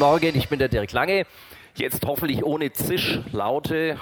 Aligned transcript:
Morgen, 0.00 0.34
ich 0.34 0.48
bin 0.48 0.58
der 0.58 0.68
Dirk 0.68 0.92
Lange. 0.92 1.26
Jetzt 1.74 2.06
hoffentlich 2.06 2.42
ohne 2.42 2.72
Zischlaute. 2.72 4.00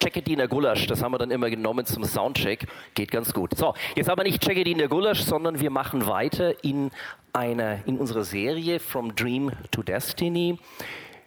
Checkediner 0.00 0.46
Gulasch, 0.46 0.86
das 0.86 1.02
haben 1.02 1.10
wir 1.10 1.18
dann 1.18 1.32
immer 1.32 1.50
genommen 1.50 1.84
zum 1.84 2.04
Soundcheck. 2.04 2.68
Geht 2.94 3.10
ganz 3.10 3.34
gut. 3.34 3.56
So, 3.56 3.74
jetzt 3.96 4.08
aber 4.08 4.22
nicht 4.22 4.40
Checkediner 4.40 4.86
Gulasch, 4.86 5.22
sondern 5.22 5.58
wir 5.58 5.70
machen 5.70 6.06
weiter 6.06 6.62
in, 6.62 6.92
einer, 7.32 7.84
in 7.88 7.98
unserer 7.98 8.22
Serie 8.22 8.78
From 8.78 9.16
Dream 9.16 9.50
to 9.72 9.82
Destiny 9.82 10.60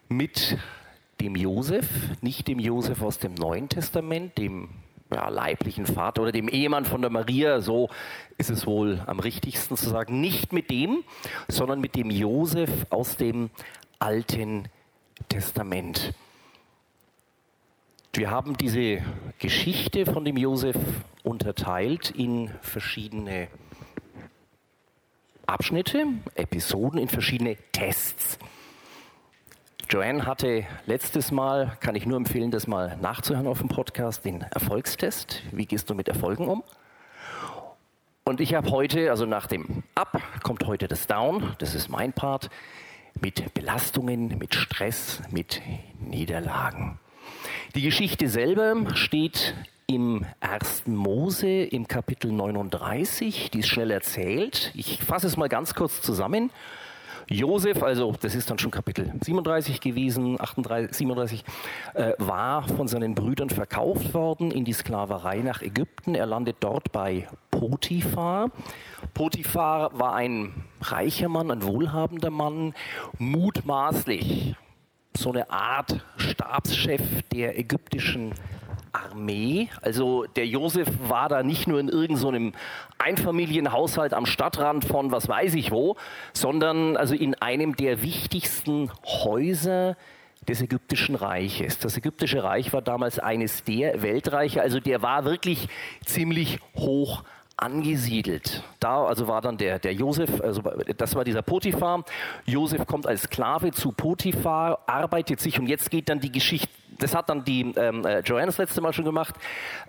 mit 0.08 0.58
dem 1.20 1.36
Josef, 1.36 1.90
nicht 2.22 2.48
dem 2.48 2.60
Josef 2.60 3.02
aus 3.02 3.20
dem 3.20 3.34
Neuen 3.34 3.68
Testament, 3.68 4.38
dem 4.38 4.70
ja, 5.14 5.30
leiblichen 5.30 5.86
Vater 5.86 6.22
oder 6.22 6.32
dem 6.32 6.48
Ehemann 6.48 6.86
von 6.86 7.02
der 7.02 7.10
Maria, 7.10 7.62
so 7.62 7.90
ist 8.38 8.50
es 8.50 8.66
wohl 8.68 9.02
am 9.08 9.20
richtigsten 9.20 9.76
zu 9.76 9.90
sagen, 9.90 10.22
nicht 10.22 10.54
mit 10.54 10.70
dem, 10.70 11.04
sondern 11.48 11.82
mit 11.82 11.96
dem 11.96 12.10
Josef 12.10 12.70
aus 12.90 13.18
dem 13.18 13.50
Alten 14.00 14.70
Testament. 15.28 16.14
Wir 18.14 18.32
haben 18.32 18.56
diese 18.56 19.02
Geschichte 19.40 20.06
von 20.06 20.24
dem 20.24 20.38
Josef 20.38 20.78
unterteilt 21.24 22.10
in 22.12 22.50
verschiedene 22.62 23.50
Abschnitte, 25.46 26.06
Episoden, 26.36 26.98
in 26.98 27.10
verschiedene 27.10 27.58
Tests. 27.74 28.40
Joanne 29.90 30.26
hatte 30.26 30.66
letztes 30.86 31.32
Mal, 31.32 31.76
kann 31.82 31.96
ich 31.96 32.06
nur 32.06 32.16
empfehlen, 32.16 32.52
das 32.52 32.68
mal 32.68 32.96
nachzuhören 33.02 33.48
auf 33.48 33.60
dem 33.60 33.68
Podcast, 33.68 34.24
den 34.24 34.44
Erfolgstest. 34.44 35.44
Wie 35.52 35.66
gehst 35.66 35.90
du 35.90 35.94
mit 35.94 36.08
Erfolgen 36.08 36.48
um? 36.48 36.64
Und 38.24 38.40
ich 38.40 38.54
habe 38.54 38.72
heute, 38.72 39.10
also 39.10 39.26
nach 39.26 39.48
dem 39.48 39.84
Up, 39.96 40.22
kommt 40.42 40.66
heute 40.68 40.88
das 40.88 41.06
Down, 41.06 41.54
das 41.58 41.76
ist 41.76 41.90
mein 41.90 42.14
Part, 42.14 42.50
mit 43.22 43.54
Belastungen, 43.54 44.38
mit 44.38 44.56
Stress, 44.56 45.22
mit 45.32 45.62
Niederlagen. 46.00 47.00
Die 47.76 47.82
Geschichte 47.82 48.28
selber 48.30 48.76
steht 48.96 49.56
im 49.88 50.26
1. 50.40 50.84
Mose 50.88 51.64
im 51.64 51.88
Kapitel 51.88 52.32
39, 52.32 53.52
die 53.52 53.60
ist 53.60 53.68
schnell 53.68 53.92
erzählt. 53.92 54.72
Ich 54.76 55.04
fasse 55.04 55.28
es 55.28 55.38
mal 55.38 55.50
ganz 55.50 55.74
kurz 55.74 56.02
zusammen. 56.02 56.52
Josef, 57.28 57.84
also 57.84 58.16
das 58.20 58.34
ist 58.34 58.50
dann 58.50 58.58
schon 58.58 58.72
Kapitel 58.72 59.14
37 59.22 59.82
gewesen, 59.82 60.42
38, 60.42 60.96
37, 60.96 61.44
äh, 61.94 62.14
war 62.18 62.68
von 62.68 62.88
seinen 62.88 63.14
Brüdern 63.14 63.50
verkauft 63.50 64.14
worden 64.16 64.50
in 64.50 64.66
die 64.66 64.74
Sklaverei 64.74 65.38
nach 65.38 65.62
Ägypten. 65.62 66.16
Er 66.16 66.26
landet 66.26 66.58
dort 66.60 66.92
bei 66.92 67.28
Potiphar. 67.60 68.52
Potiphar 69.14 70.00
war 70.00 70.16
ein 70.16 70.54
reicher 70.80 71.28
Mann, 71.28 71.52
ein 71.52 71.62
wohlhabender 71.64 72.30
Mann, 72.30 72.74
mutmaßlich 73.18 74.56
so 75.18 75.32
eine 75.32 75.50
Art 75.50 76.00
Stabschef 76.16 77.02
der 77.34 77.60
ägyptischen 77.60 78.34
Armee. 78.94 79.68
Also 79.82 80.24
der 80.38 80.48
Josef 80.48 80.88
war 81.10 81.28
da 81.28 81.44
nicht 81.44 81.68
nur 81.68 81.82
in 81.82 81.90
irgendeinem 81.90 82.54
so 82.54 82.60
Einfamilienhaushalt 82.98 84.14
am 84.14 84.26
Stadtrand 84.26 84.86
von 84.86 85.12
was 85.12 85.28
weiß 85.28 85.54
ich 85.56 85.70
wo, 85.72 85.98
sondern 86.32 86.96
also 86.96 87.14
in 87.14 87.36
einem 87.36 87.76
der 87.76 88.02
wichtigsten 88.02 88.90
Häuser 89.06 89.98
des 90.48 90.62
ägyptischen 90.62 91.16
Reiches. 91.16 91.80
Das 91.80 91.98
ägyptische 91.98 92.44
Reich 92.44 92.72
war 92.72 92.82
damals 92.82 93.20
eines 93.20 93.66
der 93.66 94.02
Weltreiche, 94.02 94.62
also 94.62 94.80
der 94.80 95.02
war 95.02 95.26
wirklich 95.26 95.68
ziemlich 96.06 96.60
hoch 96.76 97.24
angesiedelt. 97.62 98.64
Da 98.80 99.06
also 99.06 99.28
war 99.28 99.42
dann 99.42 99.58
der, 99.58 99.80
der 99.80 99.94
Josef, 99.94 100.42
also 100.42 100.62
das 100.98 101.16
war 101.16 101.24
dieser 101.24 101.42
Potiphar. 101.42 102.04
Josef 102.46 102.86
kommt 102.86 103.08
als 103.08 103.24
Sklave 103.24 103.72
zu 103.72 103.92
Potiphar, 103.92 104.80
arbeitet 104.88 105.40
sich 105.40 105.60
und 105.60 105.68
jetzt 105.68 105.92
geht 105.92 106.10
dann 106.10 106.20
die 106.20 106.32
Geschichte 106.32 106.70
das 107.00 107.16
hat 107.16 107.30
dann 107.30 107.44
die 107.44 107.62
ähm, 107.78 108.06
äh, 108.06 108.20
Joanne 108.20 108.52
letzte 108.58 108.82
Mal 108.82 108.94
schon 108.94 109.06
gemacht. 109.06 109.36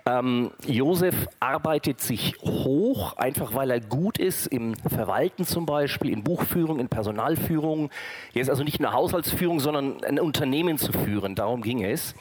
Ähm, 0.05 0.51
Josef 0.65 1.27
arbeitet 1.39 1.99
sich 1.99 2.37
hoch, 2.41 3.17
einfach 3.17 3.53
weil 3.53 3.69
er 3.69 3.81
gut 3.81 4.17
ist 4.17 4.47
im 4.47 4.75
Verwalten 4.75 5.45
zum 5.45 5.65
Beispiel, 5.65 6.11
in 6.11 6.23
Buchführung, 6.23 6.79
in 6.79 6.87
Personalführung. 6.87 7.89
Er 8.33 8.41
ist 8.41 8.49
also 8.49 8.63
nicht 8.63 8.79
nur 8.79 8.93
Haushaltsführung, 8.93 9.59
sondern 9.59 10.03
ein 10.03 10.19
Unternehmen 10.19 10.77
zu 10.77 10.93
führen. 10.93 11.35
Darum 11.35 11.61
ging 11.61 11.83
es. 11.83 12.15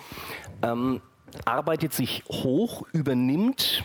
Ähm, 0.63 1.01
arbeitet 1.45 1.93
sich 1.93 2.25
hoch, 2.29 2.83
übernimmt 2.93 3.85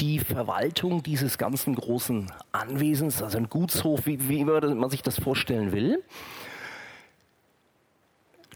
die 0.00 0.18
Verwaltung 0.18 1.02
dieses 1.02 1.38
ganzen 1.38 1.74
großen 1.74 2.30
Anwesens, 2.52 3.22
also 3.22 3.38
ein 3.38 3.48
Gutshof, 3.48 4.06
wie, 4.06 4.28
wie 4.28 4.44
man 4.44 4.90
sich 4.90 5.02
das 5.02 5.18
vorstellen 5.18 5.72
will. 5.72 6.02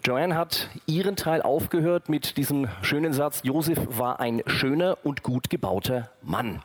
Joanne 0.05 0.37
hat 0.37 0.69
ihren 0.87 1.15
Teil 1.15 1.43
aufgehört 1.43 2.09
mit 2.09 2.37
diesem 2.37 2.69
schönen 2.83 3.13
Satz, 3.13 3.41
Josef 3.45 3.79
war 3.89 4.19
ein 4.19 4.43
schöner 4.47 4.99
und 5.05 5.23
gut 5.23 5.49
gebauter 5.49 6.11
Mann. 6.23 6.61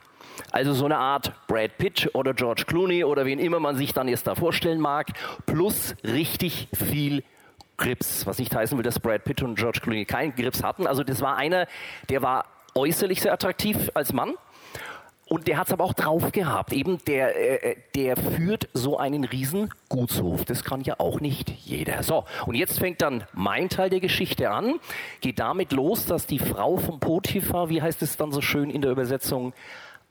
Also 0.50 0.72
so 0.72 0.84
eine 0.84 0.98
Art 0.98 1.32
Brad 1.46 1.78
Pitt 1.78 2.10
oder 2.14 2.34
George 2.34 2.64
Clooney 2.66 3.04
oder 3.04 3.26
wen 3.26 3.38
immer 3.38 3.60
man 3.60 3.76
sich 3.76 3.92
dann 3.92 4.08
jetzt 4.08 4.26
da 4.26 4.34
vorstellen 4.34 4.80
mag, 4.80 5.12
plus 5.46 5.94
richtig 6.04 6.68
viel 6.72 7.22
Grips. 7.76 8.26
Was 8.26 8.38
nicht 8.38 8.54
heißen 8.54 8.76
will, 8.76 8.82
dass 8.82 8.98
Brad 8.98 9.24
Pitt 9.24 9.42
und 9.42 9.56
George 9.56 9.80
Clooney 9.82 10.04
keinen 10.04 10.34
Grips 10.34 10.62
hatten. 10.62 10.86
Also 10.86 11.04
das 11.04 11.20
war 11.20 11.36
einer, 11.36 11.66
der 12.08 12.22
war 12.22 12.44
äußerlich 12.74 13.20
sehr 13.20 13.32
attraktiv 13.32 13.90
als 13.94 14.12
Mann, 14.12 14.34
und 15.28 15.46
der 15.46 15.58
hat 15.58 15.66
es 15.66 15.72
aber 15.72 15.84
auch 15.84 15.92
drauf 15.92 16.32
gehabt. 16.32 16.72
Eben 16.72 16.98
der, 17.06 17.64
äh, 17.64 17.76
der 17.94 18.16
führt 18.16 18.68
so 18.72 18.96
einen 18.96 19.24
riesen 19.24 19.70
Gutshof. 19.88 20.44
Das 20.44 20.64
kann 20.64 20.82
ja 20.82 20.96
auch 20.98 21.20
nicht 21.20 21.50
jeder. 21.50 22.02
So, 22.02 22.24
und 22.46 22.54
jetzt 22.54 22.78
fängt 22.78 23.02
dann 23.02 23.24
mein 23.32 23.68
Teil 23.68 23.90
der 23.90 24.00
Geschichte 24.00 24.50
an. 24.50 24.80
Geht 25.20 25.38
damit 25.38 25.72
los, 25.72 26.06
dass 26.06 26.26
die 26.26 26.38
Frau 26.38 26.78
von 26.78 26.98
Potiphar, 26.98 27.68
wie 27.68 27.82
heißt 27.82 28.02
es 28.02 28.16
dann 28.16 28.32
so 28.32 28.40
schön 28.40 28.70
in 28.70 28.82
der 28.82 28.90
Übersetzung, 28.90 29.52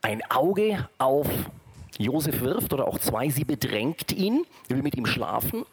ein 0.02 0.22
Auge 0.30 0.88
auf 0.98 1.28
Josef 1.98 2.40
wirft 2.42 2.72
oder 2.72 2.86
auch 2.86 2.98
zwei, 2.98 3.28
sie 3.28 3.44
bedrängt 3.44 4.12
ihn, 4.12 4.44
will 4.68 4.82
mit 4.82 4.96
ihm 4.96 5.06
schlafen. 5.06 5.64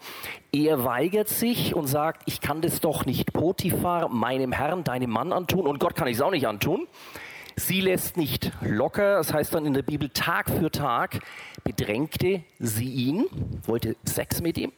Er 0.52 0.84
weigert 0.84 1.30
sich 1.30 1.76
und 1.76 1.86
sagt, 1.86 2.24
ich 2.26 2.42
kann 2.42 2.62
das 2.62 2.82
doch 2.82 3.06
nicht 3.06 3.32
Potiphar, 3.32 4.10
meinem 4.10 4.52
Herrn, 4.52 4.84
deinem 4.84 5.12
Mann 5.12 5.32
antun 5.32 5.68
und 5.68 5.80
Gott 5.80 5.96
kann 5.96 6.08
ich 6.08 6.16
es 6.16 6.22
auch 6.22 6.32
nicht 6.32 6.48
antun. 6.48 6.88
Sie 7.58 7.80
lässt 7.80 8.18
nicht 8.18 8.52
locker, 8.62 9.16
das 9.16 9.34
heißt 9.34 9.54
dann 9.54 9.66
in 9.66 9.74
der 9.74 9.82
Bibel 9.82 10.10
Tag 10.10 10.50
für 10.50 10.70
Tag 10.70 11.20
bedrängte 11.64 12.44
sie 12.60 12.90
ihn, 12.90 13.26
wollte 13.66 13.96
Sex 14.04 14.42
mit 14.42 14.58
ihm. 14.58 14.74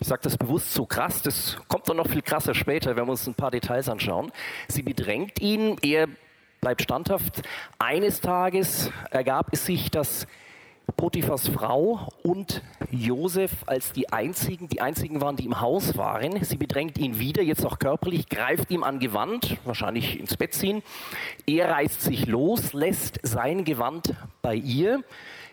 Ich 0.00 0.08
sage 0.08 0.22
das 0.24 0.38
bewusst 0.38 0.72
so 0.72 0.86
krass, 0.86 1.22
das 1.22 1.58
kommt 1.68 1.88
dann 1.90 1.98
noch 1.98 2.08
viel 2.08 2.22
krasser 2.22 2.54
später, 2.54 2.96
wenn 2.96 3.04
wir 3.04 3.10
uns 3.10 3.26
ein 3.26 3.34
paar 3.34 3.50
Details 3.50 3.88
anschauen. 3.90 4.32
Sie 4.66 4.82
bedrängt 4.82 5.40
ihn, 5.40 5.76
er 5.82 6.08
bleibt 6.62 6.82
standhaft. 6.82 7.42
Eines 7.78 8.20
Tages 8.20 8.90
ergab 9.10 9.48
es 9.52 9.66
sich, 9.66 9.90
dass 9.90 10.26
Potiphas 10.96 11.48
Frau 11.48 12.08
und 12.22 12.62
Josef 12.90 13.50
als 13.66 13.92
die 13.92 14.12
einzigen, 14.12 14.68
die 14.68 14.80
einzigen 14.80 15.20
waren, 15.20 15.36
die 15.36 15.46
im 15.46 15.60
Haus 15.60 15.96
waren. 15.96 16.44
Sie 16.44 16.56
bedrängt 16.56 16.98
ihn 16.98 17.18
wieder, 17.18 17.42
jetzt 17.42 17.64
auch 17.64 17.78
körperlich, 17.78 18.28
greift 18.28 18.70
ihm 18.70 18.82
an 18.82 18.98
Gewand, 18.98 19.56
wahrscheinlich 19.64 20.18
ins 20.20 20.36
Bett 20.36 20.54
ziehen. 20.54 20.82
Er 21.46 21.70
reißt 21.70 22.02
sich 22.02 22.26
los, 22.26 22.72
lässt 22.72 23.18
sein 23.22 23.64
Gewand 23.64 24.14
bei 24.42 24.54
ihr. 24.54 25.02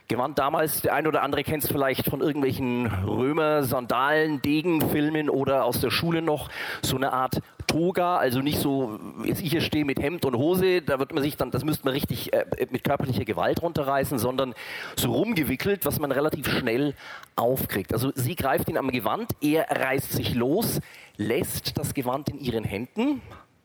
Gewand 0.10 0.40
damals, 0.40 0.82
der 0.82 0.96
ein 0.96 1.06
oder 1.06 1.22
andere 1.22 1.44
kennt 1.44 1.64
es 1.64 1.72
vielleicht 1.72 2.10
von 2.10 2.22
irgendwelchen 2.22 2.88
Römer, 2.88 3.64
Sandalen, 3.64 4.42
Degenfilmen 4.42 5.30
oder 5.30 5.66
aus 5.66 5.82
der 5.82 5.92
Schule 5.92 6.24
noch, 6.24 6.50
so 6.82 6.96
eine 6.96 7.14
Art 7.14 7.42
Toga, 7.68 8.18
also 8.18 8.42
nicht 8.42 8.58
so, 8.58 9.00
jetzt 9.24 9.44
ich 9.44 9.52
hier 9.52 9.62
stehe 9.62 9.86
mit 9.86 10.00
Hemd 10.00 10.26
und 10.26 10.36
Hose, 10.36 10.82
da 10.82 10.98
wird 10.98 11.14
man 11.14 11.22
sich 11.22 11.38
dann, 11.38 11.52
das 11.52 11.64
müsste 11.64 11.86
man 11.86 11.94
richtig 11.94 12.34
äh, 12.34 12.46
mit 12.72 12.84
körperlicher 12.84 13.26
Gewalt 13.26 13.62
runterreißen, 13.62 14.18
sondern 14.18 14.56
so 14.96 15.14
rumgewickelt, 15.14 15.86
was 15.86 16.00
man 16.00 16.12
relativ 16.12 16.50
schnell 16.50 16.96
aufkriegt. 17.36 17.94
Also 17.94 18.12
sie 18.16 18.36
greift 18.36 18.68
ihn 18.70 18.78
am 18.78 18.90
Gewand, 18.90 19.34
er 19.42 19.68
reißt 19.70 20.12
sich 20.12 20.34
los, 20.34 20.82
lässt 21.18 21.78
das 21.78 21.94
Gewand 21.94 22.30
in 22.30 22.40
ihren 22.40 22.64
Händen, 22.64 23.22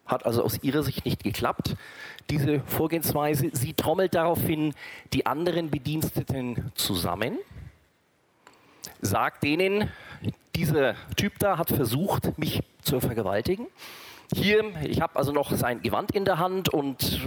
hat 0.06 0.26
also 0.26 0.42
aus 0.42 0.62
ihrer 0.62 0.82
Sicht 0.82 1.04
nicht 1.04 1.22
geklappt, 1.24 1.76
diese 2.30 2.60
Vorgehensweise. 2.60 3.50
Sie 3.52 3.74
trommelt 3.74 4.14
daraufhin 4.14 4.74
die 5.12 5.26
anderen 5.26 5.70
Bediensteten 5.70 6.72
zusammen, 6.74 7.38
sagt 9.00 9.44
denen, 9.44 9.90
dieser 10.54 10.94
Typ 11.16 11.38
da 11.38 11.58
hat 11.58 11.70
versucht, 11.70 12.38
mich 12.38 12.62
zu 12.82 13.00
vergewaltigen. 13.00 13.66
Hier, 14.34 14.64
ich 14.82 15.00
habe 15.00 15.16
also 15.16 15.32
noch 15.32 15.52
sein 15.52 15.82
Gewand 15.82 16.12
in 16.12 16.24
der 16.24 16.38
Hand 16.38 16.68
und 16.68 17.20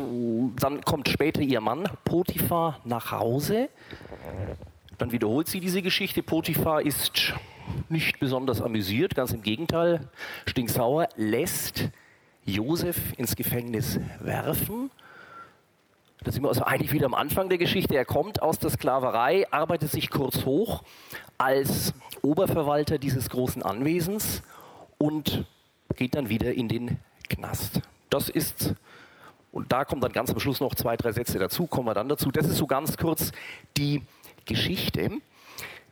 dann 0.60 0.82
kommt 0.82 1.10
später 1.10 1.42
ihr 1.42 1.62
Mann 1.62 1.88
Potiphar 2.04 2.80
nach 2.86 3.12
Hause. 3.12 3.70
Dann 4.98 5.12
wiederholt 5.12 5.48
sie 5.48 5.60
diese 5.60 5.82
Geschichte. 5.82 6.24
Potiphar 6.24 6.82
ist 6.82 7.34
nicht 7.90 8.20
besonders 8.20 8.62
amüsiert, 8.62 9.14
ganz 9.14 9.32
im 9.32 9.44
Gegenteil, 9.44 10.10
stinksauer, 10.48 11.08
lässt 11.16 11.90
Josef 12.48 12.98
ins 13.18 13.36
Gefängnis 13.36 14.00
werfen. 14.22 14.90
Da 16.24 16.32
sind 16.32 16.44
wir 16.44 16.50
also 16.50 16.64
eigentlich 16.64 16.94
wieder 16.94 17.06
am 17.06 17.14
Anfang 17.14 17.50
der 17.50 17.58
Geschichte. 17.58 17.96
Er 17.96 18.06
kommt 18.06 18.42
aus 18.42 18.58
der 18.58 18.70
Sklaverei, 18.70 19.46
arbeitet 19.52 19.92
sich 19.92 20.10
kurz 20.10 20.46
hoch 20.46 20.84
als 21.38 21.94
Oberverwalter 22.22 22.98
dieses 22.98 23.30
großen 23.30 23.62
Anwesens 23.62 24.42
und 24.98 25.46
geht 25.96 26.16
dann 26.16 26.30
wieder 26.30 26.54
in 26.54 26.70
den 26.70 26.98
Knast. 27.30 27.82
Das 28.10 28.30
ist, 28.30 28.74
und 29.52 29.72
da 29.72 29.84
kommen 29.86 30.02
dann 30.02 30.14
ganz 30.14 30.32
am 30.32 30.40
Schluss 30.40 30.60
noch 30.60 30.74
zwei, 30.74 30.96
drei 30.96 31.12
Sätze 31.12 31.38
dazu, 31.40 31.68
kommen 31.68 31.88
wir 31.88 31.94
dann 31.94 32.10
dazu. 32.10 32.32
Das 32.32 32.48
ist 32.48 32.58
so 32.58 32.66
ganz 32.66 32.98
kurz 32.98 33.32
die 33.76 34.04
Geschichte. 34.46 35.12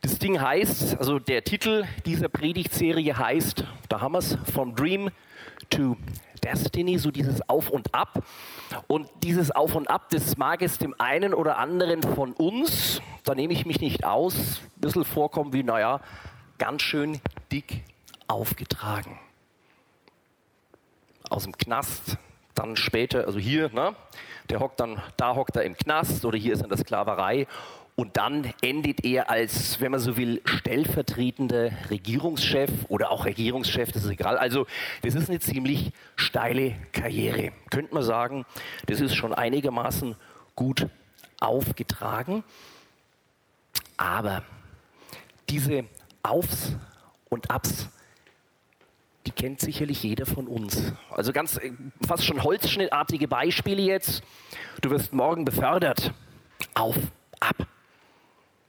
Das 0.01 0.19
Ding 0.19 0.39
heißt, 0.39 0.97
also 0.97 1.19
der 1.19 1.43
Titel 1.43 1.85
dieser 2.05 2.29
Predigtserie 2.29 3.17
heißt, 3.17 3.65
da 3.95 4.01
haben 4.01 4.11
wir 4.11 4.19
es, 4.19 4.37
From 4.51 4.75
Dream 4.75 5.09
to 5.69 5.95
Destiny, 6.43 6.99
so 6.99 7.11
dieses 7.11 7.47
Auf 7.47 7.69
und 7.69 7.95
Ab. 7.95 8.25
Und 8.87 9.09
dieses 9.23 9.51
Auf 9.51 9.73
und 9.73 9.89
Ab, 9.89 10.07
das 10.09 10.35
mag 10.35 10.61
es 10.61 10.77
dem 10.77 10.93
einen 10.99 11.33
oder 11.33 11.57
anderen 11.57 12.03
von 12.03 12.33
uns, 12.33 13.01
da 13.23 13.35
nehme 13.35 13.53
ich 13.53 13.65
mich 13.65 13.79
nicht 13.79 14.03
aus, 14.03 14.35
ein 14.35 14.81
bisschen 14.81 15.05
vorkommen 15.05 15.53
wie, 15.53 15.63
naja, 15.63 16.01
ganz 16.57 16.81
schön 16.81 17.21
dick 17.53 17.85
aufgetragen. 18.27 19.17
Aus 21.29 21.43
dem 21.43 21.57
Knast, 21.57 22.17
dann 22.53 22.75
später, 22.75 23.25
also 23.25 23.39
hier, 23.39 23.69
ne, 23.69 23.95
der 24.49 24.59
hockt 24.59 24.81
dann, 24.81 25.01
da 25.15 25.35
hockt 25.35 25.55
er 25.55 25.63
im 25.63 25.77
Knast 25.77 26.25
oder 26.25 26.37
hier 26.37 26.51
ist 26.51 26.59
er 26.59 26.65
in 26.65 26.69
der 26.69 26.79
Sklaverei 26.79 27.47
und 27.97 28.17
dann 28.17 28.53
endet 28.61 29.05
er 29.05 29.29
als, 29.29 29.79
wenn 29.79 29.91
man 29.91 30.01
so 30.01 30.17
will, 30.17 30.41
stellvertretender 30.43 31.71
Regierungschef 31.89 32.69
oder 32.89 33.09
auch 33.09 33.23
Regierungschef, 33.25 33.93
das 33.93 34.03
ist 34.03 34.11
egal. 34.11 34.37
Also 34.37 34.67
das 35.01 35.15
ist 35.15 35.29
eine 35.29 35.39
ziemlich 35.39 35.93
steile 36.17 36.75
Karriere. 36.91 37.53
Könnte 37.69 37.93
man 37.93 38.03
sagen, 38.03 38.45
das 38.87 38.99
ist 38.99 39.15
schon 39.15 39.33
einigermaßen 39.33 40.15
gut 40.55 40.87
aufgetragen. 41.39 42.43
Aber 43.95 44.43
diese 45.49 45.85
Aufs 46.21 46.75
und 47.29 47.49
Abs, 47.49 47.87
die 49.25 49.31
kennt 49.31 49.61
sicherlich 49.61 50.03
jeder 50.03 50.25
von 50.25 50.47
uns. 50.47 50.91
Also 51.11 51.31
ganz 51.31 51.57
äh, 51.57 51.71
fast 52.05 52.25
schon 52.25 52.43
holzschnittartige 52.43 53.29
Beispiele 53.29 53.81
jetzt. 53.81 54.21
Du 54.81 54.89
wirst 54.89 55.13
morgen 55.13 55.45
befördert. 55.45 56.13
Auf, 56.73 56.97
ab. 57.39 57.67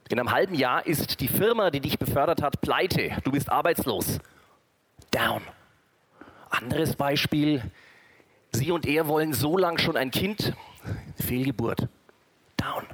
In 0.09 0.19
einem 0.19 0.31
halben 0.31 0.55
Jahr 0.55 0.85
ist 0.85 1.19
die 1.19 1.27
Firma, 1.27 1.69
die 1.69 1.81
dich 1.81 1.99
befördert 1.99 2.41
hat, 2.41 2.61
pleite. 2.61 3.17
Du 3.23 3.31
bist 3.31 3.49
arbeitslos. 3.49 4.19
Down. 5.11 5.41
Anderes 6.49 6.95
Beispiel. 6.95 7.61
Sie 8.51 8.71
und 8.71 8.85
er 8.85 9.07
wollen 9.07 9.33
so 9.33 9.57
lang 9.57 9.77
schon 9.77 9.97
ein 9.97 10.11
Kind. 10.11 10.53
Fehlgeburt. 11.15 11.89
Down. 12.55 12.85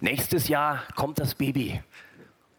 Nächstes 0.00 0.48
Jahr 0.48 0.82
kommt 0.96 1.20
das 1.20 1.36
Baby. 1.36 1.80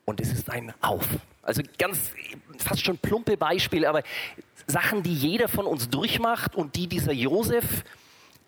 Und 0.06 0.21
es 0.21 0.31
ist 0.31 0.50
ein 0.50 0.74
Auf. 0.81 1.07
Also 1.41 1.62
ganz 1.77 2.13
fast 2.57 2.85
schon 2.85 2.97
plumpe 2.97 3.35
Beispiele, 3.35 3.89
aber 3.89 4.03
Sachen, 4.65 5.03
die 5.03 5.13
jeder 5.13 5.50
von 5.50 5.65
uns 5.65 5.89
durchmacht 5.89 6.56
und 6.56 6.75
die 6.77 6.88
dieser 6.88 7.12
Josef 7.12 7.83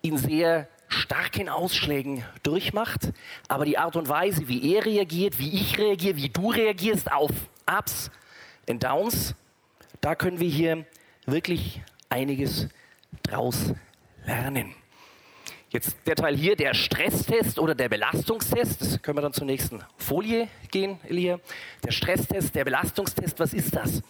in 0.02 0.18
sehr 0.18 0.70
starken 0.96 1.50
Ausschlägen 1.50 2.24
durchmacht, 2.44 3.12
aber 3.48 3.66
die 3.66 3.78
Art 3.78 3.96
und 3.96 4.10
Weise, 4.10 4.48
wie 4.48 4.74
er 4.74 4.86
reagiert, 4.86 5.40
wie 5.40 5.54
ich 5.54 5.78
reagiere, 5.78 6.18
wie 6.18 6.30
du 6.30 6.52
reagierst 6.52 7.12
auf 7.12 7.32
Ups 7.68 8.10
und 8.68 8.84
Downs, 8.84 9.36
da 10.02 10.16
können 10.16 10.40
wir 10.40 10.50
hier 10.50 10.86
wirklich 11.26 11.82
einiges 12.10 12.68
draus 13.24 13.74
lernen. 14.26 14.74
Jetzt 15.70 15.98
der 16.06 16.16
Teil 16.16 16.38
hier, 16.38 16.56
der 16.56 16.74
Stresstest 16.74 17.60
oder 17.60 17.76
der 17.76 17.90
Belastungstest. 17.90 19.04
Können 19.04 19.18
wir 19.18 19.22
dann 19.22 19.34
zur 19.34 19.46
nächsten 19.46 19.84
Folie 19.98 20.48
gehen, 20.72 21.00
Elia. 21.04 21.40
Der 21.84 21.92
Stresstest, 21.92 22.56
der 22.56 22.64
Belastungstest, 22.64 23.38
was 23.40 23.54
ist 23.54 23.76
das? 23.76 24.02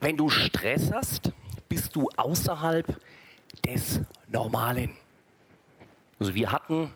Wenn 0.00 0.16
du 0.16 0.28
Stress 0.28 0.92
hast, 0.92 1.32
bist 1.68 1.96
du 1.96 2.08
außerhalb 2.16 2.86
des 3.64 4.00
Normalen. 4.28 4.96
Also 6.22 6.36
wir 6.36 6.52
hatten 6.52 6.92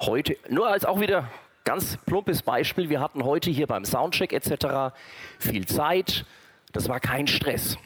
heute, 0.00 0.38
nur 0.48 0.68
als 0.68 0.86
auch 0.86 0.98
wieder 0.98 1.28
ganz 1.64 1.98
plumpes 2.06 2.40
Beispiel, 2.40 2.88
wir 2.88 2.98
hatten 2.98 3.22
heute 3.22 3.50
hier 3.50 3.66
beim 3.66 3.84
Soundcheck 3.84 4.32
etc. 4.32 4.96
viel 5.38 5.66
Zeit, 5.66 6.24
das 6.72 6.88
war 6.88 6.98
kein 6.98 7.26
Stress. 7.26 7.76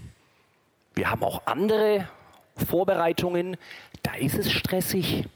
Wir 0.95 1.11
haben 1.11 1.25
auch 1.25 1.43
andere 1.47 2.09
Vorbereitungen, 2.55 3.57
da 4.05 4.15
ist 4.15 4.39
es 4.39 4.53
stressig 4.53 5.27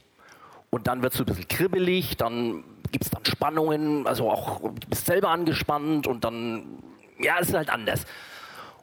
und 0.69 0.87
dann 0.87 1.01
wird 1.01 1.11
es 1.11 1.17
so 1.17 1.25
ein 1.25 1.27
bisschen 1.27 1.49
kribbelig, 1.49 2.15
dann 2.15 2.63
gibt 2.93 3.03
es 3.03 3.11
dann 3.11 3.25
Spannungen, 3.25 4.07
also 4.07 4.31
auch 4.31 4.61
du 4.61 4.87
bist 4.87 5.07
selber 5.07 5.27
angespannt 5.27 6.07
und 6.07 6.23
dann, 6.23 6.81
ja, 7.19 7.35
es 7.41 7.49
ist 7.49 7.55
halt 7.55 7.69
anders. 7.69 8.05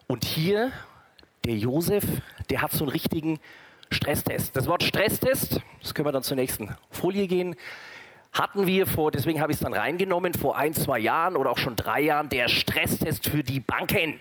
Und 0.05 0.25
hier, 0.25 0.71
der 1.43 1.55
Josef, 1.55 2.05
der 2.51 2.61
hat 2.61 2.71
so 2.71 2.83
einen 2.83 2.91
richtigen 2.91 3.39
Stresstest. 3.91 4.55
Das 4.55 4.67
Wort 4.67 4.83
Stresstest, 4.83 5.61
das 5.81 5.93
können 5.93 6.07
wir 6.07 6.11
dann 6.11 6.23
zur 6.23 6.37
nächsten 6.37 6.75
Folie 6.89 7.27
gehen, 7.27 7.55
hatten 8.31 8.65
wir 8.65 8.87
vor, 8.87 9.11
deswegen 9.11 9.41
habe 9.41 9.51
ich 9.51 9.57
es 9.57 9.63
dann 9.63 9.73
reingenommen, 9.73 10.33
vor 10.33 10.57
ein, 10.57 10.73
zwei 10.73 10.99
Jahren 10.99 11.35
oder 11.35 11.51
auch 11.51 11.57
schon 11.57 11.75
drei 11.75 12.01
Jahren, 12.01 12.29
der 12.29 12.47
Stresstest 12.47 13.27
für 13.27 13.43
die 13.43 13.59
Banken. 13.59 14.19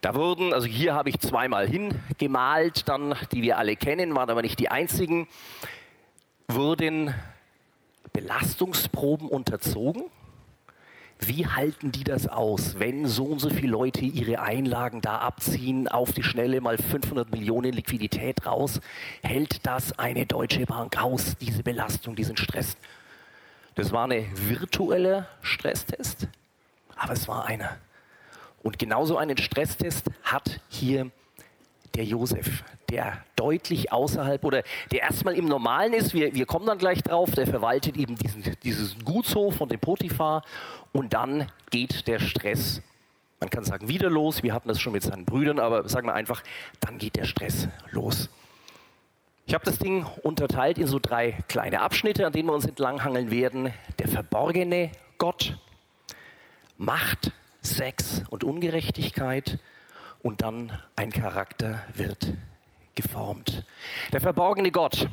Da 0.00 0.16
wurden, 0.16 0.52
also 0.52 0.66
hier 0.66 0.94
habe 0.94 1.08
ich 1.08 1.20
zweimal 1.20 1.68
hingemalt, 1.68 2.88
dann, 2.88 3.14
die 3.30 3.42
wir 3.42 3.58
alle 3.58 3.76
kennen, 3.76 4.16
waren 4.16 4.28
aber 4.28 4.42
nicht 4.42 4.58
die 4.58 4.68
einzigen, 4.68 5.28
wurden 6.48 7.14
Belastungsproben 8.12 9.28
unterzogen 9.28 10.04
wie 11.28 11.46
halten 11.46 11.92
die 11.92 12.04
das 12.04 12.28
aus, 12.28 12.78
wenn 12.78 13.06
so 13.06 13.24
und 13.24 13.38
so 13.38 13.50
viele 13.50 13.68
Leute 13.68 14.04
ihre 14.04 14.40
Einlagen 14.40 15.00
da 15.00 15.18
abziehen, 15.18 15.88
auf 15.88 16.12
die 16.12 16.22
Schnelle 16.22 16.60
mal 16.60 16.78
500 16.78 17.30
Millionen 17.30 17.72
Liquidität 17.72 18.46
raus? 18.46 18.80
Hält 19.22 19.66
das 19.66 19.98
eine 19.98 20.26
deutsche 20.26 20.66
Bank 20.66 21.02
aus, 21.02 21.36
diese 21.40 21.62
Belastung, 21.62 22.16
diesen 22.16 22.36
Stress? 22.36 22.76
Das 23.74 23.92
war 23.92 24.04
eine 24.04 24.26
virtuelle 24.34 25.26
Stresstest, 25.40 26.28
aber 26.96 27.12
es 27.12 27.28
war 27.28 27.46
einer. 27.46 27.76
Und 28.62 28.78
genauso 28.78 29.16
einen 29.16 29.38
Stresstest 29.38 30.10
hat 30.22 30.60
hier 30.68 31.10
der 31.94 32.04
Josef, 32.04 32.64
der 32.90 33.22
deutlich 33.36 33.92
außerhalb 33.92 34.44
oder 34.44 34.62
der 34.90 35.02
erstmal 35.02 35.34
im 35.34 35.46
Normalen 35.46 35.92
ist, 35.92 36.14
wir, 36.14 36.34
wir 36.34 36.46
kommen 36.46 36.66
dann 36.66 36.78
gleich 36.78 37.02
drauf, 37.02 37.32
der 37.32 37.46
verwaltet 37.46 37.96
eben 37.96 38.16
diesen, 38.16 38.42
dieses 38.62 38.96
Gutshof 39.04 39.56
von 39.56 39.68
dem 39.68 39.80
Potiphar 39.80 40.42
und 40.92 41.12
dann 41.12 41.48
geht 41.70 42.06
der 42.06 42.18
Stress, 42.18 42.82
man 43.40 43.50
kann 43.50 43.64
sagen, 43.64 43.88
wieder 43.88 44.08
los. 44.08 44.42
Wir 44.42 44.54
hatten 44.54 44.68
das 44.68 44.80
schon 44.80 44.92
mit 44.92 45.02
seinen 45.02 45.24
Brüdern, 45.24 45.58
aber 45.58 45.88
sagen 45.88 46.06
wir 46.06 46.14
einfach, 46.14 46.42
dann 46.80 46.98
geht 46.98 47.16
der 47.16 47.24
Stress 47.24 47.68
los. 47.90 48.30
Ich 49.46 49.54
habe 49.54 49.64
das 49.64 49.78
Ding 49.78 50.06
unterteilt 50.22 50.78
in 50.78 50.86
so 50.86 50.98
drei 51.00 51.32
kleine 51.48 51.80
Abschnitte, 51.80 52.24
an 52.26 52.32
denen 52.32 52.48
wir 52.48 52.54
uns 52.54 52.64
entlanghangeln 52.64 53.30
werden. 53.30 53.72
Der 53.98 54.06
verborgene 54.08 54.92
Gott, 55.18 55.58
Macht, 56.78 57.32
Sex 57.60 58.22
und 58.30 58.44
Ungerechtigkeit 58.44 59.58
und 60.22 60.42
dann 60.42 60.72
ein 60.96 61.10
Charakter 61.10 61.82
wird 61.94 62.32
geformt. 62.94 63.64
Der 64.12 64.20
verborgene 64.20 64.70
Gott. 64.70 65.08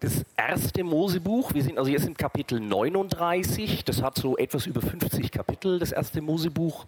Das 0.00 0.24
erste 0.36 0.84
Mosebuch, 0.84 1.54
wir 1.54 1.62
sind 1.62 1.76
also 1.76 1.90
jetzt 1.90 2.06
im 2.06 2.16
Kapitel 2.16 2.60
39, 2.60 3.84
das 3.84 4.00
hat 4.00 4.16
so 4.16 4.36
etwas 4.36 4.66
über 4.66 4.80
50 4.80 5.32
Kapitel, 5.32 5.80
das 5.80 5.90
erste 5.90 6.20
Mosebuch, 6.20 6.86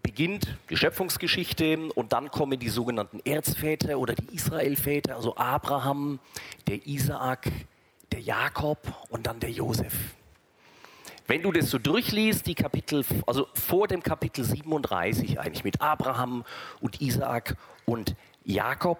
beginnt 0.00 0.56
die 0.70 0.76
Schöpfungsgeschichte 0.76 1.88
und 1.94 2.12
dann 2.12 2.30
kommen 2.30 2.60
die 2.60 2.68
sogenannten 2.68 3.18
Erzväter 3.24 3.98
oder 3.98 4.14
die 4.14 4.36
Israelväter, 4.36 5.16
also 5.16 5.36
Abraham, 5.36 6.20
der 6.68 6.86
Isaak, 6.86 7.50
der 8.12 8.20
Jakob 8.20 8.78
und 9.08 9.26
dann 9.26 9.40
der 9.40 9.50
Josef. 9.50 10.14
Wenn 11.26 11.42
du 11.42 11.52
das 11.52 11.70
so 11.70 11.78
durchliest, 11.78 12.46
die 12.46 12.54
Kapitel, 12.54 13.04
also 13.26 13.48
vor 13.54 13.88
dem 13.88 14.02
Kapitel 14.02 14.44
37 14.44 15.40
eigentlich 15.40 15.64
mit 15.64 15.80
Abraham 15.80 16.44
und 16.82 17.00
Isaak 17.00 17.56
und 17.86 18.14
Jakob, 18.44 18.98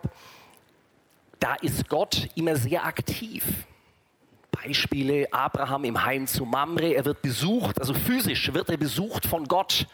da 1.38 1.54
ist 1.56 1.88
Gott 1.90 2.28
immer 2.34 2.56
sehr 2.56 2.86
aktiv. 2.86 3.44
Beispiele, 4.50 5.30
Abraham 5.32 5.84
im 5.84 6.02
Heim 6.02 6.26
zu 6.26 6.46
Mamre, 6.46 6.94
er 6.94 7.04
wird 7.04 7.20
besucht, 7.20 7.78
also 7.78 7.92
physisch 7.92 8.54
wird 8.54 8.70
er 8.70 8.78
besucht 8.78 9.26
von 9.26 9.44
Gott. 9.44 9.86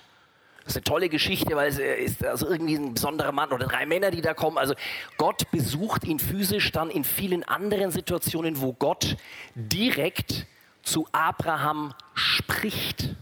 Das 0.63 0.75
ist 0.75 0.77
eine 0.77 0.85
tolle 0.85 1.09
Geschichte, 1.09 1.57
weil 1.57 1.77
er 1.81 1.97
ist 1.97 2.25
also 2.25 2.47
irgendwie 2.47 2.77
ein 2.77 2.95
besonderer 2.95 3.33
Mann 3.33 3.51
oder 3.51 3.67
drei 3.67 3.87
Männer, 3.87 4.13
die 4.13 4.21
da 4.21 4.35
kommen. 4.35 4.59
Also 4.59 4.75
Gott 5.17 5.51
besucht 5.51 6.05
ihn 6.05 6.21
physisch 6.21 6.71
dann 6.71 6.91
in 6.91 7.03
vielen 7.03 7.43
anderen 7.43 7.91
Situationen, 7.91 8.61
wo 8.61 8.73
Gott 8.75 9.17
direkt 9.57 10.47
zu 10.91 11.07
Abraham 11.13 11.95
spricht. 12.15 13.15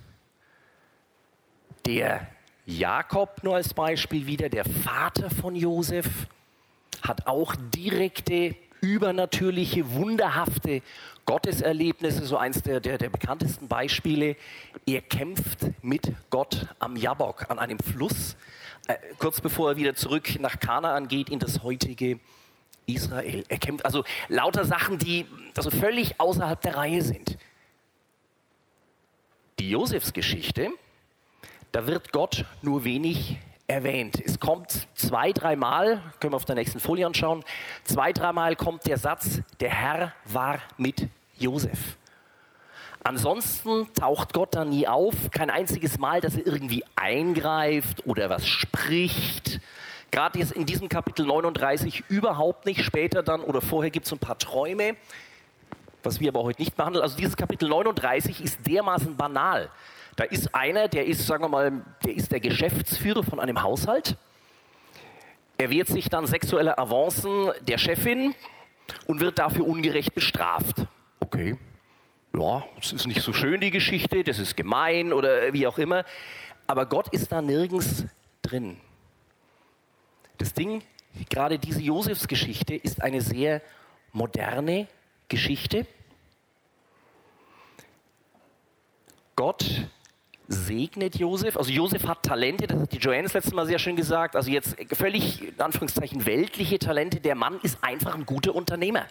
Der 1.84 2.26
Jakob 2.64 3.44
nur 3.44 3.56
als 3.56 3.74
Beispiel 3.74 4.26
wieder, 4.26 4.48
der 4.48 4.64
Vater 4.64 5.30
von 5.30 5.54
Josef, 5.54 6.06
hat 7.02 7.26
auch 7.26 7.54
direkte 7.74 8.56
übernatürliche, 8.80 9.92
wunderhafte 9.92 10.82
Gotteserlebnisse, 11.26 12.24
so 12.24 12.38
eins 12.38 12.62
der, 12.62 12.80
der, 12.80 12.96
der 12.96 13.10
bekanntesten 13.10 13.68
Beispiele. 13.68 14.36
Er 14.86 15.02
kämpft 15.02 15.66
mit 15.82 16.12
Gott 16.30 16.66
am 16.78 16.96
Jabok, 16.96 17.50
an 17.50 17.58
einem 17.58 17.78
Fluss, 17.78 18.36
äh, 18.86 18.96
kurz 19.18 19.40
bevor 19.40 19.72
er 19.72 19.76
wieder 19.76 19.94
zurück 19.94 20.40
nach 20.40 20.58
Kanaan 20.58 21.08
geht, 21.08 21.28
in 21.28 21.38
das 21.38 21.62
heutige 21.62 22.18
Israel. 22.86 23.44
Er 23.48 23.58
kämpft 23.58 23.84
also 23.84 24.04
lauter 24.28 24.64
Sachen, 24.64 24.98
die 24.98 25.26
also 25.54 25.70
völlig 25.70 26.18
außerhalb 26.18 26.60
der 26.62 26.76
Reihe 26.76 27.02
sind. 27.02 27.36
Die 29.58 29.70
Josefsgeschichte, 29.70 30.70
da 31.72 31.86
wird 31.86 32.12
Gott 32.12 32.44
nur 32.62 32.84
wenig 32.84 33.38
erwähnt. 33.66 34.22
Es 34.24 34.38
kommt 34.38 34.86
zwei, 34.94 35.32
dreimal, 35.32 36.00
können 36.20 36.32
wir 36.32 36.36
auf 36.36 36.44
der 36.44 36.54
nächsten 36.54 36.78
Folie 36.78 37.06
anschauen, 37.06 37.44
zwei, 37.82 38.12
dreimal 38.12 38.54
kommt 38.54 38.86
der 38.86 38.98
Satz, 38.98 39.40
der 39.58 39.70
Herr 39.70 40.12
war 40.26 40.60
mit 40.76 41.08
Josef. 41.36 41.96
Ansonsten 43.02 43.92
taucht 43.94 44.32
Gott 44.32 44.54
da 44.54 44.64
nie 44.64 44.86
auf, 44.86 45.14
kein 45.32 45.50
einziges 45.50 45.98
Mal, 45.98 46.20
dass 46.20 46.36
er 46.36 46.46
irgendwie 46.46 46.84
eingreift 46.94 48.06
oder 48.06 48.30
was 48.30 48.46
spricht. 48.46 49.60
Gerade 50.12 50.38
jetzt 50.38 50.52
in 50.52 50.66
diesem 50.66 50.88
Kapitel 50.88 51.26
39 51.26 52.04
überhaupt 52.08 52.64
nicht. 52.64 52.84
Später 52.84 53.22
dann 53.24 53.40
oder 53.42 53.60
vorher 53.60 53.90
gibt 53.90 54.06
es 54.06 54.12
ein 54.12 54.18
paar 54.18 54.38
Träume, 54.38 54.96
was 56.08 56.20
wir 56.20 56.30
aber 56.30 56.42
heute 56.42 56.62
nicht 56.62 56.74
behandeln. 56.74 57.02
Also 57.02 57.18
dieses 57.18 57.36
Kapitel 57.36 57.68
39 57.68 58.42
ist 58.42 58.66
dermaßen 58.66 59.14
banal. 59.14 59.68
Da 60.16 60.24
ist 60.24 60.54
einer, 60.54 60.88
der 60.88 61.04
ist, 61.04 61.26
sagen 61.26 61.44
wir 61.44 61.48
mal, 61.48 61.84
der 62.02 62.14
ist 62.14 62.32
der 62.32 62.40
Geschäftsführer 62.40 63.22
von 63.22 63.38
einem 63.38 63.62
Haushalt. 63.62 64.16
Er 65.58 65.68
wehrt 65.68 65.88
sich 65.88 66.08
dann 66.08 66.26
sexuelle 66.26 66.78
Avancen 66.78 67.50
der 67.60 67.76
Chefin 67.76 68.34
und 69.06 69.20
wird 69.20 69.38
dafür 69.38 69.66
ungerecht 69.66 70.14
bestraft. 70.14 70.86
Okay, 71.20 71.58
ja, 72.34 72.64
es 72.80 72.92
ist 72.92 73.06
nicht 73.06 73.20
so 73.20 73.34
schön 73.34 73.60
die 73.60 73.70
Geschichte, 73.70 74.24
das 74.24 74.38
ist 74.38 74.56
gemein 74.56 75.12
oder 75.12 75.52
wie 75.52 75.66
auch 75.66 75.76
immer. 75.76 76.04
Aber 76.66 76.86
Gott 76.86 77.08
ist 77.12 77.32
da 77.32 77.42
nirgends 77.42 78.06
drin. 78.40 78.78
Das 80.38 80.54
Ding, 80.54 80.82
gerade 81.28 81.58
diese 81.58 81.82
Josefsgeschichte, 81.82 82.74
ist 82.74 83.02
eine 83.02 83.20
sehr 83.20 83.60
moderne 84.12 84.88
Geschichte. 85.28 85.86
Gott 89.38 89.86
segnet 90.48 91.14
Josef. 91.14 91.56
Also 91.56 91.70
Josef 91.70 92.08
hat 92.08 92.24
Talente, 92.24 92.66
das 92.66 92.80
hat 92.80 92.92
die 92.92 92.96
Joanne 92.96 93.22
das 93.22 93.34
letzte 93.34 93.54
Mal 93.54 93.68
sehr 93.68 93.78
schön 93.78 93.94
gesagt. 93.94 94.34
Also 94.34 94.50
jetzt 94.50 94.74
völlig, 94.94 95.50
in 95.50 95.60
Anführungszeichen, 95.60 96.26
weltliche 96.26 96.80
Talente. 96.80 97.20
Der 97.20 97.36
Mann 97.36 97.60
ist 97.62 97.78
einfach 97.84 98.16
ein 98.16 98.26
guter 98.26 98.56
Unternehmer. 98.56 99.06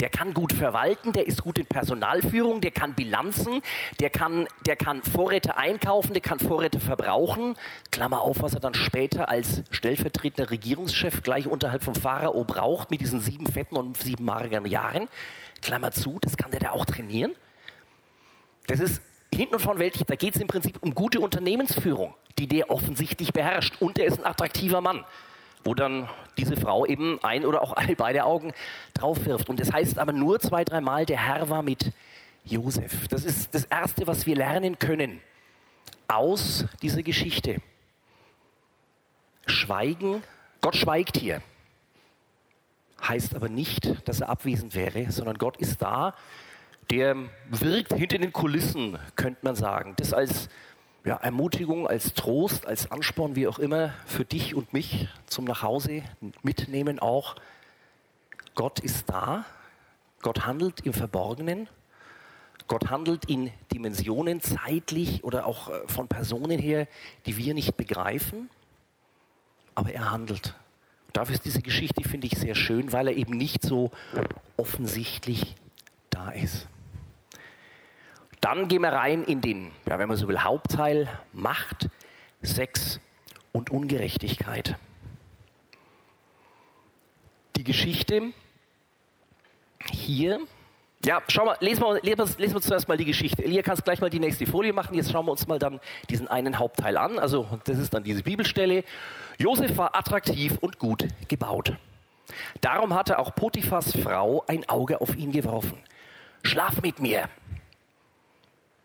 Der 0.00 0.08
kann 0.08 0.32
gut 0.32 0.54
verwalten, 0.54 1.12
der 1.12 1.26
ist 1.26 1.42
gut 1.42 1.58
in 1.58 1.66
Personalführung, 1.66 2.62
der 2.62 2.70
kann 2.70 2.94
Bilanzen, 2.94 3.60
der 4.00 4.08
kann, 4.08 4.48
der 4.64 4.76
kann 4.76 5.02
Vorräte 5.02 5.58
einkaufen, 5.58 6.14
der 6.14 6.22
kann 6.22 6.38
Vorräte 6.38 6.80
verbrauchen. 6.80 7.54
Klammer 7.90 8.22
auf, 8.22 8.40
was 8.40 8.54
er 8.54 8.60
dann 8.60 8.72
später 8.72 9.28
als 9.28 9.62
stellvertretender 9.72 10.50
Regierungschef 10.50 11.22
gleich 11.22 11.48
unterhalb 11.48 11.84
vom 11.84 11.94
Pharao 11.94 12.44
braucht 12.44 12.90
mit 12.90 13.02
diesen 13.02 13.20
sieben 13.20 13.46
fetten 13.46 13.76
und 13.76 13.98
sieben 13.98 14.24
mageren 14.24 14.64
Jahren. 14.64 15.06
Klammer 15.60 15.92
zu, 15.92 16.18
das 16.22 16.38
kann 16.38 16.50
der 16.50 16.60
da 16.60 16.70
auch 16.70 16.86
trainieren. 16.86 17.34
Das 18.68 18.80
ist 18.80 19.02
hinten 19.34 19.54
und 19.54 19.60
vorn 19.60 19.78
weltlich, 19.78 20.04
da 20.06 20.14
geht 20.14 20.36
es 20.36 20.40
im 20.40 20.48
Prinzip 20.48 20.78
um 20.82 20.94
gute 20.94 21.20
Unternehmensführung, 21.20 22.14
die 22.38 22.46
der 22.46 22.70
offensichtlich 22.70 23.32
beherrscht. 23.32 23.80
Und 23.80 23.98
er 23.98 24.06
ist 24.06 24.18
ein 24.18 24.26
attraktiver 24.26 24.80
Mann, 24.80 25.04
wo 25.64 25.74
dann 25.74 26.08
diese 26.38 26.56
Frau 26.56 26.86
eben 26.86 27.22
ein 27.22 27.44
oder 27.44 27.62
auch 27.62 27.74
alle 27.74 27.96
beide 27.96 28.24
Augen 28.24 28.52
drauf 28.94 29.24
wirft. 29.26 29.48
Und 29.48 29.60
das 29.60 29.72
heißt 29.72 29.98
aber 29.98 30.12
nur 30.12 30.40
zwei, 30.40 30.64
dreimal, 30.64 31.06
der 31.06 31.18
Herr 31.18 31.48
war 31.48 31.62
mit 31.62 31.92
Josef. 32.44 33.08
Das 33.08 33.24
ist 33.24 33.54
das 33.54 33.64
Erste, 33.64 34.06
was 34.06 34.26
wir 34.26 34.36
lernen 34.36 34.78
können 34.78 35.20
aus 36.08 36.64
dieser 36.82 37.02
Geschichte. 37.02 37.60
Schweigen, 39.46 40.22
Gott 40.60 40.76
schweigt 40.76 41.16
hier. 41.16 41.42
Heißt 43.02 43.34
aber 43.34 43.48
nicht, 43.48 44.08
dass 44.08 44.20
er 44.20 44.28
abwesend 44.28 44.74
wäre, 44.74 45.10
sondern 45.10 45.38
Gott 45.38 45.56
ist 45.58 45.82
da 45.82 46.14
der 46.90 47.16
wirkt 47.50 47.92
hinter 47.92 48.18
den 48.18 48.32
Kulissen, 48.32 48.98
könnte 49.16 49.40
man 49.42 49.56
sagen. 49.56 49.94
Das 49.96 50.12
als 50.12 50.48
ja, 51.04 51.16
Ermutigung, 51.16 51.86
als 51.86 52.14
Trost, 52.14 52.66
als 52.66 52.90
Ansporn, 52.90 53.36
wie 53.36 53.46
auch 53.46 53.58
immer, 53.58 53.94
für 54.06 54.24
dich 54.24 54.54
und 54.54 54.72
mich 54.72 55.08
zum 55.26 55.44
Nachhause 55.44 56.02
mitnehmen 56.42 56.98
auch. 56.98 57.36
Gott 58.56 58.80
ist 58.80 59.08
da, 59.08 59.44
Gott 60.22 60.46
handelt 60.46 60.80
im 60.80 60.92
Verborgenen, 60.92 61.68
Gott 62.66 62.90
handelt 62.90 63.26
in 63.26 63.52
Dimensionen 63.72 64.40
zeitlich 64.40 65.22
oder 65.22 65.46
auch 65.46 65.68
äh, 65.68 65.86
von 65.86 66.08
Personen 66.08 66.58
her, 66.58 66.88
die 67.26 67.36
wir 67.36 67.54
nicht 67.54 67.76
begreifen, 67.76 68.50
aber 69.76 69.92
er 69.92 70.10
handelt. 70.10 70.54
Dafür 71.12 71.34
ist 71.34 71.44
diese 71.44 71.62
Geschichte, 71.62 72.02
finde 72.08 72.26
ich, 72.26 72.36
sehr 72.36 72.56
schön, 72.56 72.92
weil 72.92 73.08
er 73.08 73.16
eben 73.16 73.36
nicht 73.36 73.62
so 73.62 73.92
offensichtlich 74.56 75.54
da 76.10 76.30
ist. 76.30 76.66
Dann 78.46 78.68
gehen 78.68 78.82
wir 78.82 78.92
rein 78.92 79.24
in 79.24 79.40
den, 79.40 79.72
ja, 79.86 79.98
wenn 79.98 80.06
man 80.06 80.16
so 80.16 80.28
will, 80.28 80.38
Hauptteil 80.38 81.08
Macht, 81.32 81.88
Sex 82.42 83.00
und 83.50 83.70
Ungerechtigkeit. 83.70 84.76
Die 87.56 87.64
Geschichte 87.64 88.30
hier, 89.90 90.38
ja, 91.04 91.20
schau 91.26 91.46
mal, 91.46 91.56
lesen 91.58 91.82
wir, 91.82 92.00
lesen 92.00 92.54
wir 92.54 92.60
zuerst 92.60 92.86
mal 92.86 92.96
die 92.96 93.04
Geschichte. 93.04 93.42
Elia, 93.42 93.62
kannst 93.62 93.82
gleich 93.82 94.00
mal 94.00 94.10
die 94.10 94.20
nächste 94.20 94.46
Folie 94.46 94.72
machen. 94.72 94.94
Jetzt 94.94 95.10
schauen 95.10 95.26
wir 95.26 95.32
uns 95.32 95.48
mal 95.48 95.58
dann 95.58 95.80
diesen 96.08 96.28
einen 96.28 96.60
Hauptteil 96.60 96.96
an. 96.98 97.18
Also, 97.18 97.48
das 97.64 97.78
ist 97.78 97.94
dann 97.94 98.04
diese 98.04 98.22
Bibelstelle. 98.22 98.84
Josef 99.38 99.76
war 99.76 99.96
attraktiv 99.96 100.56
und 100.60 100.78
gut 100.78 101.08
gebaut. 101.26 101.72
Darum 102.60 102.94
hatte 102.94 103.18
auch 103.18 103.34
Potiphas 103.34 103.90
Frau 103.96 104.44
ein 104.46 104.68
Auge 104.68 105.00
auf 105.00 105.16
ihn 105.16 105.32
geworfen. 105.32 105.78
Schlaf 106.44 106.80
mit 106.80 107.00
mir, 107.00 107.28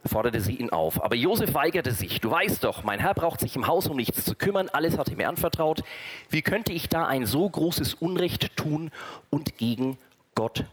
forderte 0.05 0.41
sie 0.41 0.55
ihn 0.55 0.69
auf. 0.69 1.03
Aber 1.03 1.15
Josef 1.15 1.53
weigerte 1.53 1.91
sich. 1.91 2.21
Du 2.21 2.31
weißt 2.31 2.63
doch, 2.63 2.83
mein 2.83 2.99
Herr 2.99 3.13
braucht 3.13 3.39
sich 3.39 3.55
im 3.55 3.67
Haus 3.67 3.87
um 3.87 3.97
nichts 3.97 4.25
zu 4.25 4.35
kümmern, 4.35 4.69
alles 4.69 4.97
hat 4.97 5.09
er 5.09 5.15
mir 5.15 5.29
anvertraut. 5.29 5.83
Wie 6.29 6.41
könnte 6.41 6.73
ich 6.73 6.89
da 6.89 7.05
ein 7.05 7.25
so 7.25 7.49
großes 7.49 7.95
Unrecht 7.95 8.55
tun 8.55 8.91
und 9.29 9.57
gegen 9.57 9.97
Gott 10.35 10.65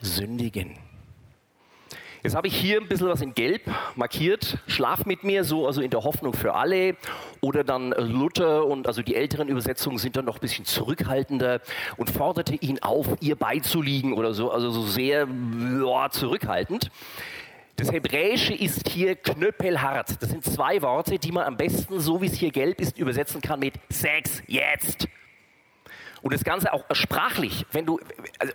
sündigen? 0.00 0.76
Jetzt 2.24 2.34
habe 2.34 2.48
ich 2.48 2.56
hier 2.56 2.80
ein 2.80 2.88
bisschen 2.88 3.08
was 3.08 3.20
in 3.20 3.34
Gelb 3.34 3.60
markiert. 3.96 4.56
Schlaf 4.66 5.04
mit 5.04 5.24
mir, 5.24 5.44
so 5.44 5.66
also 5.66 5.82
in 5.82 5.90
der 5.90 6.04
Hoffnung 6.04 6.32
für 6.32 6.54
alle. 6.54 6.96
Oder 7.42 7.64
dann 7.64 7.90
Luther 7.90 8.64
und 8.66 8.86
also 8.86 9.02
die 9.02 9.14
älteren 9.14 9.48
Übersetzungen 9.48 9.98
sind 9.98 10.16
dann 10.16 10.24
noch 10.24 10.36
ein 10.36 10.40
bisschen 10.40 10.64
zurückhaltender 10.64 11.60
und 11.98 12.08
forderte 12.08 12.54
ihn 12.54 12.78
auf, 12.82 13.08
ihr 13.20 13.36
beizuliegen 13.36 14.14
oder 14.14 14.32
so, 14.32 14.50
also 14.50 14.70
so 14.70 14.86
sehr 14.86 15.28
ja, 15.84 16.08
zurückhaltend. 16.08 16.90
Das 17.76 17.90
Hebräische 17.90 18.54
ist 18.54 18.88
hier 18.88 19.16
knöppelhart. 19.16 20.22
Das 20.22 20.30
sind 20.30 20.44
zwei 20.44 20.80
Worte, 20.82 21.18
die 21.18 21.32
man 21.32 21.44
am 21.44 21.56
besten, 21.56 21.98
so 21.98 22.22
wie 22.22 22.26
es 22.26 22.34
hier 22.34 22.52
gelb 22.52 22.80
ist, 22.80 22.98
übersetzen 22.98 23.40
kann 23.40 23.58
mit 23.60 23.74
Sex 23.88 24.42
jetzt. 24.46 25.08
Und 26.22 26.32
das 26.32 26.44
Ganze 26.44 26.72
auch 26.72 26.84
sprachlich, 26.92 27.66
wenn 27.72 27.84
du, 27.84 27.98
also, 28.38 28.54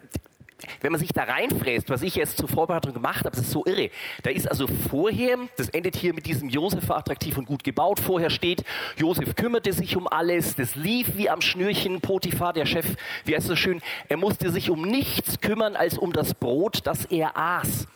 wenn 0.81 0.91
man 0.91 1.01
sich 1.01 1.11
da 1.11 1.23
reinfräst, 1.23 1.89
was 1.89 2.01
ich 2.01 2.15
jetzt 2.15 2.38
zur 2.38 2.47
Vorbereitung 2.47 2.93
gemacht 2.93 3.19
habe, 3.19 3.31
das 3.31 3.41
ist 3.41 3.51
so 3.51 3.65
irre. 3.65 3.89
Da 4.23 4.29
ist 4.29 4.49
also 4.49 4.67
vorher, 4.67 5.38
das 5.57 5.69
endet 5.69 5.97
hier 5.97 6.13
mit 6.13 6.25
diesem 6.25 6.49
Josef 6.49 6.89
attraktiv 6.89 7.38
und 7.38 7.45
gut 7.45 7.63
gebaut. 7.63 7.99
Vorher 7.99 8.29
steht, 8.29 8.63
Josef 8.95 9.35
kümmerte 9.35 9.73
sich 9.73 9.97
um 9.97 10.07
alles, 10.07 10.55
das 10.55 10.75
lief 10.75 11.17
wie 11.17 11.29
am 11.29 11.41
Schnürchen. 11.41 11.99
Potiphar, 11.99 12.53
der 12.53 12.65
Chef, 12.65 12.85
wie 13.25 13.35
heißt 13.35 13.49
das 13.49 13.59
schön, 13.59 13.81
er 14.07 14.17
musste 14.17 14.49
sich 14.49 14.69
um 14.69 14.81
nichts 14.81 15.41
kümmern 15.41 15.75
als 15.75 15.97
um 15.97 16.13
das 16.13 16.33
Brot, 16.33 16.79
das 16.85 17.05
er 17.05 17.38
aß. 17.38 17.88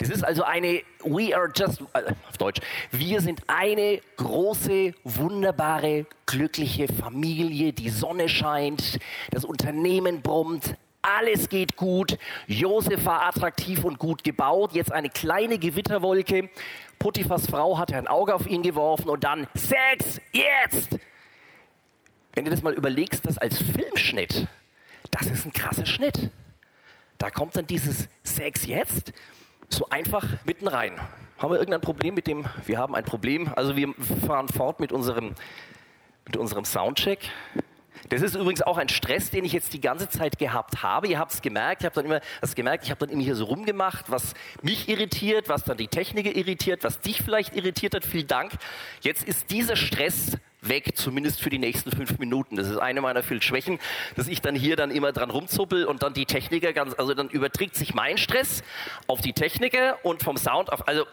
Das 0.00 0.08
ist 0.08 0.24
also 0.24 0.44
eine, 0.44 0.82
we 1.04 1.36
are 1.36 1.50
just, 1.54 1.82
äh, 1.92 2.14
auf 2.26 2.38
Deutsch, 2.38 2.60
wir 2.90 3.20
sind 3.20 3.42
eine 3.48 4.00
große, 4.16 4.94
wunderbare, 5.04 6.06
glückliche 6.24 6.88
Familie. 6.88 7.74
Die 7.74 7.90
Sonne 7.90 8.30
scheint, 8.30 8.98
das 9.30 9.44
Unternehmen 9.44 10.22
brummt, 10.22 10.74
alles 11.02 11.50
geht 11.50 11.76
gut. 11.76 12.16
Josef 12.46 13.04
war 13.04 13.26
attraktiv 13.26 13.84
und 13.84 13.98
gut 13.98 14.24
gebaut. 14.24 14.72
Jetzt 14.72 14.90
eine 14.90 15.10
kleine 15.10 15.58
Gewitterwolke. 15.58 16.48
Potiphas 16.98 17.46
Frau 17.46 17.76
hatte 17.76 17.96
ein 17.96 18.08
Auge 18.08 18.34
auf 18.34 18.46
ihn 18.46 18.62
geworfen 18.62 19.10
und 19.10 19.22
dann 19.22 19.46
Sex 19.54 20.18
jetzt. 20.32 20.98
Wenn 22.32 22.46
du 22.46 22.50
das 22.50 22.62
mal 22.62 22.72
überlegst, 22.72 23.26
das 23.26 23.36
als 23.36 23.58
Filmschnitt, 23.58 24.46
das 25.10 25.26
ist 25.26 25.44
ein 25.44 25.52
krasser 25.52 25.84
Schnitt. 25.84 26.30
Da 27.18 27.28
kommt 27.28 27.54
dann 27.54 27.66
dieses 27.66 28.08
Sex 28.22 28.64
jetzt 28.66 29.12
so 29.72 29.88
einfach 29.88 30.26
mitten 30.44 30.68
rein. 30.68 30.92
Haben 31.38 31.52
wir 31.52 31.58
irgendein 31.58 31.80
Problem 31.80 32.14
mit 32.14 32.26
dem? 32.26 32.44
Wir 32.66 32.78
haben 32.78 32.94
ein 32.94 33.04
Problem. 33.04 33.50
Also 33.54 33.76
wir 33.76 33.94
fahren 34.26 34.48
fort 34.48 34.80
mit 34.80 34.92
unserem, 34.92 35.34
mit 36.26 36.36
unserem 36.36 36.64
Soundcheck. 36.64 37.30
Das 38.08 38.22
ist 38.22 38.34
übrigens 38.34 38.62
auch 38.62 38.76
ein 38.76 38.88
Stress, 38.88 39.30
den 39.30 39.44
ich 39.44 39.52
jetzt 39.52 39.72
die 39.72 39.80
ganze 39.80 40.08
Zeit 40.08 40.38
gehabt 40.38 40.82
habe. 40.82 41.06
Ihr 41.06 41.18
habt 41.18 41.32
es 41.32 41.42
gemerkt, 41.42 41.82
ich 41.82 41.86
habe 41.86 41.94
dann 41.94 42.04
immer 42.06 42.20
das 42.40 42.54
gemerkt, 42.54 42.84
ich 42.84 42.90
habe 42.90 42.98
dann 42.98 43.10
immer 43.10 43.22
hier 43.22 43.36
so 43.36 43.44
rumgemacht, 43.44 44.10
was 44.10 44.34
mich 44.62 44.88
irritiert, 44.88 45.48
was 45.48 45.64
dann 45.64 45.76
die 45.76 45.88
Techniker 45.88 46.34
irritiert, 46.34 46.82
was 46.82 46.98
dich 47.00 47.22
vielleicht 47.22 47.54
irritiert 47.54 47.94
hat. 47.94 48.04
Vielen 48.04 48.26
Dank. 48.26 48.52
Jetzt 49.00 49.22
ist 49.24 49.50
dieser 49.50 49.76
Stress 49.76 50.36
weg, 50.62 50.96
zumindest 50.96 51.40
für 51.40 51.50
die 51.50 51.58
nächsten 51.58 51.90
fünf 51.90 52.18
Minuten. 52.18 52.56
Das 52.56 52.68
ist 52.68 52.78
eine 52.78 53.00
meiner 53.00 53.22
vielen 53.22 53.42
Schwächen, 53.42 53.78
dass 54.16 54.28
ich 54.28 54.40
dann 54.40 54.54
hier 54.54 54.76
dann 54.76 54.90
immer 54.90 55.12
dran 55.12 55.30
rumzuppel 55.30 55.84
und 55.84 56.02
dann 56.02 56.14
die 56.14 56.26
Techniker 56.26 56.72
ganz, 56.72 56.94
also 56.94 57.14
dann 57.14 57.28
überträgt 57.28 57.76
sich 57.76 57.94
mein 57.94 58.18
Stress 58.18 58.62
auf 59.06 59.20
die 59.20 59.32
Techniker 59.32 59.98
und 60.04 60.22
vom 60.22 60.36
Sound 60.36 60.72
auf, 60.72 60.86
also 60.86 61.06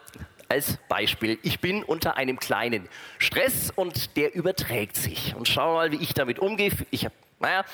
als 0.49 0.77
Beispiel, 0.87 1.37
ich 1.43 1.59
bin 1.59 1.83
unter 1.83 2.15
einem 2.15 2.39
kleinen 2.39 2.87
Stress 3.17 3.71
und 3.75 4.15
der 4.15 4.33
überträgt 4.33 4.95
sich. 4.95 5.35
Und 5.35 5.47
schau 5.47 5.73
mal, 5.73 5.91
wie 5.91 5.97
ich 5.97 6.13
damit 6.13 6.39
umgehe. 6.39 6.71
Ich 6.89 7.05
habe 7.05 7.13
naja, 7.39 7.65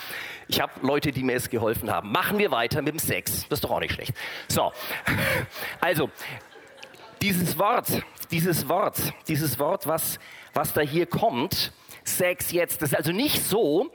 ich 0.49 0.59
habe 0.59 0.73
Leute, 0.81 1.13
die 1.13 1.23
mir 1.23 1.35
es 1.35 1.49
geholfen 1.49 1.89
haben. 1.89 2.11
Machen 2.11 2.37
wir 2.37 2.51
weiter 2.51 2.81
mit 2.81 2.95
dem 2.95 2.99
Sex. 2.99 3.47
Das 3.47 3.57
ist 3.57 3.63
doch 3.63 3.71
auch 3.71 3.79
nicht 3.79 3.93
schlecht. 3.93 4.13
So, 4.49 4.73
also, 5.79 6.09
dieses 7.21 7.57
Wort, 7.57 7.87
dieses 8.29 8.67
Wort, 8.67 8.99
dieses 9.29 9.57
Wort, 9.59 9.87
was, 9.87 10.19
was 10.53 10.73
da 10.73 10.81
hier 10.81 11.05
kommt, 11.05 11.71
Sex 12.03 12.51
jetzt, 12.51 12.81
das 12.81 12.91
ist 12.91 12.97
also 12.97 13.11
nicht 13.11 13.43
so, 13.43 13.91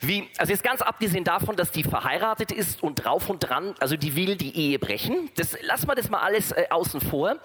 wie, 0.00 0.28
also 0.38 0.52
jetzt 0.52 0.62
ganz 0.62 0.82
abgesehen 0.82 1.24
davon, 1.24 1.56
dass 1.56 1.70
die 1.70 1.82
verheiratet 1.82 2.52
ist 2.52 2.82
und 2.82 2.96
drauf 2.96 3.30
und 3.30 3.40
dran, 3.40 3.74
also 3.80 3.96
die 3.96 4.14
will 4.14 4.36
die 4.36 4.56
Ehe 4.56 4.78
brechen. 4.78 5.30
Das 5.36 5.60
lassen 5.62 5.88
wir 5.88 5.94
das 5.94 6.10
mal 6.10 6.20
alles 6.20 6.52
äh, 6.52 6.66
außen 6.70 7.00
vor. 7.00 7.36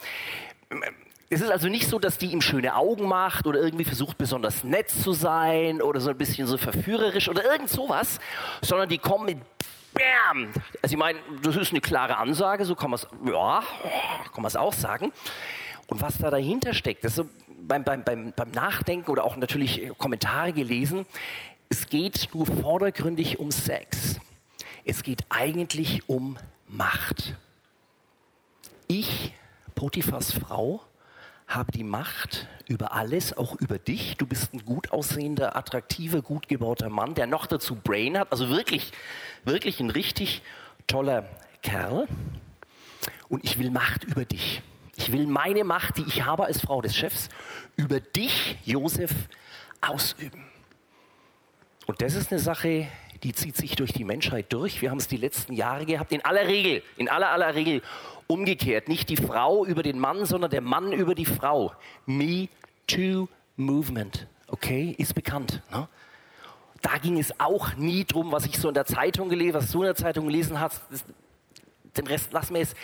Es 1.29 1.39
ist 1.39 1.50
also 1.50 1.69
nicht 1.69 1.88
so, 1.88 1.97
dass 1.97 2.17
die 2.17 2.27
ihm 2.27 2.41
schöne 2.41 2.75
Augen 2.75 3.07
macht 3.07 3.47
oder 3.47 3.61
irgendwie 3.61 3.85
versucht, 3.85 4.17
besonders 4.17 4.65
nett 4.65 4.89
zu 4.89 5.13
sein 5.13 5.81
oder 5.81 6.01
so 6.01 6.09
ein 6.09 6.17
bisschen 6.17 6.45
so 6.45 6.57
verführerisch 6.57 7.29
oder 7.29 7.43
irgend 7.45 7.69
sowas, 7.69 8.19
sondern 8.61 8.89
die 8.89 8.97
kommen 8.97 9.25
mit 9.25 9.38
Bam! 9.93 10.51
Also 10.81 10.93
ich 10.93 10.97
meine, 10.97 11.19
das 11.41 11.55
ist 11.55 11.71
eine 11.71 11.81
klare 11.81 12.17
Ansage, 12.17 12.65
so 12.65 12.75
kann 12.75 12.91
man 12.91 13.00
es, 13.00 13.07
ja, 13.25 13.63
kann 14.33 14.41
man 14.41 14.45
es 14.45 14.55
auch 14.55 14.73
sagen. 14.73 15.11
Und 15.88 16.01
was 16.01 16.17
da 16.17 16.29
dahinter 16.29 16.73
steckt, 16.73 17.03
das 17.03 17.11
ist 17.11 17.15
so 17.17 17.29
beim, 17.68 17.84
beim, 17.84 18.03
beim, 18.03 18.34
beim 18.36 18.51
Nachdenken 18.51 19.10
oder 19.10 19.24
auch 19.24 19.38
natürlich 19.38 19.89
Kommentare 19.98 20.53
gelesen, 20.53 21.06
es 21.70 21.88
geht 21.88 22.30
nur 22.34 22.46
vordergründig 22.46 23.39
um 23.39 23.51
Sex. 23.51 24.20
Es 24.84 25.03
geht 25.03 25.24
eigentlich 25.30 26.10
um 26.10 26.38
Macht. 26.68 27.36
Ich, 28.88 29.34
Potiphas 29.75 30.34
Frau, 30.34 30.82
habe 31.48 31.72
die 31.72 31.84
Macht 31.84 32.48
über 32.68 32.94
alles, 32.94 33.38
auch 33.38 33.56
über 33.56 33.77
dich. 33.77 34.18
Du 34.18 34.25
bist 34.25 34.53
ein 34.53 34.65
gut 34.65 34.91
aussehender, 34.91 35.56
attraktiver, 35.56 36.22
gut 36.22 36.48
gebauter 36.48 36.89
Mann, 36.89 37.13
der 37.13 37.27
noch 37.27 37.46
dazu 37.46 37.75
Brain 37.75 38.18
hat. 38.18 38.32
Also 38.32 38.50
wirklich, 38.50 38.91
wirklich 39.44 39.80
ein 39.80 39.89
richtig 39.89 40.41
toller 40.88 41.30
Kerl. 41.62 42.08
Und 43.30 43.44
ich 43.44 43.60
will 43.60 43.72
Macht 43.72 44.03
über 44.03 44.25
dich. 44.25 44.62
Ich 44.95 45.12
will 45.12 45.27
meine 45.27 45.63
Macht, 45.63 45.98
die 45.98 46.03
ich 46.03 46.24
habe 46.25 46.45
als 46.45 46.62
Frau 46.62 46.81
des 46.81 46.95
Chefs, 46.95 47.29
über 47.75 48.00
dich, 48.00 48.57
Josef, 48.65 49.12
ausüben. 49.81 50.45
Und 51.88 52.01
das 52.01 52.15
ist 52.15 52.31
eine 52.31 52.39
Sache, 52.39 52.88
die 53.24 53.33
zieht 53.33 53.55
sich 53.55 53.75
durch 53.75 53.93
die 53.93 54.03
Menschheit 54.03 54.51
durch. 54.53 54.81
Wir 54.81 54.91
haben 54.91 54.98
es 54.98 55.07
die 55.07 55.17
letzten 55.17 55.53
Jahre 55.53 55.86
gehabt. 55.86 56.12
In 56.12 56.24
aller 56.24 56.48
Regel, 56.48 56.83
in 56.98 57.10
aller 57.10 57.29
aller 57.29 57.53
Regel 57.53 57.81
umgekehrt. 58.27 58.88
Nicht 58.88 59.10
die 59.10 59.17
Frau 59.17 59.65
über 59.65 59.83
den 59.83 60.00
Mann, 60.00 60.25
sondern 60.25 60.50
der 60.50 60.62
Mann 60.62 60.91
über 60.93 61.15
die 61.15 61.25
Frau. 61.25 61.74
Me 62.05 62.50
Too 62.88 63.27
Movement. 63.57 64.27
Okay, 64.48 64.95
ist 64.98 65.13
bekannt. 65.13 65.62
Ne? 65.71 65.88
Da 66.81 66.98
ging 66.98 67.19
es 67.19 67.39
auch 67.39 67.75
nie 67.75 68.05
drum, 68.05 68.31
was 68.31 68.45
ich 68.45 68.57
so 68.57 68.67
in 68.67 68.74
der 68.74 68.86
Zeitung 68.86 69.29
gelesen, 69.29 69.53
was 69.53 69.71
du 69.71 69.79
in 69.81 69.86
der 69.86 69.95
Zeitung 69.95 70.25
gelesen 70.25 70.60
hast. 70.60 70.82
Den 71.97 72.08
Rest 72.08 72.32
lassen 72.32 72.54
wir 72.54 72.62
jetzt. 72.62 72.75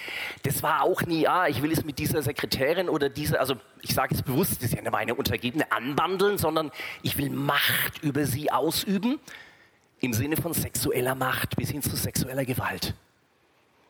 Das 0.43 0.63
war 0.63 0.83
auch 0.83 1.01
nie, 1.03 1.27
ah, 1.27 1.47
ich 1.47 1.61
will 1.61 1.71
es 1.71 1.85
mit 1.85 1.97
dieser 1.97 2.21
Sekretärin 2.21 2.89
oder 2.89 3.09
dieser, 3.09 3.39
also 3.39 3.55
ich 3.81 3.93
sage 3.93 4.13
es 4.13 4.21
bewusst, 4.21 4.57
das 4.57 4.63
ist 4.63 4.73
ja 4.75 4.81
nicht 4.81 4.91
meine 4.91 5.15
Untergebene, 5.15 5.71
anbandeln, 5.71 6.37
sondern 6.37 6.71
ich 7.03 7.17
will 7.17 7.29
Macht 7.29 8.03
über 8.03 8.25
sie 8.25 8.51
ausüben, 8.51 9.19
im 10.01 10.13
Sinne 10.13 10.35
von 10.35 10.53
sexueller 10.53 11.15
Macht 11.15 11.55
bis 11.55 11.69
hin 11.69 11.81
zu 11.81 11.95
sexueller 11.95 12.43
Gewalt. 12.43 12.95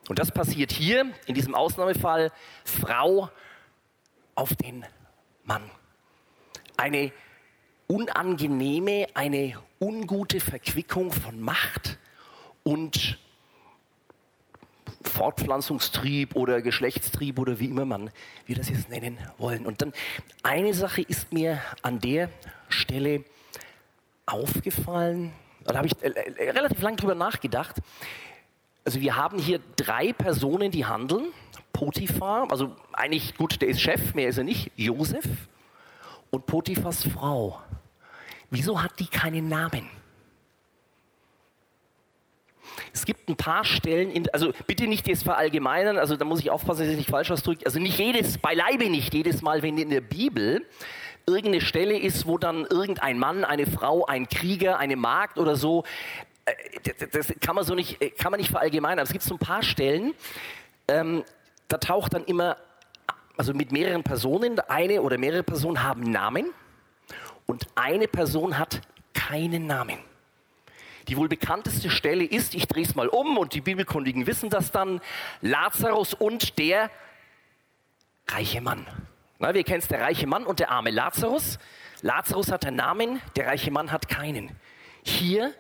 Und 0.07 0.19
das 0.19 0.31
passiert 0.31 0.71
hier, 0.71 1.11
in 1.25 1.35
diesem 1.35 1.55
Ausnahmefall, 1.55 2.31
Frau 2.63 3.29
auf 4.35 4.55
den 4.55 4.85
Mann. 5.43 5.69
Eine 6.77 7.11
unangenehme, 7.87 9.07
eine 9.15 9.57
ungute 9.79 10.39
Verquickung 10.39 11.11
von 11.11 11.39
Macht 11.39 11.97
und 12.63 13.17
Fortpflanzungstrieb 15.17 16.35
oder 16.35 16.61
Geschlechtstrieb 16.61 17.39
oder 17.39 17.59
wie 17.59 17.65
immer 17.65 17.85
man 17.85 18.11
wir 18.45 18.55
das 18.55 18.69
jetzt 18.69 18.89
nennen 18.89 19.17
wollen. 19.37 19.65
Und 19.65 19.81
dann 19.81 19.93
eine 20.43 20.73
Sache 20.73 21.01
ist 21.01 21.33
mir 21.33 21.59
an 21.81 21.99
der 21.99 22.29
Stelle 22.69 23.23
aufgefallen, 24.25 25.33
da 25.65 25.75
habe 25.75 25.87
ich 25.87 26.01
äh, 26.01 26.09
äh, 26.09 26.51
relativ 26.51 26.81
lang 26.81 26.95
drüber 26.95 27.15
nachgedacht. 27.15 27.75
Also 28.85 29.01
wir 29.01 29.15
haben 29.15 29.37
hier 29.37 29.59
drei 29.75 30.13
Personen, 30.13 30.71
die 30.71 30.85
handeln. 30.85 31.25
Potiphar, 31.73 32.49
also 32.49 32.75
eigentlich 32.93 33.35
gut, 33.35 33.61
der 33.61 33.67
ist 33.67 33.81
Chef, 33.81 34.15
mehr 34.15 34.29
ist 34.29 34.37
er 34.39 34.43
nicht, 34.43 34.71
Josef 34.75 35.25
und 36.31 36.47
Potiphas 36.47 37.03
Frau. 37.03 37.61
Wieso 38.49 38.81
hat 38.81 38.99
die 38.99 39.05
keinen 39.05 39.47
Namen? 39.47 39.87
Es 42.93 43.05
gibt 43.05 43.29
ein 43.29 43.35
paar 43.35 43.65
Stellen, 43.65 44.11
in, 44.11 44.29
also 44.31 44.51
bitte 44.65 44.87
nicht 44.87 45.07
jetzt 45.07 45.23
verallgemeinern, 45.23 45.97
also 45.97 46.15
da 46.15 46.25
muss 46.25 46.39
ich 46.39 46.49
aufpassen, 46.49 46.81
dass 46.81 46.89
ich 46.89 46.97
nicht 46.97 47.09
falsch 47.09 47.31
ausdrücke. 47.31 47.65
Also 47.65 47.79
nicht 47.79 47.97
jedes, 47.99 48.37
beileibe 48.37 48.89
nicht 48.89 49.13
jedes 49.13 49.41
Mal, 49.41 49.61
wenn 49.61 49.77
in 49.77 49.89
der 49.89 50.01
Bibel 50.01 50.65
irgendeine 51.25 51.61
Stelle 51.61 51.97
ist, 51.97 52.25
wo 52.25 52.37
dann 52.37 52.65
irgendein 52.65 53.19
Mann, 53.19 53.43
eine 53.43 53.65
Frau, 53.65 54.05
ein 54.05 54.29
Krieger, 54.29 54.79
eine 54.79 54.95
Magd 54.95 55.37
oder 55.37 55.55
so, 55.55 55.83
äh, 56.45 56.53
das 57.11 57.33
kann 57.41 57.55
man 57.55 57.65
so 57.65 57.75
nicht, 57.75 58.01
äh, 58.01 58.11
kann 58.11 58.31
man 58.31 58.39
nicht 58.39 58.49
verallgemeinern. 58.49 58.99
Aber 58.99 59.07
es 59.07 59.11
gibt 59.11 59.23
so 59.23 59.35
ein 59.35 59.39
paar 59.39 59.63
Stellen, 59.63 60.13
ähm, 60.87 61.23
da 61.67 61.77
taucht 61.77 62.13
dann 62.13 62.23
immer, 62.23 62.57
also 63.35 63.53
mit 63.53 63.71
mehreren 63.71 64.03
Personen, 64.03 64.59
eine 64.61 65.01
oder 65.01 65.17
mehrere 65.17 65.43
Personen 65.43 65.83
haben 65.83 66.03
Namen 66.03 66.51
und 67.45 67.67
eine 67.75 68.07
Person 68.07 68.57
hat 68.57 68.81
keinen 69.13 69.67
Namen. 69.67 69.97
Die 71.07 71.17
wohl 71.17 71.29
bekannteste 71.29 71.89
Stelle 71.89 72.25
ist, 72.25 72.53
ich 72.53 72.67
drehe 72.67 72.83
es 72.83 72.95
mal 72.95 73.07
um 73.07 73.37
und 73.37 73.53
die 73.53 73.61
Bibelkundigen 73.61 74.27
wissen 74.27 74.49
das 74.49 74.71
dann, 74.71 75.01
Lazarus 75.41 76.13
und 76.13 76.57
der 76.59 76.91
reiche 78.27 78.61
Mann. 78.61 78.85
Na, 79.39 79.53
wir 79.53 79.63
kennen 79.63 79.79
es, 79.79 79.87
der 79.87 80.01
reiche 80.01 80.27
Mann 80.27 80.45
und 80.45 80.59
der 80.59 80.71
arme 80.71 80.91
Lazarus. 80.91 81.59
Lazarus 82.01 82.51
hat 82.51 82.65
einen 82.65 82.77
Namen, 82.77 83.21
der 83.35 83.47
reiche 83.47 83.71
Mann 83.71 83.91
hat 83.91 84.09
keinen. 84.09 84.55
Hier 85.03 85.53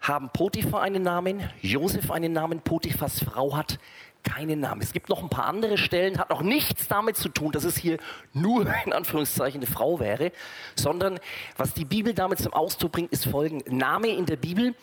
haben 0.00 0.30
Potiphar 0.30 0.82
einen 0.82 1.02
Namen, 1.02 1.50
Josef 1.60 2.10
einen 2.10 2.32
Namen, 2.32 2.60
Potiphas 2.60 3.22
Frau 3.22 3.56
hat 3.56 3.78
keinen 4.22 4.60
Namen. 4.60 4.80
Es 4.82 4.92
gibt 4.92 5.08
noch 5.08 5.22
ein 5.22 5.28
paar 5.28 5.46
andere 5.46 5.78
Stellen, 5.78 6.18
hat 6.18 6.30
noch 6.30 6.42
nichts 6.42 6.88
damit 6.88 7.16
zu 7.16 7.28
tun, 7.28 7.52
dass 7.52 7.64
es 7.64 7.76
hier 7.76 7.98
nur 8.32 8.66
in 8.84 8.92
Anführungszeichen 8.92 9.60
eine 9.60 9.70
Frau 9.70 10.00
wäre, 10.00 10.32
sondern 10.74 11.18
was 11.56 11.74
die 11.74 11.84
Bibel 11.84 12.14
damit 12.14 12.38
zum 12.38 12.52
Ausdruck 12.52 12.92
bringt, 12.92 13.12
ist 13.12 13.26
folgend. 13.26 13.70
Name 13.70 14.08
in 14.08 14.26
der 14.26 14.36
Bibel 14.36 14.74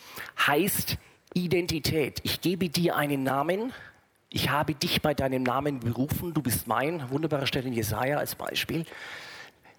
heißt 0.46 0.98
Identität. 1.34 2.20
Ich 2.24 2.42
gebe 2.42 2.70
dir 2.70 2.96
einen 2.96 3.24
Namen, 3.24 3.74
ich 4.30 4.50
habe 4.50 4.76
dich 4.76 5.02
bei 5.02 5.14
deinem 5.14 5.44
Namen 5.44 5.80
berufen, 5.80 6.34
du 6.34 6.42
bist 6.42 6.68
mein. 6.68 7.10
Wunderbare 7.10 7.48
Stelle 7.48 7.68
in 7.68 7.74
Jesaja 7.74 8.18
als 8.18 8.36
Beispiel. 8.36 8.86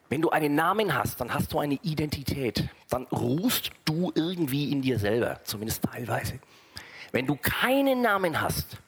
Wenn 0.09 0.23
du 0.23 0.31
einen 0.31 0.55
Namen 0.55 0.95
hast, 0.95 1.21
dann 1.21 1.35
hast 1.35 1.53
du 1.53 1.59
eine 1.59 1.75
Identität. 1.83 2.69
Dann 2.89 3.05
ruhst 3.07 3.71
du 3.85 4.13
irgendwie 4.15 4.71
in 4.71 4.81
dir 4.81 4.99
selber, 4.99 5.41
zumindest 5.45 5.83
teilweise. 5.83 6.39
Wenn 7.11 7.27
du 7.27 7.37
keinen 7.37 8.03
Namen 8.03 8.41
hast, 8.41 8.79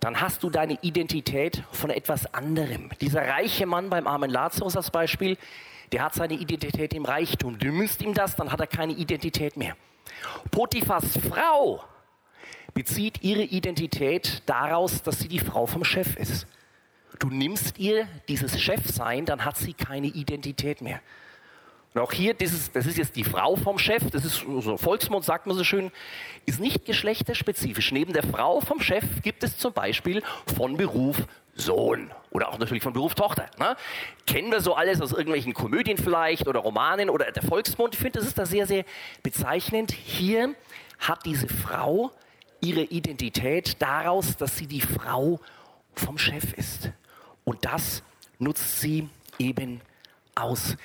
dann 0.00 0.20
hast 0.20 0.42
du 0.42 0.50
deine 0.50 0.78
Identität 0.82 1.62
von 1.72 1.90
etwas 1.90 2.32
anderem. 2.32 2.90
Dieser 3.00 3.26
reiche 3.26 3.66
Mann 3.66 3.90
beim 3.90 4.06
armen 4.06 4.30
Lazarus 4.30 4.76
als 4.76 4.90
Beispiel, 4.90 5.36
der 5.92 6.02
hat 6.02 6.14
seine 6.14 6.34
Identität 6.34 6.94
im 6.94 7.04
Reichtum. 7.04 7.58
Du 7.58 7.66
nimmst 7.66 8.02
ihm 8.02 8.14
das, 8.14 8.36
dann 8.36 8.52
hat 8.52 8.60
er 8.60 8.66
keine 8.66 8.92
Identität 8.92 9.56
mehr. 9.56 9.76
Potiphas 10.50 11.18
Frau 11.28 11.82
bezieht 12.74 13.22
ihre 13.22 13.42
Identität 13.42 14.42
daraus, 14.46 15.02
dass 15.02 15.18
sie 15.18 15.28
die 15.28 15.38
Frau 15.38 15.66
vom 15.66 15.84
Chef 15.84 16.16
ist. 16.16 16.46
Du 17.18 17.28
nimmst 17.28 17.78
ihr 17.78 18.06
dieses 18.28 18.60
Chefsein, 18.60 19.24
dann 19.24 19.44
hat 19.44 19.56
sie 19.56 19.72
keine 19.72 20.06
Identität 20.06 20.80
mehr. 20.80 21.00
Und 21.98 22.04
auch 22.04 22.12
hier, 22.12 22.32
das 22.32 22.52
ist, 22.52 22.76
das 22.76 22.86
ist 22.86 22.96
jetzt 22.96 23.16
die 23.16 23.24
Frau 23.24 23.56
vom 23.56 23.76
Chef, 23.76 24.08
das 24.12 24.24
ist 24.24 24.44
so 24.60 24.76
Volksmund, 24.76 25.24
sagt 25.24 25.48
man 25.48 25.56
so 25.56 25.64
schön, 25.64 25.90
ist 26.46 26.60
nicht 26.60 26.84
geschlechterspezifisch. 26.84 27.90
Neben 27.90 28.12
der 28.12 28.22
Frau 28.22 28.60
vom 28.60 28.80
Chef 28.80 29.02
gibt 29.22 29.42
es 29.42 29.58
zum 29.58 29.72
Beispiel 29.72 30.22
von 30.56 30.76
Beruf 30.76 31.16
Sohn 31.56 32.12
oder 32.30 32.50
auch 32.50 32.58
natürlich 32.60 32.84
von 32.84 32.92
Beruf 32.92 33.16
Tochter. 33.16 33.46
Ne? 33.58 33.74
Kennen 34.28 34.52
wir 34.52 34.60
so 34.60 34.74
alles 34.74 35.00
aus 35.00 35.10
irgendwelchen 35.10 35.54
Komödien 35.54 35.98
vielleicht 35.98 36.46
oder 36.46 36.60
Romanen 36.60 37.10
oder 37.10 37.32
der 37.32 37.42
Volksmund. 37.42 37.94
Ich 37.94 38.00
finde, 38.00 38.20
das 38.20 38.28
ist 38.28 38.38
da 38.38 38.46
sehr, 38.46 38.68
sehr 38.68 38.84
bezeichnend. 39.24 39.90
Hier 39.90 40.54
hat 41.00 41.26
diese 41.26 41.48
Frau 41.48 42.12
ihre 42.60 42.82
Identität 42.82 43.82
daraus, 43.82 44.36
dass 44.36 44.56
sie 44.56 44.68
die 44.68 44.82
Frau 44.82 45.40
vom 45.96 46.16
Chef 46.16 46.52
ist. 46.52 46.92
Und 47.42 47.64
das 47.64 48.04
nutzt 48.38 48.80
sie 48.80 49.08
eben 49.40 49.80
aus. 50.36 50.76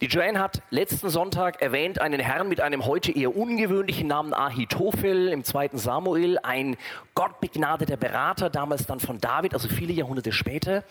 Die 0.00 0.06
Joanne 0.06 0.38
hat 0.38 0.62
letzten 0.70 1.10
Sonntag 1.10 1.60
erwähnt 1.60 2.00
einen 2.00 2.20
Herrn 2.20 2.48
mit 2.48 2.62
einem 2.62 2.86
heute 2.86 3.12
eher 3.12 3.36
ungewöhnlichen 3.36 4.08
Namen 4.08 4.32
Ahitophel 4.32 5.28
im 5.28 5.44
zweiten 5.44 5.76
Samuel, 5.76 6.38
ein 6.38 6.78
gottbegnadeter 7.14 7.98
Berater, 7.98 8.48
damals 8.48 8.86
dann 8.86 8.98
von 8.98 9.18
David, 9.18 9.52
also 9.52 9.68
viele 9.68 9.92
Jahrhunderte 9.92 10.32
später. 10.32 10.84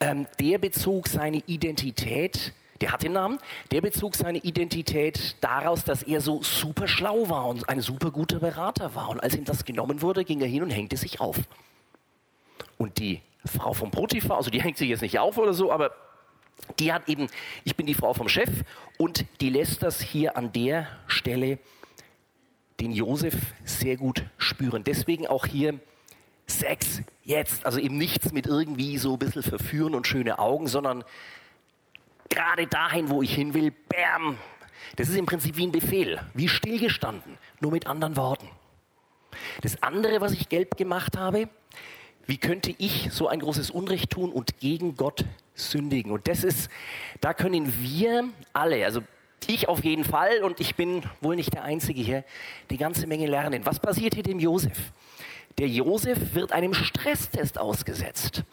Ähm, 0.00 0.26
der 0.40 0.56
bezog 0.56 1.08
seine 1.08 1.42
Identität, 1.44 2.54
der 2.80 2.92
hat 2.92 3.02
den 3.02 3.12
Namen, 3.12 3.38
der 3.70 3.82
bezog 3.82 4.14
seine 4.14 4.38
Identität 4.38 5.36
daraus, 5.42 5.84
dass 5.84 6.02
er 6.02 6.22
so 6.22 6.42
super 6.42 6.88
schlau 6.88 7.28
war 7.28 7.48
und 7.48 7.68
ein 7.68 7.82
super 7.82 8.10
guter 8.10 8.38
Berater 8.38 8.94
war. 8.94 9.10
Und 9.10 9.22
als 9.22 9.36
ihm 9.36 9.44
das 9.44 9.66
genommen 9.66 10.00
wurde, 10.00 10.24
ging 10.24 10.40
er 10.40 10.48
hin 10.48 10.62
und 10.62 10.70
hängte 10.70 10.96
sich 10.96 11.20
auf. 11.20 11.36
Und 12.78 12.98
die 12.98 13.20
Frau 13.44 13.74
von 13.74 13.90
Potiphar, 13.90 14.38
also 14.38 14.48
die 14.48 14.62
hängt 14.62 14.78
sich 14.78 14.88
jetzt 14.88 15.02
nicht 15.02 15.18
auf 15.18 15.36
oder 15.36 15.52
so, 15.52 15.70
aber 15.70 15.92
die 16.78 16.92
hat 16.92 17.08
eben, 17.08 17.28
ich 17.64 17.76
bin 17.76 17.86
die 17.86 17.94
Frau 17.94 18.14
vom 18.14 18.28
Chef 18.28 18.50
und 18.96 19.24
die 19.40 19.50
lässt 19.50 19.82
das 19.82 20.00
hier 20.00 20.36
an 20.36 20.52
der 20.52 20.86
Stelle 21.06 21.58
den 22.80 22.92
Josef 22.92 23.34
sehr 23.64 23.96
gut 23.96 24.24
spüren. 24.36 24.84
Deswegen 24.84 25.26
auch 25.26 25.46
hier 25.46 25.80
Sex 26.46 27.02
jetzt, 27.24 27.66
also 27.66 27.78
eben 27.78 27.98
nichts 27.98 28.32
mit 28.32 28.46
irgendwie 28.46 28.98
so 28.98 29.14
ein 29.14 29.18
bisschen 29.18 29.42
verführen 29.42 29.94
und 29.94 30.06
schöne 30.06 30.38
Augen, 30.38 30.66
sondern 30.66 31.04
gerade 32.30 32.66
dahin, 32.66 33.10
wo 33.10 33.22
ich 33.22 33.34
hin 33.34 33.54
will, 33.54 33.72
bam. 33.88 34.38
Das 34.96 35.08
ist 35.08 35.16
im 35.16 35.26
Prinzip 35.26 35.56
wie 35.56 35.66
ein 35.66 35.72
Befehl, 35.72 36.20
wie 36.34 36.48
stillgestanden, 36.48 37.36
nur 37.60 37.72
mit 37.72 37.86
anderen 37.86 38.16
Worten. 38.16 38.48
Das 39.62 39.82
andere, 39.82 40.20
was 40.20 40.32
ich 40.32 40.48
gelb 40.48 40.76
gemacht 40.76 41.16
habe, 41.16 41.48
wie 42.28 42.36
könnte 42.36 42.74
ich 42.76 43.08
so 43.10 43.26
ein 43.26 43.40
großes 43.40 43.70
Unrecht 43.70 44.10
tun 44.10 44.30
und 44.30 44.60
gegen 44.60 44.96
Gott 44.96 45.24
sündigen. 45.54 46.12
Und 46.12 46.28
das 46.28 46.44
ist, 46.44 46.70
da 47.22 47.32
können 47.32 47.72
wir 47.80 48.28
alle, 48.52 48.84
also 48.84 49.00
ich 49.46 49.66
auf 49.66 49.82
jeden 49.82 50.04
Fall 50.04 50.42
und 50.42 50.60
ich 50.60 50.74
bin 50.74 51.02
wohl 51.22 51.36
nicht 51.36 51.54
der 51.54 51.64
Einzige 51.64 52.02
hier, 52.02 52.24
die 52.68 52.76
ganze 52.76 53.06
Menge 53.06 53.26
lernen. 53.26 53.64
Was 53.64 53.80
passiert 53.80 54.14
hier 54.14 54.22
dem 54.22 54.40
Josef? 54.40 54.92
Der 55.56 55.68
Josef 55.68 56.34
wird 56.34 56.52
einem 56.52 56.74
Stresstest 56.74 57.58
ausgesetzt. 57.58 58.44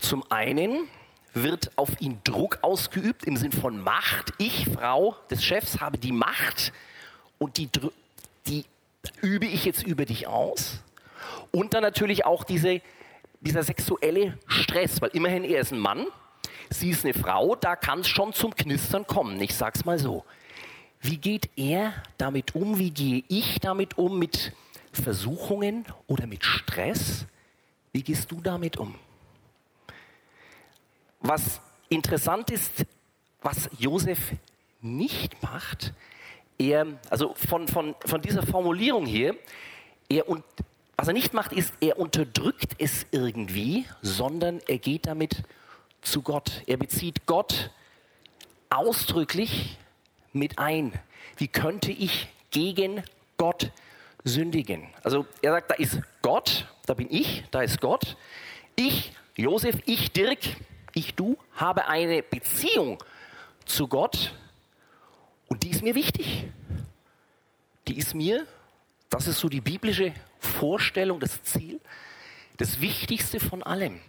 Zum 0.00 0.24
einen 0.28 0.88
wird 1.32 1.70
auf 1.76 2.00
ihn 2.00 2.18
Druck 2.24 2.58
ausgeübt 2.62 3.24
im 3.26 3.36
Sinn 3.36 3.52
von 3.52 3.80
Macht. 3.80 4.32
Ich, 4.38 4.66
Frau 4.66 5.14
des 5.30 5.44
Chefs, 5.44 5.80
habe 5.80 5.98
die 5.98 6.10
Macht 6.10 6.72
und 7.38 7.58
die, 7.58 7.68
die 8.48 8.64
übe 9.22 9.46
ich 9.46 9.64
jetzt 9.64 9.84
über 9.84 10.04
dich 10.04 10.26
aus. 10.26 10.80
Und 11.52 11.74
dann 11.74 11.82
natürlich 11.82 12.26
auch 12.26 12.42
diese, 12.42 12.80
dieser 13.40 13.62
sexuelle 13.62 14.38
Stress, 14.46 15.00
weil 15.00 15.10
immerhin 15.10 15.44
er 15.44 15.60
ist 15.60 15.72
ein 15.72 15.78
Mann 15.78 16.06
sie 16.70 16.90
ist 16.90 17.04
eine 17.04 17.14
Frau, 17.14 17.56
da 17.56 17.76
kann 17.76 18.00
es 18.00 18.08
schon 18.08 18.32
zum 18.32 18.54
Knistern 18.54 19.06
kommen. 19.06 19.40
Ich 19.40 19.54
sag's 19.54 19.84
mal 19.84 19.98
so. 19.98 20.24
Wie 21.00 21.16
geht 21.16 21.50
er 21.56 21.92
damit 22.18 22.54
um? 22.54 22.78
Wie 22.78 22.90
gehe 22.90 23.24
ich 23.28 23.58
damit 23.60 23.98
um? 23.98 24.18
Mit 24.18 24.52
Versuchungen 24.92 25.84
oder 26.06 26.26
mit 26.26 26.44
Stress? 26.44 27.26
Wie 27.92 28.02
gehst 28.02 28.30
du 28.30 28.40
damit 28.40 28.76
um? 28.76 28.94
Was 31.20 31.60
interessant 31.88 32.50
ist, 32.50 32.86
was 33.42 33.68
Josef 33.78 34.18
nicht 34.80 35.42
macht, 35.42 35.92
er, 36.58 36.86
also 37.08 37.34
von, 37.34 37.66
von, 37.68 37.94
von 38.04 38.20
dieser 38.20 38.42
Formulierung 38.42 39.06
hier, 39.06 39.36
er 40.08 40.28
und, 40.28 40.44
was 41.00 41.08
er 41.08 41.14
nicht 41.14 41.32
macht, 41.32 41.54
ist, 41.54 41.72
er 41.80 41.98
unterdrückt 41.98 42.74
es 42.76 43.06
irgendwie, 43.10 43.86
sondern 44.02 44.60
er 44.68 44.76
geht 44.76 45.06
damit 45.06 45.44
zu 46.02 46.20
Gott. 46.20 46.62
Er 46.66 46.76
bezieht 46.76 47.24
Gott 47.24 47.70
ausdrücklich 48.68 49.78
mit 50.34 50.58
ein. 50.58 50.92
Wie 51.38 51.48
könnte 51.48 51.90
ich 51.90 52.28
gegen 52.50 53.02
Gott 53.38 53.70
sündigen? 54.24 54.88
Also 55.02 55.24
er 55.40 55.52
sagt, 55.52 55.70
da 55.70 55.74
ist 55.76 56.02
Gott, 56.20 56.66
da 56.84 56.92
bin 56.92 57.06
ich, 57.10 57.44
da 57.50 57.62
ist 57.62 57.80
Gott. 57.80 58.18
Ich, 58.76 59.14
Josef, 59.36 59.76
ich, 59.86 60.12
Dirk, 60.12 60.40
ich, 60.92 61.14
du, 61.14 61.38
habe 61.54 61.86
eine 61.88 62.22
Beziehung 62.22 63.02
zu 63.64 63.88
Gott 63.88 64.34
und 65.48 65.62
die 65.62 65.70
ist 65.70 65.82
mir 65.82 65.94
wichtig. 65.94 66.44
Die 67.88 67.96
ist 67.96 68.14
mir, 68.14 68.46
das 69.10 69.26
ist 69.26 69.40
so 69.40 69.48
die 69.48 69.60
biblische 69.60 70.14
Vorstellung, 70.38 71.20
das 71.20 71.42
Ziel, 71.42 71.80
das 72.56 72.80
Wichtigste 72.80 73.40
von 73.40 73.62
allem 73.62 74.00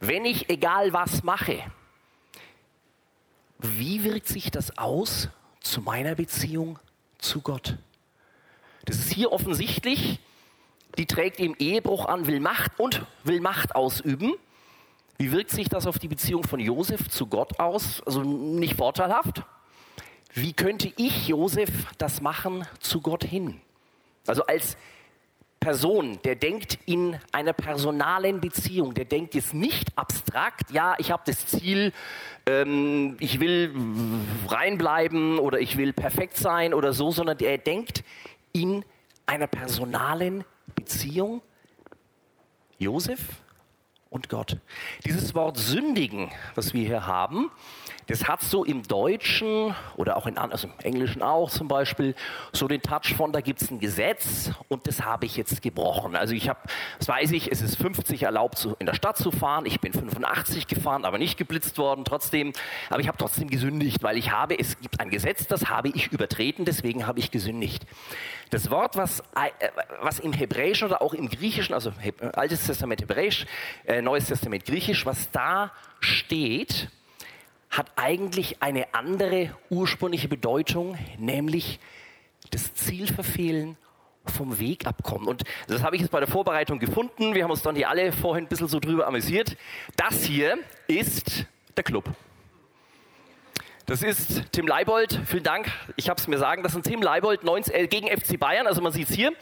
wenn 0.00 0.24
ich 0.24 0.48
egal 0.48 0.92
was 0.92 1.22
mache, 1.22 1.62
wie 3.58 4.04
wirkt 4.04 4.28
sich 4.28 4.50
das 4.50 4.78
aus 4.78 5.28
zu 5.60 5.80
meiner 5.80 6.14
Beziehung 6.14 6.78
zu 7.18 7.40
Gott? 7.40 7.76
Das 8.84 8.96
ist 8.96 9.12
hier 9.12 9.32
offensichtlich, 9.32 10.20
die 10.96 11.06
trägt 11.06 11.40
im 11.40 11.54
Ehebruch 11.58 12.06
an, 12.06 12.26
will 12.26 12.40
Macht 12.40 12.78
und 12.78 13.04
will 13.24 13.40
Macht 13.40 13.74
ausüben. 13.74 14.34
Wie 15.18 15.32
wirkt 15.32 15.50
sich 15.50 15.68
das 15.68 15.86
auf 15.86 15.98
die 15.98 16.08
Beziehung 16.08 16.44
von 16.44 16.60
Josef 16.60 17.08
zu 17.08 17.26
Gott 17.26 17.58
aus? 17.58 18.00
Also 18.06 18.22
nicht 18.22 18.76
vorteilhaft. 18.76 19.42
Wie 20.32 20.52
könnte 20.52 20.92
ich, 20.96 21.26
Josef, 21.26 21.70
das 21.98 22.20
machen 22.20 22.64
zu 22.78 23.00
Gott 23.00 23.24
hin? 23.24 23.60
Also 24.28 24.44
als 24.46 24.76
Person, 25.60 26.20
der 26.22 26.36
denkt 26.36 26.78
in 26.86 27.18
einer 27.32 27.52
personalen 27.52 28.40
Beziehung, 28.40 28.94
der 28.94 29.06
denkt 29.06 29.34
jetzt 29.34 29.54
nicht 29.54 29.96
abstrakt, 29.98 30.70
ja, 30.70 30.94
ich 30.98 31.10
habe 31.10 31.22
das 31.26 31.46
Ziel, 31.46 31.92
ähm, 32.46 33.16
ich 33.18 33.40
will 33.40 33.74
reinbleiben 34.46 35.38
oder 35.38 35.58
ich 35.58 35.76
will 35.76 35.92
perfekt 35.92 36.36
sein 36.36 36.74
oder 36.74 36.92
so, 36.92 37.10
sondern 37.10 37.38
der 37.38 37.58
denkt 37.58 38.04
in 38.52 38.84
einer 39.26 39.48
personalen 39.48 40.44
Beziehung. 40.74 41.42
Josef 42.78 43.20
und 44.10 44.28
Gott. 44.28 44.58
Dieses 45.04 45.34
Wort 45.34 45.58
sündigen, 45.58 46.30
was 46.54 46.72
wir 46.72 46.86
hier 46.86 47.06
haben, 47.06 47.50
das 48.08 48.26
hat 48.26 48.40
so 48.40 48.64
im 48.64 48.82
Deutschen 48.82 49.74
oder 49.96 50.16
auch 50.16 50.26
in 50.26 50.38
also 50.38 50.66
im 50.66 50.72
Englischen 50.82 51.22
auch 51.22 51.50
zum 51.50 51.68
Beispiel 51.68 52.14
so 52.52 52.66
den 52.66 52.80
Touch 52.80 53.14
von, 53.14 53.32
da 53.32 53.42
gibt 53.42 53.60
es 53.60 53.70
ein 53.70 53.80
Gesetz 53.80 54.50
und 54.68 54.86
das 54.86 55.02
habe 55.02 55.26
ich 55.26 55.36
jetzt 55.36 55.60
gebrochen. 55.60 56.16
Also 56.16 56.34
ich 56.34 56.48
habe, 56.48 56.58
das 56.98 57.06
weiß 57.06 57.32
ich, 57.32 57.52
es 57.52 57.60
ist 57.60 57.76
50 57.76 58.22
erlaubt, 58.22 58.66
in 58.78 58.86
der 58.86 58.94
Stadt 58.94 59.18
zu 59.18 59.30
fahren. 59.30 59.66
Ich 59.66 59.80
bin 59.80 59.92
85 59.92 60.66
gefahren, 60.66 61.04
aber 61.04 61.18
nicht 61.18 61.36
geblitzt 61.36 61.76
worden 61.76 62.06
trotzdem. 62.06 62.54
Aber 62.88 63.00
ich 63.00 63.08
habe 63.08 63.18
trotzdem 63.18 63.50
gesündigt, 63.50 64.02
weil 64.02 64.16
ich 64.16 64.30
habe, 64.30 64.58
es 64.58 64.80
gibt 64.80 65.00
ein 65.00 65.10
Gesetz, 65.10 65.46
das 65.46 65.68
habe 65.68 65.88
ich 65.88 66.10
übertreten, 66.10 66.64
deswegen 66.64 67.06
habe 67.06 67.18
ich 67.18 67.30
gesündigt. 67.30 67.84
Das 68.48 68.70
Wort, 68.70 68.96
was, 68.96 69.20
äh, 69.20 69.68
was 70.00 70.18
im 70.18 70.32
Hebräischen 70.32 70.88
oder 70.88 71.02
auch 71.02 71.12
im 71.12 71.28
Griechischen, 71.28 71.74
also 71.74 71.92
Altes 72.32 72.66
Testament 72.66 73.02
Hebräisch, 73.02 73.44
äh, 73.84 74.00
Neues 74.00 74.28
Testament 74.28 74.64
Griechisch, 74.64 75.04
was 75.04 75.30
da 75.30 75.72
steht, 76.00 76.88
hat 77.70 77.90
eigentlich 77.96 78.62
eine 78.62 78.94
andere 78.94 79.54
ursprüngliche 79.70 80.28
Bedeutung, 80.28 80.98
nämlich 81.18 81.78
das 82.50 82.74
Ziel 82.74 83.06
verfehlen, 83.06 83.76
vom 84.24 84.58
Weg 84.58 84.86
abkommen. 84.86 85.26
Und 85.26 85.44
das 85.66 85.82
habe 85.82 85.96
ich 85.96 86.02
jetzt 86.02 86.10
bei 86.10 86.20
der 86.20 86.28
Vorbereitung 86.28 86.78
gefunden. 86.78 87.34
Wir 87.34 87.44
haben 87.44 87.50
uns 87.50 87.62
dann 87.62 87.76
hier 87.76 87.88
alle 87.88 88.12
vorhin 88.12 88.44
ein 88.44 88.48
bisschen 88.48 88.68
so 88.68 88.78
drüber 88.80 89.06
amüsiert. 89.06 89.56
Das 89.96 90.22
hier 90.24 90.58
ist 90.86 91.46
der 91.76 91.84
Club. 91.84 92.10
Das 93.86 94.02
ist 94.02 94.52
Tim 94.52 94.66
Leibold. 94.66 95.18
Vielen 95.24 95.44
Dank. 95.44 95.72
Ich 95.96 96.10
habe 96.10 96.20
es 96.20 96.26
mir 96.26 96.36
sagen 96.36 96.62
lassen. 96.62 96.82
Tim 96.82 97.00
Leibold 97.00 97.42
19, 97.42 97.74
äh, 97.74 97.86
gegen 97.86 98.06
FC 98.06 98.38
Bayern. 98.38 98.66
Also 98.66 98.82
man 98.82 98.92
sieht 98.92 99.08
es 99.08 99.16
hier. 99.16 99.32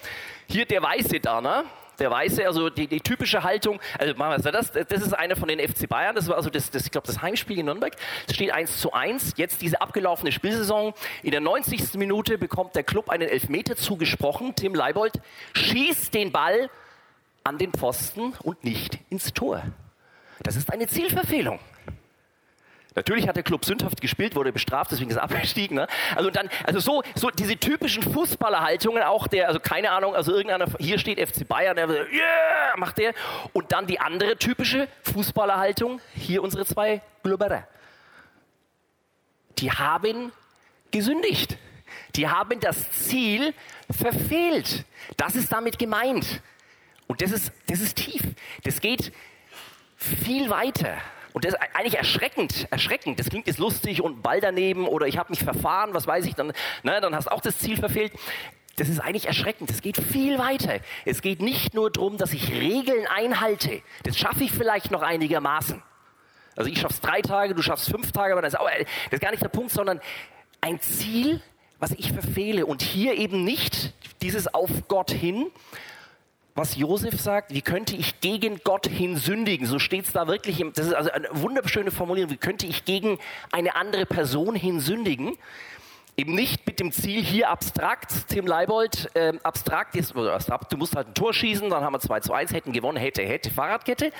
Hier 0.49 0.67
der 0.67 0.83
Weiße 0.83 1.19
da, 1.19 1.41
ne? 1.41 1.65
Der 1.99 2.11
Weiße, 2.11 2.47
also 2.47 2.71
die, 2.71 2.87
die 2.87 3.01
typische 3.01 3.43
Haltung, 3.43 3.81
also 3.99 4.15
machen 4.17 4.43
wir 4.45 4.53
das, 4.53 4.73
das 4.73 5.03
ist 5.03 5.13
einer 5.13 5.37
von 5.37 5.49
den 5.49 5.59
FC 5.61 5.89
Bayern, 5.89 6.15
das 6.15 6.29
war 6.29 6.37
also 6.37 6.51
das, 6.51 6.71
das 6.71 6.85
ich 6.87 6.91
glaube, 6.91 7.07
das 7.07 7.23
Heimspiel 7.23 7.59
in 7.59 7.67
Nürnberg. 7.67 7.95
Es 8.27 8.35
steht 8.35 8.53
1 8.53 8.81
zu 8.81 8.93
1. 8.93 9.35
Jetzt 9.37 9.63
diese 9.63 9.81
abgelaufene 9.81 10.33
Spielsaison. 10.33 10.95
In 11.23 11.31
der 11.31 11.41
90. 11.41 11.95
Minute 11.95 12.39
bekommt 12.39 12.75
der 12.75 12.85
Club 12.85 13.11
einen 13.11 13.29
Elfmeter 13.29 13.77
zugesprochen. 13.77 14.55
Tim 14.55 14.75
Leibold 14.75 15.21
schießt 15.55 16.15
den 16.15 16.33
Ball 16.33 16.71
an 17.45 17.59
den 17.59 17.73
Pfosten 17.73 18.35
und 18.43 18.65
nicht 18.65 18.99
ins 19.11 19.33
Tor. 19.33 19.63
Das 20.43 20.57
ist 20.57 20.73
eine 20.73 20.87
Zielverfehlung. 20.87 21.59
Natürlich 22.97 23.29
hat 23.29 23.37
der 23.37 23.43
Club 23.43 23.65
sündhaft 23.67 24.01
gespielt, 24.01 24.35
wurde 24.35 24.53
bestraft, 24.53 24.91
deswegen 24.91 25.11
ist 25.11 25.17
er 25.17 25.23
abgestiegen. 25.23 25.77
Ne? 25.77 25.87
Also 26.17 26.31
dann, 26.31 26.49
also 26.65 26.81
so, 26.81 27.03
so 27.15 27.31
diese 27.31 27.57
typischen 27.59 28.03
Fußballerhaltungen, 28.03 29.03
auch 29.03 29.27
der, 29.27 29.49
also 29.49 29.61
keine 29.61 29.91
Ahnung, 29.91 30.15
also 30.17 30.33
irgendeiner, 30.33 30.67
hier 30.79 30.99
steht 30.99 31.21
FC 31.21 31.47
Bayern, 31.47 31.77
der 31.77 31.89
yeah, 31.91 32.75
macht 32.77 32.97
der. 32.97 33.13
Und 33.53 33.71
dann 33.73 33.87
die 33.87 34.01
andere 34.01 34.39
typische 34.39 34.89
Fußballerhaltung, 35.03 36.01
hier 36.15 36.43
unsere 36.43 36.65
zwei 36.65 37.03
Glubberer. 37.23 37.69
Die 39.59 39.71
haben 39.71 40.33
gesündigt. 40.91 41.59
Die 42.15 42.29
haben 42.29 42.61
das 42.61 42.91
Ziel 42.93 43.53
verfehlt. 43.91 44.87
Das 45.19 45.37
ist 45.37 45.53
damit 45.53 45.79
gemeint. 45.79 46.41
Und 47.07 47.21
das 47.21 47.31
ist, 47.31 47.53
das 47.69 47.81
ist 47.81 47.99
tief. 47.99 48.23
Das 48.65 48.81
geht 48.81 49.13
viel 49.97 50.49
weiter. 50.49 50.97
Und 51.37 51.45
das 51.45 51.53
ist 51.53 51.61
eigentlich 51.75 51.99
erschreckend, 51.99 52.67
erschreckend. 52.71 53.21
Das 53.21 53.29
klingt 53.29 53.47
jetzt 53.47 53.59
lustig 53.59 54.01
und 54.01 54.23
Ball 54.23 54.41
daneben 54.41 54.89
oder 54.89 55.07
ich 55.07 55.19
habe 55.19 55.29
mich 55.29 55.41
verfahren, 55.45 55.93
was 55.93 56.07
weiß 56.07 56.25
ich, 56.25 56.35
dann, 56.35 56.47
ne, 56.83 56.99
dann 57.03 57.15
hast 57.15 57.31
auch 57.31 57.43
das 57.43 57.59
Ziel 57.59 57.77
verfehlt. 57.77 58.11
Das 58.77 58.89
ist 58.89 59.01
eigentlich 59.01 59.27
erschreckend. 59.27 59.69
Es 59.69 59.83
geht 59.83 59.99
viel 59.99 60.39
weiter. 60.39 60.81
Es 61.05 61.21
geht 61.21 61.43
nicht 61.43 61.75
nur 61.75 61.91
darum, 61.91 62.17
dass 62.17 62.33
ich 62.33 62.53
Regeln 62.53 63.07
einhalte. 63.07 63.83
Das 64.05 64.17
schaffe 64.17 64.45
ich 64.45 64.51
vielleicht 64.51 64.91
noch 64.91 65.03
einigermaßen. 65.03 65.83
Also 66.57 66.71
ich 66.71 66.81
schaffe 66.81 66.95
es 66.95 67.01
drei 67.03 67.21
Tage, 67.21 67.55
du 67.55 67.61
schaffst 67.61 67.91
fünf 67.91 68.13
Tage, 68.13 68.33
aber 68.33 68.41
das 68.41 68.55
ist, 68.55 68.59
auch, 68.59 68.71
das 68.71 69.13
ist 69.13 69.21
gar 69.21 69.31
nicht 69.31 69.43
der 69.43 69.51
Punkt, 69.51 69.73
sondern 69.73 70.01
ein 70.63 70.81
Ziel, 70.81 71.43
was 71.79 71.91
ich 71.91 72.15
verfehle. 72.15 72.65
Und 72.65 72.81
hier 72.81 73.13
eben 73.13 73.45
nicht 73.45 73.93
dieses 74.23 74.55
auf 74.55 74.71
Gott 74.89 75.11
hin, 75.11 75.51
was 76.57 76.77
Josef 76.77 77.21
sagt, 77.21 77.53
wie 77.53 77.61
könnte 77.61 77.95
ich 77.95 78.21
gegen 78.21 78.61
Gott 78.65 78.87
hin 78.87 79.17
sündigen? 79.17 79.67
So 79.67 79.79
steht 79.79 80.07
es 80.07 80.13
da 80.13 80.27
wirklich. 80.27 80.59
Im, 80.61 80.73
das 80.73 80.87
ist 80.87 80.95
also 80.95 81.11
eine 81.11 81.29
wunderschöne 81.33 81.91
Formulierung. 81.91 82.31
Wie 82.31 82.39
könnte 82.39 82.67
ich 82.67 82.87
gegen 82.87 83.19
eine 83.53 83.77
andere 83.77 84.07
Person 84.07 84.55
hin 84.55 84.81
sündigen? 84.81 85.37
Eben 86.17 86.35
nicht 86.35 86.67
mit 86.67 86.81
dem 86.81 86.93
Ziel 86.93 87.23
hier 87.23 87.51
abstrakt, 87.51 88.29
Tim 88.29 88.47
Leibold, 88.47 89.11
äh, 89.15 89.35
abstrakt 89.43 89.95
ist, 89.97 90.15
du 90.15 90.77
musst 90.79 90.97
halt 90.97 91.09
ein 91.09 91.15
Tor 91.15 91.35
schießen, 91.35 91.69
dann 91.69 91.85
haben 91.85 91.93
wir 91.93 92.01
2 92.01 92.21
zu 92.21 92.33
1, 92.33 92.55
hätten 92.55 92.73
gewonnen, 92.73 92.97
hätte, 92.97 93.23
hätte, 93.23 93.51
Fahrradkette, 93.51 94.13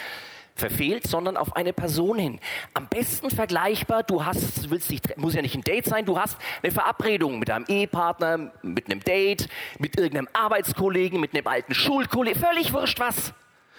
verfehlt, 0.57 1.07
sondern 1.07 1.37
auf 1.37 1.55
eine 1.55 1.73
Person 1.73 2.19
hin. 2.19 2.41
Am 2.75 2.89
besten 2.89 3.31
vergleichbar, 3.31 4.03
du 4.03 4.25
hast, 4.25 4.71
willst 4.71 4.91
nicht, 4.91 5.17
muss 5.19 5.35
ja 5.35 5.43
nicht 5.43 5.55
ein 5.55 5.63
Date 5.63 5.85
sein, 5.85 6.07
du 6.07 6.19
hast 6.19 6.39
eine 6.63 6.73
Verabredung 6.73 7.39
mit 7.39 7.51
deinem 7.51 7.67
Ehepartner, 7.69 8.53
mit 8.63 8.91
einem 8.91 9.01
Date, 9.01 9.49
mit 9.79 9.97
irgendeinem 9.97 10.29
Arbeitskollegen, 10.33 11.21
mit 11.21 11.35
einem 11.35 11.47
alten 11.47 11.75
Schulkollegen, 11.75 12.41
völlig 12.41 12.73
wurscht 12.73 12.99
was. 12.99 13.35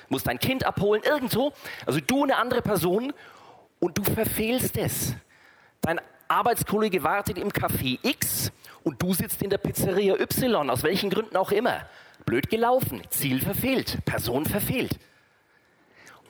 Musst 0.09 0.27
dein 0.27 0.39
Kind 0.39 0.65
abholen, 0.65 1.01
irgendwo. 1.03 1.51
Also 1.85 1.99
du 1.99 2.23
eine 2.23 2.37
andere 2.37 2.61
Person 2.61 3.11
und 3.79 3.97
du 3.97 4.03
verfehlst 4.03 4.77
es. 4.77 5.15
Dein 5.81 5.99
Arbeitskollege 6.27 7.03
wartet 7.03 7.37
im 7.37 7.49
Café 7.49 7.99
X 8.03 8.51
und 8.83 9.01
du 9.01 9.13
sitzt 9.13 9.41
in 9.41 9.49
der 9.49 9.57
Pizzeria 9.57 10.15
Y, 10.15 10.69
aus 10.69 10.83
welchen 10.83 11.09
Gründen 11.09 11.35
auch 11.35 11.51
immer. 11.51 11.87
Blöd 12.25 12.49
gelaufen, 12.49 13.01
Ziel 13.09 13.39
verfehlt, 13.39 14.05
Person 14.05 14.45
verfehlt. 14.45 14.97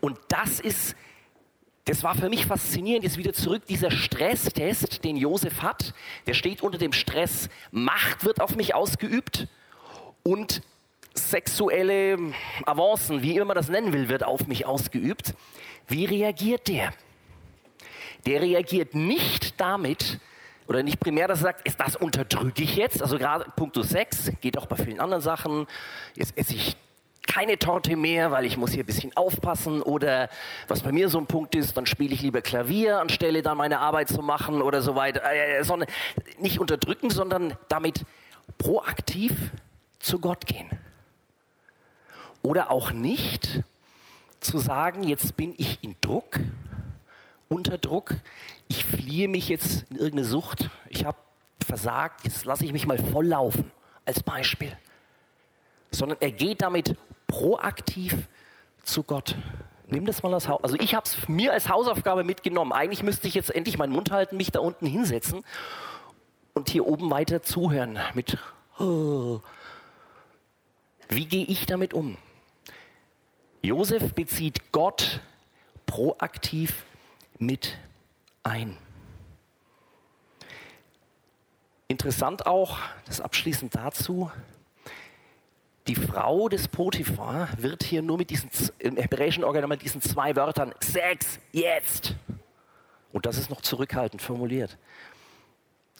Und 0.02 0.18
das 0.28 0.60
ist, 0.60 0.96
das 1.86 2.04
war 2.04 2.16
für 2.16 2.30
mich 2.30 2.46
faszinierend, 2.46 3.04
jetzt 3.04 3.18
wieder 3.18 3.34
zurück, 3.34 3.66
dieser 3.68 3.92
Stresstest, 3.92 5.04
den 5.04 5.18
Josef 5.18 5.62
hat, 5.62 5.94
der 6.26 6.34
steht 6.34 6.62
unter 6.62 6.78
dem 6.78 6.94
Stress, 6.94 7.50
Macht 7.72 8.24
wird 8.24 8.42
auf 8.42 8.56
mich 8.56 8.76
ausgeübt 8.76 9.48
und 10.24 10.62
sexuelle 11.14 12.18
Avancen, 12.66 13.24
wie 13.24 13.36
immer 13.36 13.46
man 13.46 13.56
das 13.56 13.70
nennen 13.70 13.94
will, 13.94 14.10
wird 14.10 14.24
auf 14.24 14.48
mich 14.48 14.66
ausgeübt. 14.66 15.34
Wie 15.88 16.06
reagiert 16.06 16.68
der? 16.68 16.94
Der 18.26 18.42
reagiert 18.42 18.94
nicht 18.94 19.60
damit, 19.60 20.20
oder 20.68 20.84
nicht 20.84 21.00
primär, 21.00 21.28
dass 21.28 21.40
er 21.40 21.44
sagt, 21.44 21.68
ist 21.68 21.80
das 21.80 21.96
unterdrücke 21.96 22.62
ich 22.62 22.76
jetzt? 22.76 23.02
Also 23.02 23.18
gerade 23.18 23.46
Punkt 23.56 23.78
6 23.82 24.34
geht 24.42 24.58
auch 24.58 24.66
bei 24.66 24.76
vielen 24.76 25.00
anderen 25.00 25.24
Sachen. 25.24 25.66
Jetzt 26.14 26.38
esse 26.38 26.56
ich 26.56 26.76
keine 27.28 27.60
Torte 27.60 27.96
mehr, 27.96 28.32
weil 28.32 28.46
ich 28.46 28.58
muss 28.58 28.72
hier 28.72 28.84
ein 28.84 28.88
bisschen 28.88 29.16
aufpassen 29.16 29.82
oder 29.82 30.30
was 30.68 30.82
bei 30.82 30.92
mir 30.92 31.10
so 31.10 31.20
ein 31.20 31.28
Punkt 31.28 31.54
ist, 31.56 31.78
dann 31.78 31.86
spiele 31.86 32.14
ich 32.14 32.22
lieber 32.22 32.42
Klavier, 32.42 33.00
anstelle 33.00 33.42
dann 33.44 33.58
meine 33.58 33.80
Arbeit 33.80 34.10
zu 34.10 34.22
machen 34.22 34.62
oder 34.62 34.82
so 34.82 34.96
weiter. 34.96 35.22
Äh, 35.24 35.64
sondern 35.64 35.90
nicht 36.40 36.60
unterdrücken, 36.60 37.10
sondern 37.10 37.56
damit 37.68 38.06
proaktiv 38.58 39.52
zu 40.00 40.20
Gott 40.20 40.46
gehen. 40.46 40.70
Oder 42.42 42.72
auch 42.72 42.92
nicht 42.92 43.64
zu 44.40 44.58
sagen, 44.60 45.04
jetzt 45.04 45.36
bin 45.36 45.54
ich 45.58 45.84
in 45.84 45.96
Druck, 46.02 46.40
unter 47.50 47.78
Druck, 47.78 48.16
ich 48.68 48.86
fliehe 48.86 49.28
mich 49.28 49.50
jetzt 49.50 49.86
in 49.90 49.98
irgendeine 49.98 50.26
Sucht, 50.26 50.70
ich 50.90 51.06
habe 51.06 51.18
versagt, 51.66 52.24
jetzt 52.24 52.46
lasse 52.46 52.66
ich 52.66 52.72
mich 52.72 52.86
mal 52.86 52.98
volllaufen, 52.98 53.72
als 54.06 54.24
Beispiel. 54.24 54.72
Sondern 55.92 56.18
er 56.22 56.32
geht 56.32 56.62
damit 56.62 56.96
proaktiv 57.38 58.28
zu 58.84 59.04
Gott. 59.04 59.36
Nimm 59.86 60.08
das 60.08 60.24
mal 60.24 60.34
als 60.34 60.48
Haus. 60.48 60.64
Also 60.64 60.76
ich 60.80 60.96
habe 60.96 61.06
es 61.06 61.30
mir 61.30 61.54
als 61.54 61.70
Hausaufgabe 61.70 62.24
mitgenommen. 62.24 62.74
Eigentlich 62.74 63.04
müsste 63.04 63.28
ich 63.28 63.36
jetzt 63.36 63.54
endlich 63.54 63.78
meinen 63.78 63.94
Mund 63.94 64.10
halten, 64.10 64.38
mich 64.38 64.52
da 64.52 64.60
unten 64.60 64.88
hinsetzen 64.88 65.44
und 66.56 66.70
hier 66.70 66.88
oben 66.88 67.12
weiter 67.12 67.44
zuhören 67.44 68.00
mit 68.16 68.40
oh. 68.80 69.40
Wie 71.10 71.26
gehe 71.26 71.46
ich 71.46 71.68
damit 71.68 71.94
um? 71.94 72.18
Josef 73.62 74.14
bezieht 74.14 74.72
Gott 74.72 75.22
proaktiv 75.86 76.86
mit 77.38 77.78
ein. 78.42 78.76
Interessant 81.88 82.48
auch, 82.48 82.80
das 83.06 83.22
abschließend 83.22 83.76
dazu, 83.76 84.32
die 85.88 85.96
Frau 85.96 86.50
des 86.50 86.68
Potiphar 86.68 87.50
wird 87.58 87.84
hier 87.84 88.02
nur 88.02 88.18
mit 88.18 88.30
diesen, 88.30 88.50
im 88.80 88.98
hebräischen 88.98 89.44
Organ 89.44 89.70
mit 89.70 89.82
diesen 89.82 90.02
zwei 90.02 90.36
Wörtern, 90.36 90.74
Sex, 90.82 91.40
jetzt. 91.52 92.16
Und 93.14 93.26
das 93.26 93.38
ist 93.38 93.50
noch 93.50 93.62
zurückhaltend 93.62 94.22
formuliert. 94.22 94.78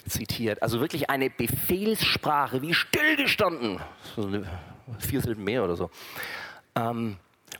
Zitiert. 0.08 0.62
Also 0.62 0.80
wirklich 0.80 1.10
eine 1.10 1.30
Befehlssprache, 1.30 2.62
wie 2.62 2.74
stillgestanden. 2.74 3.80
Vier 5.00 5.22
Silben 5.22 5.44
mehr 5.44 5.64
oder 5.64 5.76
so. 5.76 5.90
Ähm, 6.76 7.18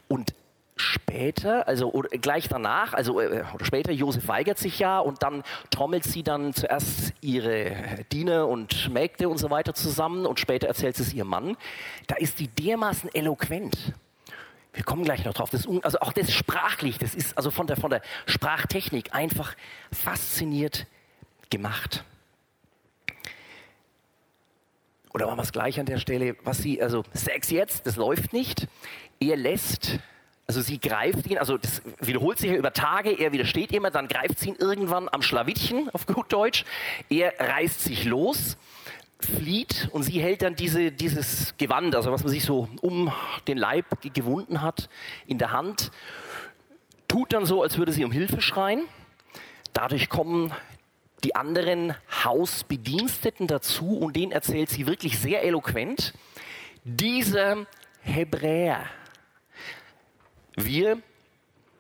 und 0.08 0.34
später, 0.82 1.68
also 1.68 1.92
oder 1.92 2.10
gleich 2.10 2.48
danach, 2.48 2.94
also 2.94 3.20
äh, 3.20 3.44
oder 3.54 3.66
später, 3.66 3.92
Josef 3.92 4.28
weigert 4.28 4.58
sich 4.58 4.80
ja 4.80 5.00
und 5.00 5.24
dann 5.24 5.44
trommelt 5.70 6.04
sie 6.04 6.24
dann 6.24 6.54
zuerst 6.54 7.14
ihre 7.22 8.06
Diener 8.12 8.48
und 8.48 8.90
Mägde 8.92 9.30
und 9.30 9.38
so 9.38 9.50
weiter 9.50 9.74
zusammen 9.74 10.26
und 10.26 10.40
später 10.40 10.68
erzählt 10.68 10.96
sie 10.96 11.04
es 11.04 11.14
ihrem 11.14 11.30
Mann. 11.30 11.58
Da 12.08 12.16
ist 12.16 12.40
die 12.40 12.48
dermaßen 12.48 13.14
eloquent. 13.14 13.94
Wir 14.74 14.84
kommen 14.84 15.04
gleich 15.04 15.26
noch 15.26 15.34
drauf. 15.34 15.50
Das, 15.50 15.68
also 15.82 16.00
auch 16.00 16.14
das 16.14 16.32
sprachlich, 16.32 17.00
das 17.00 17.16
ist 17.16 17.36
also 17.36 17.50
von 17.50 17.66
der, 17.66 17.78
von 17.78 17.90
der 17.90 18.02
Sprachtechnik 18.28 19.14
einfach 19.14 19.56
fasziniert 19.92 20.86
gemacht. 21.50 22.04
Oder 25.14 25.26
machen 25.26 25.40
wir 25.40 25.44
es 25.44 25.52
gleich 25.52 25.80
an 25.80 25.88
der 25.88 25.98
Stelle, 25.98 26.36
was 26.44 26.60
sie, 26.60 26.80
also 26.80 27.04
Sex 27.12 27.50
jetzt, 27.50 27.88
das 27.88 27.96
läuft 27.96 28.34
nicht. 28.34 28.68
Er 29.20 29.36
lässt 29.36 29.98
also 30.48 30.62
sie 30.62 30.80
greift 30.80 31.28
ihn, 31.28 31.38
also 31.38 31.58
das 31.58 31.82
wiederholt 32.00 32.40
sich 32.40 32.50
ja 32.50 32.56
über 32.56 32.72
Tage, 32.72 33.12
er 33.12 33.34
widersteht 33.34 33.74
immer, 33.74 33.92
dann 33.92 34.08
greift 34.08 34.40
sie 34.40 34.50
ihn 34.50 34.56
irgendwann 34.56 35.10
am 35.12 35.22
Schlawittchen, 35.22 35.90
auf 35.90 36.06
gut 36.06 36.32
Deutsch. 36.32 36.64
Er 37.10 37.34
reißt 37.38 37.84
sich 37.84 38.06
los, 38.06 38.58
flieht 39.20 39.90
und 39.92 40.04
sie 40.04 40.22
hält 40.22 40.44
dann 40.44 40.56
diese, 40.56 40.92
dieses 40.92 41.56
Gewand, 41.58 41.96
also 41.96 42.14
was 42.14 42.24
man 42.24 42.32
sich 42.32 42.46
so 42.46 42.70
um 42.82 43.12
den 43.48 43.58
Leib 43.58 43.86
gewunden 44.14 44.62
hat, 44.62 44.90
in 45.26 45.38
der 45.38 45.52
Hand, 45.52 45.92
tut 47.10 47.34
dann 47.34 47.46
so, 47.46 47.62
als 47.62 47.78
würde 47.78 47.92
sie 47.92 48.06
um 48.06 48.12
Hilfe 48.12 48.40
schreien. 48.40 48.84
Dadurch 49.74 50.08
kommen 50.08 50.54
die 51.26 51.36
anderen 51.36 51.94
Hausbediensteten 52.24 53.48
dazu 53.48 53.98
und 53.98 54.16
denen 54.16 54.32
erzählt 54.32 54.70
sie 54.70 54.88
wirklich 54.88 55.20
sehr 55.20 55.44
eloquent, 55.44 56.14
dieser 56.84 57.66
Hebräer, 58.02 58.86
wir 60.58 61.02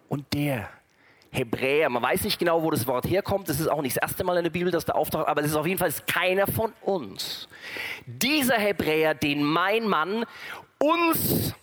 und 0.07 0.33
der. 0.33 0.69
Hebräer, 1.29 1.89
man 1.89 2.01
weiß 2.01 2.23
nicht 2.23 2.39
genau, 2.39 2.63
wo 2.63 2.71
das 2.71 2.87
Wort 2.87 3.05
herkommt. 3.07 3.49
Das 3.49 3.59
ist 3.59 3.67
auch 3.67 3.81
nicht 3.81 3.97
das 3.97 4.01
erste 4.01 4.23
Mal 4.23 4.37
in 4.37 4.43
der 4.43 4.49
Bibel, 4.49 4.71
dass 4.71 4.85
der 4.85 4.95
auftaucht, 4.95 5.27
aber 5.27 5.41
es 5.41 5.47
ist 5.47 5.55
auf 5.55 5.67
jeden 5.67 5.77
Fall 5.77 5.93
keiner 6.07 6.47
von 6.47 6.73
uns. 6.81 7.47
Dieser 8.05 8.55
Hebräer, 8.55 9.13
den 9.13 9.43
mein 9.43 9.87
Mann 9.87 10.25
uns 10.79 11.53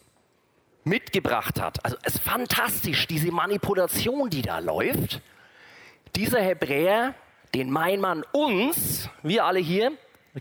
mitgebracht 0.85 1.61
hat. 1.61 1.85
Also 1.85 1.97
es 2.03 2.17
ist 2.17 2.23
fantastisch, 2.23 3.07
diese 3.07 3.33
Manipulation, 3.33 4.29
die 4.31 4.43
da 4.43 4.59
läuft. 4.59 5.23
Dieser 6.15 6.41
Hebräer, 6.41 7.15
den 7.55 7.71
mein 7.71 8.01
Mann 8.01 8.23
uns, 8.33 9.09
wir 9.23 9.45
alle 9.45 9.61
hier, 9.61 9.93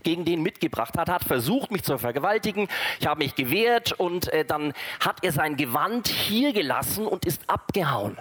gegen 0.02 0.24
den 0.24 0.42
mitgebracht 0.42 0.98
hat, 0.98 1.08
hat 1.08 1.24
versucht, 1.24 1.70
mich 1.70 1.84
zu 1.84 1.98
vergewaltigen. 1.98 2.68
Ich 3.00 3.06
habe 3.06 3.18
mich 3.18 3.34
gewehrt 3.34 3.92
und 3.92 4.32
äh, 4.32 4.44
dann 4.44 4.72
hat 5.00 5.22
er 5.22 5.32
sein 5.32 5.56
Gewand 5.56 6.08
hier 6.08 6.52
gelassen 6.52 7.06
und 7.06 7.24
ist 7.24 7.48
abgehauen. 7.48 8.18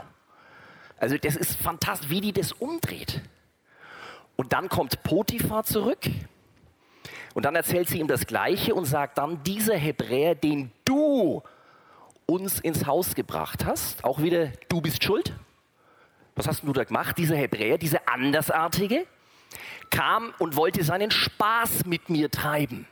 Also 1.00 1.18
das 1.18 1.36
ist 1.36 1.56
fantastisch, 1.58 2.10
wie 2.10 2.22
die 2.22 2.34
das 2.34 2.52
umdreht. 2.52 3.22
Und 4.36 4.54
dann 4.54 4.70
kommt 4.70 5.04
Potiphar 5.04 5.64
zurück 5.64 6.00
und 7.34 7.46
dann 7.46 7.56
erzählt 7.56 7.90
sie 7.90 8.00
ihm 8.00 8.08
das 8.08 8.26
Gleiche 8.26 8.76
und 8.76 8.86
sagt 8.86 9.18
dann, 9.18 9.44
dieser 9.44 9.76
Hebräer, 9.76 10.36
den 10.36 10.72
du 10.86 11.42
uns 12.26 12.60
ins 12.60 12.86
Haus 12.86 13.16
gebracht 13.16 13.66
hast, 13.66 14.04
auch 14.04 14.22
wieder, 14.22 14.48
du 14.70 14.82
bist 14.82 15.04
schuld. 15.04 15.34
Was 16.36 16.48
hast 16.48 16.64
du 16.64 16.74
da 16.74 16.84
gemacht? 16.84 17.18
Dieser 17.18 17.36
Hebräer, 17.36 17.78
dieser 17.78 18.08
Andersartige, 18.08 19.06
kam 19.90 20.34
und 20.40 20.56
wollte 20.56 20.84
seinen 20.84 21.12
Spaß 21.12 21.86
mit 21.86 22.10
mir 22.10 22.32
treiben. 22.32 22.88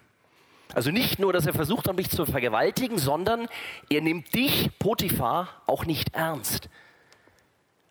Also 0.74 0.92
nicht 0.92 1.20
nur, 1.20 1.34
dass 1.34 1.46
er 1.46 1.54
versucht 1.54 1.88
hat, 1.88 1.96
mich 1.96 2.10
zu 2.10 2.26
vergewaltigen, 2.26 2.98
sondern 2.98 3.48
er 3.90 4.02
nimmt 4.02 4.34
dich, 4.34 4.70
Potiphar, 4.80 5.50
auch 5.68 5.86
nicht 5.86 6.14
ernst. 6.14 6.70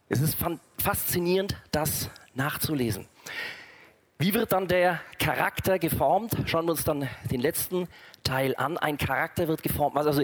Es 0.08 0.20
ist 0.20 0.36
faszinierend, 0.78 1.56
das 1.70 2.10
nachzulesen. 2.34 3.06
Wie 4.18 4.34
wird 4.34 4.52
dann 4.52 4.66
der 4.68 5.00
Charakter 5.18 5.78
geformt? 5.78 6.36
Schauen 6.46 6.66
wir 6.66 6.72
uns 6.72 6.84
dann 6.84 7.08
den 7.30 7.40
letzten 7.40 7.88
Teil 8.22 8.54
an. 8.56 8.76
Ein 8.76 8.98
Charakter 8.98 9.48
wird 9.48 9.62
geformt. 9.62 9.96
Also 9.96 10.22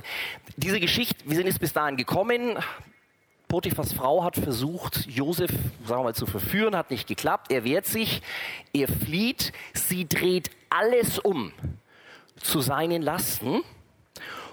diese 0.57 0.81
Geschichte, 0.81 1.25
wir 1.27 1.37
sind 1.37 1.47
jetzt 1.47 1.61
bis 1.61 1.73
dahin 1.73 1.97
gekommen. 1.97 2.59
Potiphas 3.49 3.93
Frau 3.93 4.25
hat 4.25 4.37
versucht, 4.37 5.07
Josef, 5.07 5.51
sagen 5.85 6.01
wir 6.01 6.05
mal, 6.05 6.15
zu 6.15 6.27
verführen, 6.27 6.75
hat 6.75 6.91
nicht 6.91 7.07
geklappt. 7.07 7.53
Er 7.53 7.63
wehrt 7.63 7.87
sich, 7.87 8.21
er 8.73 8.89
flieht, 8.89 9.53
sie 9.73 10.09
dreht 10.09 10.51
alles 10.69 11.21
um 11.21 11.53
zu 12.41 12.61
seinen 12.61 13.03
Lasten. 13.03 13.63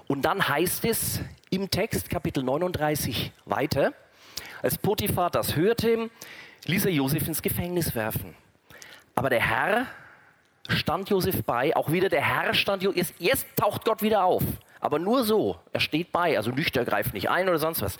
Und 0.07 0.23
dann 0.23 0.47
heißt 0.47 0.85
es 0.85 1.21
im 1.49 1.71
Text, 1.71 2.09
Kapitel 2.09 2.43
39 2.43 3.31
weiter, 3.45 3.93
als 4.61 4.77
Potiphar 4.77 5.31
das 5.31 5.55
hörte, 5.55 6.09
ließ 6.65 6.85
er 6.85 6.91
Josef 6.91 7.27
ins 7.27 7.41
Gefängnis 7.41 7.95
werfen. 7.95 8.35
Aber 9.15 9.29
der 9.29 9.41
Herr 9.41 9.87
stand 10.69 11.09
Josef 11.09 11.43
bei, 11.43 11.75
auch 11.75 11.91
wieder 11.91 12.09
der 12.09 12.21
Herr 12.21 12.53
stand, 12.53 12.83
jetzt, 12.83 13.15
jetzt 13.19 13.47
taucht 13.55 13.85
Gott 13.85 14.01
wieder 14.01 14.23
auf. 14.23 14.43
Aber 14.83 14.99
nur 14.99 15.23
so, 15.23 15.55
er 15.71 15.79
steht 15.79 16.11
bei, 16.11 16.35
also 16.35 16.51
nüchtern 16.51 16.83
greift 16.83 17.13
nicht 17.13 17.29
ein 17.29 17.47
oder 17.47 17.57
sonst 17.57 17.81
was. 17.81 17.97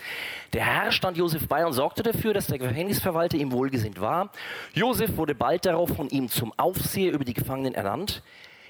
Der 0.52 0.66
Herr 0.66 0.92
stand 0.92 1.16
Josef 1.16 1.48
bei 1.48 1.66
und 1.66 1.72
sorgte 1.72 2.04
dafür, 2.04 2.34
dass 2.34 2.48
der 2.48 2.60
Gefängnisverwalter 2.60 3.38
ihm 3.38 3.54
wohlgesinnt 3.54 4.02
war. 4.02 4.32
Josef 4.74 5.16
wurde 5.16 5.34
bald 5.34 5.66
darauf 5.66 5.96
von 5.96 6.10
ihm 6.10 6.28
zum 6.28 6.52
Aufseher 6.58 7.14
über 7.14 7.24
die 7.24 7.34
Gefangenen 7.34 7.74
ernannt. 7.74 8.22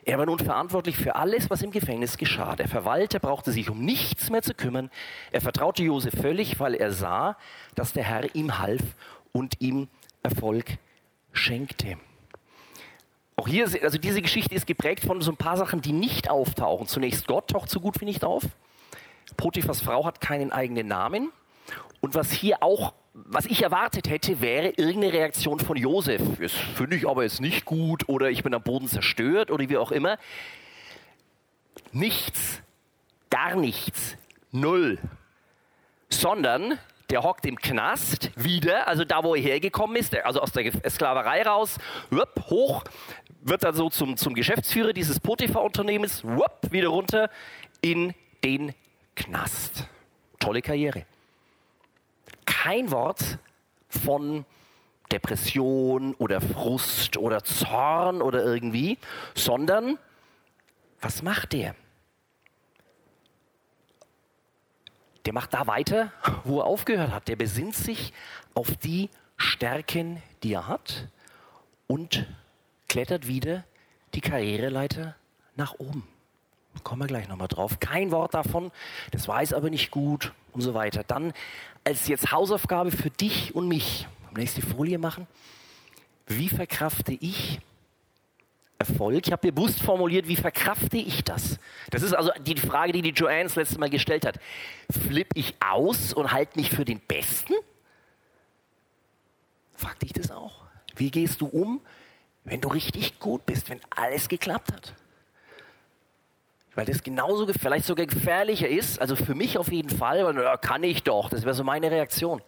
Er 0.06 0.20
war 0.20 0.28
nun 0.28 0.38
verantwortlich 0.38 0.96
für 0.96 1.16
alles, 1.16 1.50
was 1.50 1.64
im 1.64 1.72
Gefängnis 1.72 2.20
geschah. 2.20 2.56
Der 2.56 2.68
Verwalter 2.68 3.18
brauchte 3.18 3.52
sich 3.52 3.72
um 3.72 3.84
nichts 3.84 4.30
mehr 4.30 4.44
zu 4.44 4.54
kümmern. 4.54 4.92
Er 5.32 5.42
vertraute 5.42 5.82
Josef 5.82 6.14
völlig, 6.14 6.60
weil 6.60 6.76
er 6.76 6.92
sah, 6.92 7.36
dass 7.74 7.94
der 7.94 8.04
Herr 8.04 8.36
ihm 8.36 8.60
half 8.60 8.84
und 9.32 9.60
ihm 9.60 9.88
Erfolg 10.22 10.78
schenkte. 11.32 11.98
Auch 13.36 13.48
hier, 13.48 13.68
also 13.82 13.98
diese 13.98 14.22
Geschichte 14.22 14.54
ist 14.54 14.68
geprägt 14.68 15.04
von 15.04 15.22
so 15.22 15.32
ein 15.32 15.38
paar 15.38 15.58
Sachen, 15.58 15.82
die 15.82 15.92
nicht 15.92 16.30
auftauchen. 16.30 16.88
Zunächst 16.88 17.28
Gott 17.28 17.50
taucht 17.50 17.70
so 17.70 17.80
gut 17.80 18.00
wie 18.00 18.06
nicht 18.06 18.24
auf. 18.24 18.44
Potiphas 19.38 19.82
Frau 19.82 20.06
hat 20.06 20.22
keinen 20.22 20.52
eigenen 20.52 20.88
Namen. 20.88 21.32
Und 22.02 22.16
was 22.16 22.32
hier 22.32 22.62
auch, 22.62 22.94
was 23.14 23.46
ich 23.46 23.64
erwartet 23.64 24.10
hätte, 24.10 24.42
wäre 24.42 24.70
irgendeine 24.70 25.14
Reaktion 25.14 25.60
von 25.60 25.78
Josef. 25.78 26.22
Das 26.40 26.52
finde 26.52 26.96
ich 26.98 27.08
aber 27.08 27.24
jetzt 27.24 27.42
nicht 27.42 27.66
gut 27.66 28.08
oder 28.08 28.30
ich 28.30 28.44
bin 28.44 28.54
am 28.54 28.62
Boden 28.62 28.88
zerstört 28.88 29.50
oder 29.50 29.68
wie 29.68 29.78
auch 29.78 29.92
immer. 29.92 30.18
Nichts, 31.92 32.62
gar 33.30 33.56
nichts, 33.56 34.18
null. 34.52 35.00
Sondern 36.10 36.78
der 37.10 37.24
hockt 37.24 37.46
im 37.46 37.58
Knast 37.58 38.32
wieder, 38.36 38.88
also 38.88 39.06
da, 39.06 39.24
wo 39.24 39.36
er 39.36 39.42
hergekommen 39.42 39.96
ist, 39.96 40.16
also 40.16 40.42
aus 40.42 40.52
der 40.52 40.72
Sklaverei 40.90 41.44
raus, 41.44 41.78
hoch, 42.50 42.84
wird 43.44 43.64
dann 43.64 43.76
so 43.76 43.90
zum, 43.90 44.18
zum 44.18 44.34
Geschäftsführer 44.34 44.94
dieses 44.94 45.20
Potiphar-Unternehmens, 45.20 46.24
wieder 46.24 46.88
runter 46.88 47.30
in 47.82 48.14
den 48.44 48.74
Knast. 49.16 49.88
Tolle 50.40 50.62
Karriere. 50.62 51.06
Kein 52.46 52.92
Wort 52.92 53.38
von 53.90 54.46
Depression 55.12 56.16
oder 56.16 56.42
Frust 56.42 57.18
oder 57.18 57.44
Zorn 57.44 58.22
oder 58.22 58.44
irgendwie, 58.44 58.98
sondern 59.36 60.00
was 61.02 61.22
macht 61.22 61.54
der? 61.54 61.76
Der 65.26 65.34
macht 65.34 65.54
da 65.54 65.68
weiter, 65.68 66.12
wo 66.44 66.60
er 66.60 66.66
aufgehört 66.66 67.12
hat. 67.12 67.28
Der 67.28 67.36
besinnt 67.36 67.76
sich 67.76 68.14
auf 68.54 68.76
die 68.78 69.10
Stärken, 69.38 70.22
die 70.42 70.54
er 70.54 70.68
hat 70.68 71.08
und 71.88 72.26
klettert 72.94 73.28
wieder 73.28 73.64
die 74.14 74.22
Karriereleiter 74.22 75.16
nach 75.56 75.80
oben. 75.80 76.08
Kommen 76.84 77.02
wir 77.02 77.08
gleich 77.08 77.28
nochmal 77.28 77.48
drauf. 77.48 77.80
Kein 77.80 78.12
Wort 78.12 78.36
davon, 78.36 78.72
das 79.10 79.28
weiß 79.28 79.54
aber 79.54 79.72
nicht 79.72 79.90
gut 79.90 80.32
und 80.52 80.62
so 80.62 80.76
weiter. 80.76 81.04
Dann 81.04 81.34
als 81.84 82.08
jetzt 82.08 82.32
Hausaufgabe 82.32 82.92
für 82.92 83.10
dich 83.10 83.56
und 83.56 83.68
mich, 83.68 84.08
nächste 84.38 84.62
Folie 84.62 85.00
machen, 85.00 85.26
wie 86.28 86.50
verkrafte 86.50 87.14
ich 87.14 87.60
Erfolg? 88.78 89.26
Ich 89.26 89.32
habe 89.32 89.52
bewusst 89.52 89.82
formuliert, 89.82 90.28
wie 90.28 90.36
verkrafte 90.36 90.98
ich 90.98 91.24
das? 91.24 91.58
Das 91.90 92.04
ist 92.04 92.14
also 92.14 92.30
die 92.46 92.58
Frage, 92.58 92.92
die 92.92 93.02
die 93.02 93.10
Joanne 93.10 93.46
das 93.46 93.56
letzte 93.56 93.80
Mal 93.80 93.90
gestellt 93.90 94.24
hat. 94.24 94.40
Flipp 94.92 95.30
ich 95.34 95.56
aus 95.68 96.14
und 96.14 96.32
halte 96.32 96.60
mich 96.60 96.70
für 96.70 96.86
den 96.86 97.00
Besten? 97.00 97.54
Frag 99.76 100.00
dich 100.00 100.14
das 100.14 100.30
auch. 100.30 100.62
Wie 100.96 101.10
gehst 101.10 101.42
du 101.42 101.48
um 101.48 101.82
wenn 102.46 102.62
du 102.62 102.70
richtig 102.70 103.20
gut 103.20 103.46
bist, 103.46 103.70
wenn 103.70 103.80
alles 103.90 104.28
geklappt 104.28 104.74
hat. 104.74 104.94
Weil 106.76 106.86
das 106.86 107.04
genauso, 107.04 107.48
vielleicht 107.54 107.86
sogar 107.86 108.06
gefährlicher 108.06 108.68
ist, 108.68 109.00
also 109.00 109.16
für 109.16 109.36
mich 109.36 109.58
auf 109.58 109.72
jeden 109.72 109.90
Fall, 109.90 110.26
weil 110.26 110.36
ja, 110.44 110.58
kann 110.58 110.84
ich 110.84 111.04
doch, 111.04 111.30
das 111.30 111.44
wäre 111.44 111.54
so 111.54 111.64
meine 111.64 111.92
Reaktion. 111.92 112.42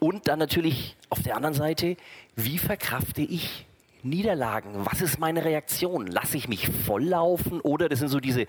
Und 0.00 0.26
dann 0.26 0.38
natürlich 0.38 0.96
auf 1.10 1.22
der 1.22 1.36
anderen 1.36 1.54
Seite, 1.54 1.96
wie 2.34 2.58
verkrafte 2.58 3.20
ich 3.20 3.66
Niederlagen. 4.04 4.72
Was 4.84 5.00
ist 5.00 5.18
meine 5.18 5.44
Reaktion? 5.44 6.06
Lasse 6.06 6.36
ich 6.36 6.48
mich 6.48 6.68
volllaufen? 6.68 7.60
Oder 7.60 7.88
das 7.88 8.00
sind 8.00 8.08
so 8.08 8.20
diese, 8.20 8.46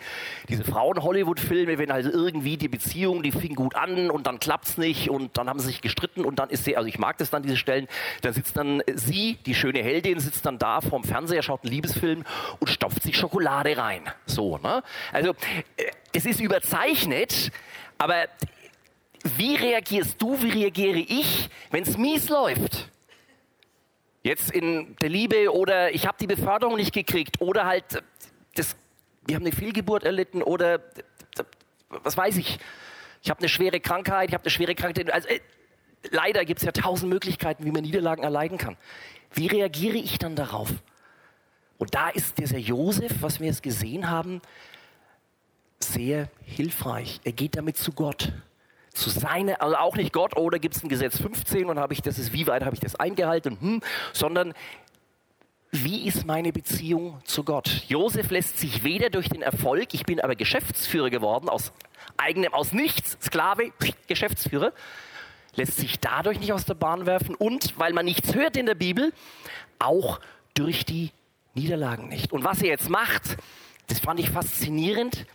diese 0.50 0.63
Frauen-Hollywood-Filme, 0.63 1.78
wenn 1.78 1.92
also 1.92 2.10
irgendwie 2.10 2.58
die 2.58 2.68
Beziehung, 2.68 3.24
die 3.24 3.32
fing 3.32 3.56
gut 3.56 3.76
an 3.76 4.10
und 4.10 4.28
dann 4.28 4.39
klappt 4.39 4.68
es 4.68 4.78
nicht 4.78 5.10
und 5.10 5.38
dann 5.38 5.50
haben 5.50 5.60
sie 5.60 5.68
sich 5.68 5.82
gestritten 5.82 6.26
und 6.26 6.39
dann 6.39 6.50
ist 6.50 6.66
sie, 6.66 6.76
also 6.76 6.88
ich 6.88 6.98
mag 6.98 7.18
das 7.18 7.30
dann, 7.30 7.44
diese 7.44 7.58
Stellen, 7.58 7.88
dann 8.22 8.34
sitzt 8.34 8.58
dann 8.58 8.82
sie, 8.94 9.38
die 9.46 9.56
schöne 9.56 9.84
Heldin, 9.84 10.20
sitzt 10.20 10.46
dann 10.46 10.58
da 10.58 10.82
vorm 10.82 11.04
Fernseher, 11.04 11.44
schaut 11.44 11.63
einen 11.63 11.74
Liebesfilm 11.74 12.24
und 12.60 12.70
stopft 12.70 13.04
sich 13.04 13.18
Schokolade 13.18 13.78
rein. 13.78 14.04
So, 14.26 14.58
ne? 14.58 14.84
Also, 15.12 15.32
äh, 15.78 15.92
es 16.13 16.26
ist 16.26 16.39
überzeichnet, 16.39 17.52
aber 17.98 18.28
wie 19.38 19.56
reagierst 19.56 20.22
du, 20.22 20.42
wie 20.42 20.50
reagiere 20.50 21.00
ich, 21.00 21.50
wenn 21.72 21.84
es 21.84 21.98
mies 21.98 22.30
läuft? 22.30 22.89
Jetzt 24.24 24.52
in 24.52 24.96
der 25.02 25.10
Liebe 25.10 25.54
oder 25.54 25.94
ich 25.94 26.08
habe 26.08 26.18
die 26.18 26.28
Beförderung 26.28 26.78
nicht 26.78 26.94
gekriegt 26.94 27.42
oder 27.42 27.66
halt, 27.66 28.02
das, 28.56 28.78
wir 29.28 29.36
haben 29.36 29.44
eine 29.44 29.54
Fehlgeburt 29.54 30.04
erlitten 30.04 30.42
oder 30.42 30.80
was 31.90 32.16
weiß 32.16 32.38
ich. 32.38 32.58
Ich 33.22 33.30
habe 33.30 33.40
eine 33.40 33.50
schwere 33.50 33.82
Krankheit, 33.82 34.30
ich 34.30 34.34
habe 34.34 34.44
eine 34.44 34.52
schwere 34.52 34.76
Krankheit. 34.76 35.12
Also, 35.12 35.28
äh, 35.28 35.42
leider 36.12 36.46
gibt 36.46 36.62
es 36.62 36.66
ja 36.66 36.72
tausend 36.72 37.12
Möglichkeiten, 37.12 37.66
wie 37.66 37.72
man 37.72 37.82
Niederlagen 37.84 38.24
erleiden 38.24 38.58
kann. 38.58 38.78
Wie 39.34 39.48
reagiere 39.48 39.98
ich 39.98 40.18
dann 40.20 40.38
darauf? 40.38 40.70
Und 41.78 41.94
da 41.94 42.10
ist 42.10 42.38
dieser 42.38 42.58
Josef, 42.58 43.12
was 43.22 43.42
wir 43.42 43.48
jetzt 43.48 43.62
gesehen 43.62 44.10
haben, 44.10 44.42
sehr 45.80 46.30
hilfreich. 46.46 47.20
Er 47.26 47.34
geht 47.34 47.58
damit 47.58 47.76
zu 47.76 47.92
Gott 47.92 48.32
zu 48.94 49.10
seiner, 49.10 49.62
also 49.62 49.76
auch 49.76 49.96
nicht 49.96 50.14
Gott, 50.14 50.38
oder 50.38 50.58
oh, 50.58 50.60
gibt 50.60 50.76
es 50.76 50.84
ein 50.84 50.90
Gesetz 50.90 51.18
15 51.18 51.66
und 51.66 51.80
habe 51.80 51.94
ich 51.94 52.02
das 52.02 52.20
ist, 52.20 52.32
wie 52.34 52.48
weit 52.48 52.64
habe 52.64 52.76
ich 52.76 52.80
das 52.80 52.96
eingehalten, 52.96 53.58
hm, 53.60 53.82
sondern 54.14 54.54
wie 55.72 56.08
ist 56.08 56.28
meine 56.28 56.54
Beziehung 56.54 57.20
zu 57.26 57.44
Gott? 57.44 57.82
Josef 57.88 58.30
lässt 58.30 58.60
sich 58.60 58.84
weder 58.84 59.10
durch 59.10 59.30
den 59.30 59.42
Erfolg, 59.42 59.94
ich 59.94 60.06
bin 60.06 60.22
aber 60.22 60.36
Geschäftsführer 60.36 61.10
geworden, 61.10 61.50
aus 61.50 61.74
eigenem, 62.18 62.54
aus 62.54 62.72
nichts, 62.72 63.18
Sklave, 63.22 63.72
Geschäftsführer, 64.08 64.72
lässt 65.56 65.78
sich 65.78 66.00
dadurch 66.00 66.39
nicht 66.39 66.54
aus 66.54 66.66
der 66.66 66.76
Bahn 66.76 67.08
werfen 67.08 67.34
und, 67.34 67.78
weil 67.80 67.94
man 67.94 68.06
nichts 68.06 68.36
hört 68.36 68.56
in 68.56 68.68
der 68.68 68.76
Bibel, 68.76 69.12
auch 69.80 70.20
durch 70.54 70.86
die 70.86 71.12
Niederlagen 71.56 72.08
nicht. 72.08 72.32
Und 72.32 72.44
was 72.44 72.62
er 72.62 72.70
jetzt 72.70 72.89
macht, 72.89 73.38
das 73.88 74.00
fand 74.00 74.20
ich 74.20 74.30
faszinierend. 74.30 75.26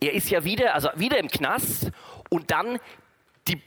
Er 0.00 0.12
ist 0.12 0.30
ja 0.30 0.44
wieder, 0.44 0.74
also 0.74 0.88
wieder 0.96 1.18
im 1.18 1.28
Knast 1.28 1.90
und 2.32 2.50
dann 2.50 2.78
die, 3.46 3.60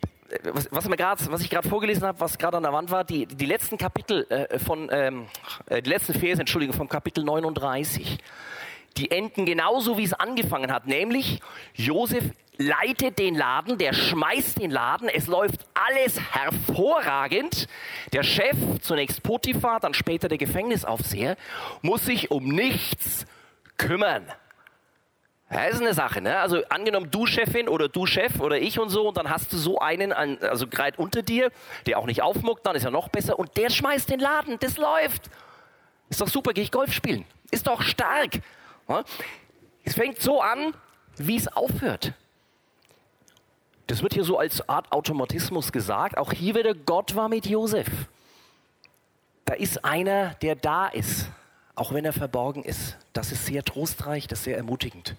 was, 0.52 0.68
was, 0.72 0.90
grad, 0.90 1.32
was 1.32 1.42
ich 1.42 1.52
gerade 1.52 1.70
vorgelesen 1.70 2.04
habe, 2.04 2.20
was 2.20 2.40
gerade 2.40 2.58
an 2.58 2.64
der 2.64 2.74
Wand 2.74 2.90
war, 2.90 3.04
die, 3.04 3.28
die 3.28 3.46
letzten 3.46 3.78
Kapitel 3.78 4.26
äh, 4.30 4.58
von, 4.58 4.90
ähm, 4.92 5.28
äh, 5.68 5.84
die 5.84 5.90
letzten 5.90 6.16
Verse, 6.16 6.40
Entschuldigung, 6.40 6.76
vom 6.76 6.90
Kapitel 6.90 7.24
39. 7.24 8.18
die 8.98 9.12
enden 9.12 9.46
genauso, 9.46 9.98
wie 9.98 10.04
es 10.04 10.14
angefangen 10.14 10.72
hat, 10.72 10.88
nämlich 10.88 11.42
Josef 11.76 12.24
leitet 12.58 13.20
den 13.20 13.36
Laden, 13.36 13.78
der 13.78 13.94
schmeißt 13.94 14.60
den 14.60 14.72
Laden, 14.72 15.10
es 15.10 15.28
läuft 15.28 15.68
alles 15.74 16.20
hervorragend. 16.34 17.68
Der 18.14 18.24
Chef, 18.24 18.56
zunächst 18.82 19.22
Potiphar, 19.22 19.80
dann 19.80 19.94
später 19.94 20.28
der 20.28 20.38
Gefängnisaufseher, 20.38 21.36
muss 21.82 22.06
sich 22.06 22.32
um 22.32 22.48
nichts 22.48 23.26
kümmern. 23.78 24.26
Das 25.56 25.76
ist 25.76 25.82
eine 25.82 25.94
Sache, 25.94 26.20
ne? 26.20 26.38
Also 26.38 26.66
angenommen, 26.68 27.10
du 27.10 27.26
Chefin 27.26 27.70
oder 27.70 27.88
du 27.88 28.06
Chef 28.06 28.42
oder 28.42 28.60
ich 28.60 28.78
und 28.78 28.90
so, 28.90 29.08
und 29.08 29.16
dann 29.16 29.30
hast 29.30 29.54
du 29.54 29.58
so 29.58 29.80
einen, 29.80 30.12
also 30.12 30.68
gerade 30.68 30.98
unter 30.98 31.22
dir, 31.22 31.50
der 31.86 31.98
auch 31.98 32.08
nicht 32.08 32.22
aufmuckt, 32.22 32.66
dann 32.66 32.76
ist 32.76 32.84
ja 32.84 32.92
noch 32.92 33.08
besser, 33.08 33.40
und 33.40 33.56
der 33.56 33.70
schmeißt 33.70 34.10
den 34.10 34.20
Laden, 34.20 34.60
das 34.60 34.78
läuft. 34.78 35.30
Ist 36.10 36.20
doch 36.20 36.28
super, 36.28 36.52
gehe 36.52 36.66
ich 36.66 36.72
Golf 36.72 36.92
spielen. 36.92 37.24
Ist 37.52 37.68
doch 37.68 37.82
stark. 37.84 38.42
Es 39.86 39.96
fängt 39.96 40.20
so 40.20 40.42
an, 40.42 40.74
wie 41.16 41.38
es 41.38 41.48
aufhört. 41.48 42.12
Das 43.88 44.04
wird 44.04 44.14
hier 44.14 44.26
so 44.26 44.38
als 44.38 44.68
Art 44.68 44.92
Automatismus 44.92 45.72
gesagt. 45.72 46.18
Auch 46.18 46.34
hier 46.34 46.56
wieder, 46.56 46.74
Gott 46.74 47.16
war 47.16 47.30
mit 47.30 47.46
Josef. 47.46 47.88
Da 49.46 49.54
ist 49.54 49.86
einer, 49.86 50.34
der 50.42 50.56
da 50.56 50.88
ist, 50.88 51.30
auch 51.76 51.94
wenn 51.94 52.04
er 52.04 52.14
verborgen 52.14 52.62
ist. 52.64 52.98
Das 53.14 53.32
ist 53.32 53.46
sehr 53.46 53.64
trostreich, 53.64 54.28
das 54.28 54.40
ist 54.40 54.46
sehr 54.46 54.58
ermutigend. 54.58 55.16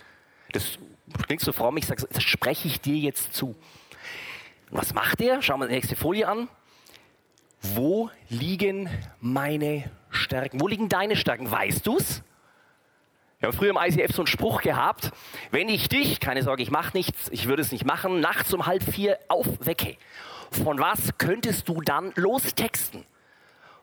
Das 0.57 0.79
klingt 1.27 1.43
so 1.43 1.53
fromm, 1.53 1.77
ich 1.77 1.87
sage, 1.87 2.07
das 2.11 2.23
spreche 2.23 2.69
ich 2.69 2.81
dir 2.81 2.97
jetzt 2.97 3.35
zu. 3.35 3.49
Und 3.49 3.57
was 4.79 4.95
macht 4.95 5.21
er? 5.21 5.43
Schauen 5.43 5.61
wir 5.61 5.69
die 5.69 5.75
nächste 5.75 5.97
Folie 5.97 6.27
an. 6.27 6.49
Wo 7.61 8.11
liegen 8.29 8.89
meine 9.21 9.91
Stärken? 10.11 10.61
Wo 10.61 10.69
liegen 10.69 10.89
deine 10.89 11.17
Stärken? 11.17 11.51
Weißt 11.51 11.87
du 11.87 11.99
es? 11.99 12.23
Wir 13.39 13.49
haben 13.49 13.57
früher 13.57 13.71
im 13.71 13.77
ICF 13.77 14.15
so 14.15 14.23
einen 14.23 14.29
Spruch 14.29 14.63
gehabt, 14.63 15.13
wenn 15.51 15.69
ich 15.69 15.89
dich, 15.89 16.21
keine 16.21 16.43
Sorge, 16.43 16.63
ich 16.63 16.71
mache 16.71 16.97
nichts, 16.97 17.29
ich 17.31 17.47
würde 17.49 17.61
es 17.61 17.71
nicht 17.71 17.85
machen, 17.85 18.21
nachts 18.21 18.55
um 18.55 18.65
halb 18.65 18.83
vier 18.83 19.19
aufwecke, 19.29 19.99
von 20.51 20.79
was 20.79 21.19
könntest 21.19 21.69
du 21.69 21.83
dann 21.83 22.13
lostexten? 22.17 23.05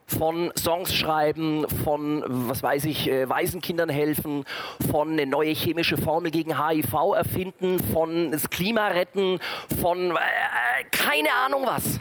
Von 0.06 0.52
Songs 0.58 0.94
schreiben, 0.94 1.66
von, 1.82 2.22
was 2.26 2.62
weiß 2.62 2.84
ich, 2.84 3.08
äh, 3.08 3.28
Waisenkindern 3.28 3.88
helfen, 3.88 4.44
von 4.90 5.12
eine 5.12 5.26
neue 5.26 5.52
chemische 5.52 5.96
Formel 5.96 6.30
gegen 6.30 6.58
HIV 6.62 6.92
erfinden, 7.16 7.80
von 7.92 8.30
das 8.30 8.50
Klima 8.50 8.88
retten, 8.88 9.40
von 9.80 10.10
äh, 10.10 10.84
keine 10.90 11.32
Ahnung 11.44 11.62
was. 11.64 12.00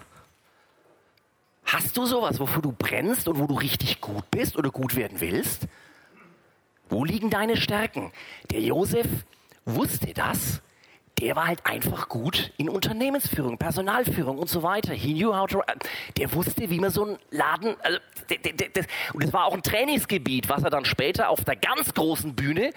Hast 1.66 1.95
du 1.97 2.06
sowas, 2.06 2.39
wofür 2.39 2.62
du 2.62 2.72
brennst 2.72 3.28
und 3.28 3.39
wo 3.39 3.47
du 3.47 3.56
richtig 3.56 4.01
gut 4.01 4.30
bist 4.30 4.58
oder 4.58 4.70
gut 4.70 4.95
werden 4.95 5.22
willst? 5.22 5.68
Wo 6.89 7.06
liegen 7.06 7.30
deine 7.30 7.58
Stärken? 7.58 8.12
Der 8.51 8.60
Josef 8.60 9.08
wusste 9.66 10.14
das. 10.14 10.62
Der 11.24 11.38
war 11.38 11.48
halt 11.48 11.66
einfach 11.66 12.10
gut 12.10 12.52
in 12.58 12.68
Unternehmensführung, 12.68 13.58
Personalführung 13.58 14.38
und 14.38 14.50
so 14.50 14.62
weiter. 14.62 14.94
He 14.94 15.14
knew 15.14 15.34
how 15.34 15.48
to. 15.48 15.64
Der 16.18 16.34
wusste, 16.34 16.70
wie 16.70 16.82
man 16.82 16.90
so 16.90 17.06
einen 17.06 17.18
Laden. 17.32 17.78
Also, 17.82 18.00
und 19.14 19.24
es 19.24 19.32
war 19.32 19.46
auch 19.46 19.54
ein 19.54 19.64
Trainingsgebiet, 19.64 20.50
was 20.50 20.64
er 20.64 20.70
dann 20.70 20.84
später 20.84 21.30
auf 21.30 21.46
der 21.46 21.56
ganz 21.56 21.94
großen 21.94 22.36
Bühne 22.36 22.72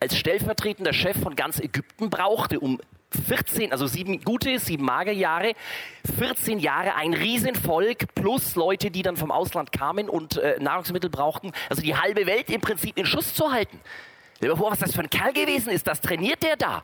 als 0.00 0.18
stellvertretender 0.18 0.92
Chef 0.92 1.16
von 1.16 1.36
ganz 1.36 1.60
Ägypten 1.60 2.10
brauchte, 2.10 2.58
um 2.58 2.80
14, 3.28 3.70
also 3.70 3.86
sieben 3.86 4.20
gute, 4.24 4.58
sieben 4.58 4.84
magere 4.84 5.14
Jahre, 5.14 5.52
14 6.18 6.58
Jahre 6.58 6.96
ein 6.96 7.14
Riesenvolk 7.14 8.14
plus 8.16 8.56
Leute, 8.56 8.90
die 8.90 9.02
dann 9.02 9.16
vom 9.16 9.30
Ausland 9.30 9.70
kamen 9.70 10.08
und 10.08 10.38
äh, 10.38 10.58
Nahrungsmittel 10.58 11.08
brauchten, 11.08 11.52
also 11.68 11.82
die 11.82 11.94
halbe 11.94 12.26
Welt 12.26 12.50
im 12.50 12.60
Prinzip 12.60 12.98
in 12.98 13.06
Schuss 13.06 13.34
zu 13.34 13.52
halten. 13.52 13.78
Stell 14.38 14.50
dir 14.50 14.56
vor, 14.56 14.72
was 14.72 14.80
das 14.80 14.92
für 14.92 15.02
ein 15.02 15.10
Kerl 15.10 15.32
gewesen 15.32 15.70
ist, 15.70 15.86
das 15.86 16.00
trainiert 16.00 16.42
der 16.42 16.56
da. 16.56 16.82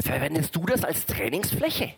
Verwendest 0.00 0.54
du 0.56 0.66
das 0.66 0.84
als 0.84 1.06
Trainingsfläche? 1.06 1.94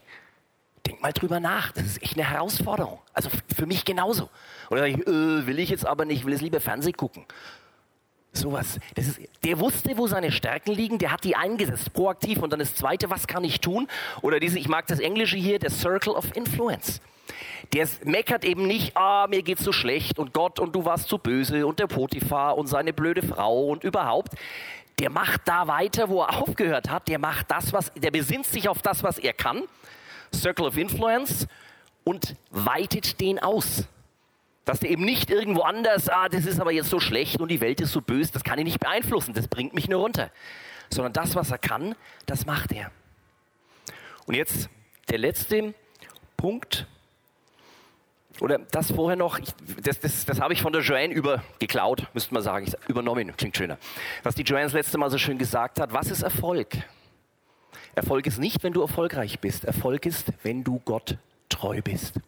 Denk 0.87 1.03
mal 1.03 1.13
drüber 1.13 1.41
nach, 1.41 1.73
das 1.73 1.85
ist 1.85 2.03
echt 2.03 2.15
eine 2.15 2.29
Herausforderung. 2.31 3.01
Also 3.13 3.31
für 3.55 3.67
mich 3.67 3.85
genauso. 3.85 4.31
Oder 4.71 4.87
ich, 4.87 4.99
äh, 4.99 5.47
will 5.47 5.59
ich 5.59 5.71
jetzt 5.71 5.87
aber 5.87 6.05
nicht, 6.05 6.25
will 6.27 6.35
es 6.35 6.41
lieber 6.41 6.61
Fernsehen 6.61 6.97
gucken. 6.97 7.25
Sowas. 8.33 8.79
Das 8.95 9.19
der 9.45 9.59
wusste, 9.59 9.97
wo 9.97 10.07
seine 10.07 10.31
Stärken 10.31 10.73
liegen, 10.73 10.99
der 10.99 11.11
hat 11.11 11.25
die 11.25 11.37
eingesetzt, 11.37 11.93
proaktiv. 11.93 12.43
Und 12.43 12.53
dann 12.53 12.61
das 12.61 12.75
Zweite, 12.75 13.11
was 13.11 13.27
kann 13.27 13.45
ich 13.45 13.61
tun? 13.61 13.89
Oder 14.21 14.39
diese, 14.41 14.59
ich 14.59 14.69
mag 14.69 14.87
das 14.87 15.01
Englische 15.01 15.39
hier, 15.39 15.59
der 15.59 15.71
Circle 15.71 16.13
of 16.13 16.37
Influence. 16.37 17.01
Der 17.73 17.89
meckert 18.05 18.45
eben 18.45 18.67
nicht, 18.67 18.97
ah, 18.97 19.27
mir 19.29 19.43
geht's 19.43 19.65
so 19.65 19.73
schlecht 19.73 20.19
und 20.19 20.33
Gott 20.33 20.61
und 20.61 20.75
du 20.75 20.85
warst 20.85 21.09
zu 21.09 21.19
böse 21.19 21.67
und 21.67 21.81
der 21.81 21.89
Potiphar 21.89 22.57
und 22.57 22.69
seine 22.69 22.93
blöde 22.93 23.23
Frau 23.23 23.67
und 23.67 23.83
überhaupt. 23.83 24.35
Der 24.99 25.11
macht 25.11 25.43
da 25.45 25.67
weiter, 25.67 26.09
wo 26.09 26.23
er 26.23 26.41
aufgehört 26.41 26.89
hat. 26.89 27.09
Der 27.09 27.19
macht 27.19 27.51
das, 27.51 27.73
was, 27.73 27.93
der 27.95 28.11
besinnt 28.11 28.47
sich 28.47 28.69
auf 28.69 28.81
das, 28.81 29.03
was 29.03 29.19
er 29.19 29.35
kann. 29.35 29.63
Circle 30.35 30.67
of 30.67 30.77
Influence 30.77 31.47
und 32.05 32.37
weitet 32.51 33.21
den 33.21 33.39
aus. 33.39 33.89
Dass 34.65 34.81
der 34.81 34.91
eben 34.91 35.05
nicht 35.05 35.31
irgendwo 35.31 35.63
anders, 35.63 36.09
ah, 36.09 36.29
das 36.29 36.47
ist 36.47 36.61
aber 36.61 36.73
jetzt 36.73 36.91
so 36.91 36.99
schlecht 36.99 37.41
und 37.41 37.49
die 37.49 37.61
Welt 37.61 37.81
ist 37.81 37.93
so 37.93 38.01
böse, 38.01 38.33
das 38.33 38.43
kann 38.43 38.59
ich 38.59 38.65
nicht 38.65 38.81
beeinflussen, 38.81 39.33
das 39.33 39.49
bringt 39.49 39.75
mich 39.75 39.89
nur 39.89 40.01
runter. 40.01 40.31
Sondern 40.91 41.13
das, 41.13 41.35
was 41.35 41.51
er 41.51 41.59
kann, 41.59 41.95
das 42.27 42.47
macht 42.47 42.73
er. 42.73 42.91
Und 44.27 44.35
jetzt 44.35 44.69
der 45.09 45.19
letzte 45.19 45.75
Punkt, 46.37 46.87
oder 48.41 48.59
das 48.59 48.93
vorher 48.93 49.17
noch, 49.17 49.39
ich, 49.39 49.49
das, 49.83 50.01
das, 50.01 50.25
das 50.25 50.41
habe 50.41 50.53
ich 50.53 50.63
von 50.63 50.73
der 50.73 50.83
Joanne 50.83 51.13
über 51.13 51.43
geklaut, 51.59 52.07
müsste 52.13 52.35
man 52.35 52.43
sagen, 52.43 52.67
ich, 52.67 52.89
übernommen, 52.89 53.37
klingt 53.37 53.57
schöner. 53.57 53.79
Was 54.23 54.35
die 54.35 54.43
Joanne 54.43 54.65
das 54.65 54.73
letzte 54.73 54.99
Mal 54.99 55.11
so 55.11 55.19
schön 55.19 55.39
gesagt 55.39 55.81
hat, 55.81 55.93
was 55.93 56.11
ist 56.11 56.23
Erfolg? 56.23 56.77
Erfolg 57.95 58.27
ist 58.27 58.39
nicht, 58.39 58.63
wenn 58.63 58.75
du 58.75 58.83
erfolgreich 58.83 59.41
bist. 59.41 59.65
Erfolg 59.65 60.05
ist, 60.05 60.33
wenn 60.43 60.65
du 60.65 60.81
Gott 60.85 61.17
treu 61.49 61.81
bist. 61.83 62.21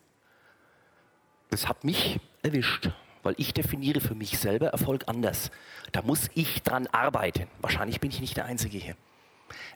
Das 1.51 1.69
hat 1.69 1.85
mich 1.85 2.21
erwischt, 2.43 2.91
weil 3.23 3.35
ich 3.37 3.53
definiere 3.53 4.01
für 4.01 4.15
mich 4.15 4.39
selber 4.39 4.69
Erfolg 4.69 5.05
anders. 5.07 5.51
Da 5.93 6.03
muss 6.03 6.31
ich 6.35 6.63
dran 6.63 6.87
arbeiten. 6.87 7.49
Wahrscheinlich 7.61 8.01
bin 8.01 8.11
ich 8.11 8.21
nicht 8.21 8.37
der 8.37 8.47
Einzige 8.47 8.79
hier. 8.79 8.97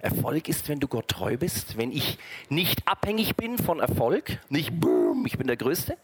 Erfolg 0.01 0.49
ist, 0.49 0.69
wenn 0.69 0.81
du 0.81 0.89
Gott 0.89 1.09
treu 1.09 1.37
bist, 1.37 1.77
wenn 1.77 1.93
ich 1.93 2.19
nicht 2.49 2.87
abhängig 2.87 3.37
bin 3.37 3.59
von 3.59 3.81
Erfolg, 3.81 4.39
nicht 4.49 4.73
ich 5.27 5.39
bin 5.39 5.47
der 5.47 5.57
Größte. 5.57 5.97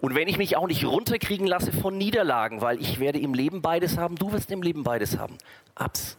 Und 0.00 0.14
wenn 0.14 0.28
ich 0.28 0.38
mich 0.38 0.56
auch 0.56 0.66
nicht 0.66 0.84
runterkriegen 0.84 1.46
lasse 1.46 1.72
von 1.72 1.98
Niederlagen, 1.98 2.60
weil 2.60 2.80
ich 2.80 3.00
werde 3.00 3.18
im 3.18 3.34
Leben 3.34 3.62
beides 3.62 3.98
haben, 3.98 4.16
du 4.16 4.32
wirst 4.32 4.50
im 4.50 4.62
Leben 4.62 4.84
beides 4.84 5.18
haben. 5.18 5.36
Ups 5.78 6.18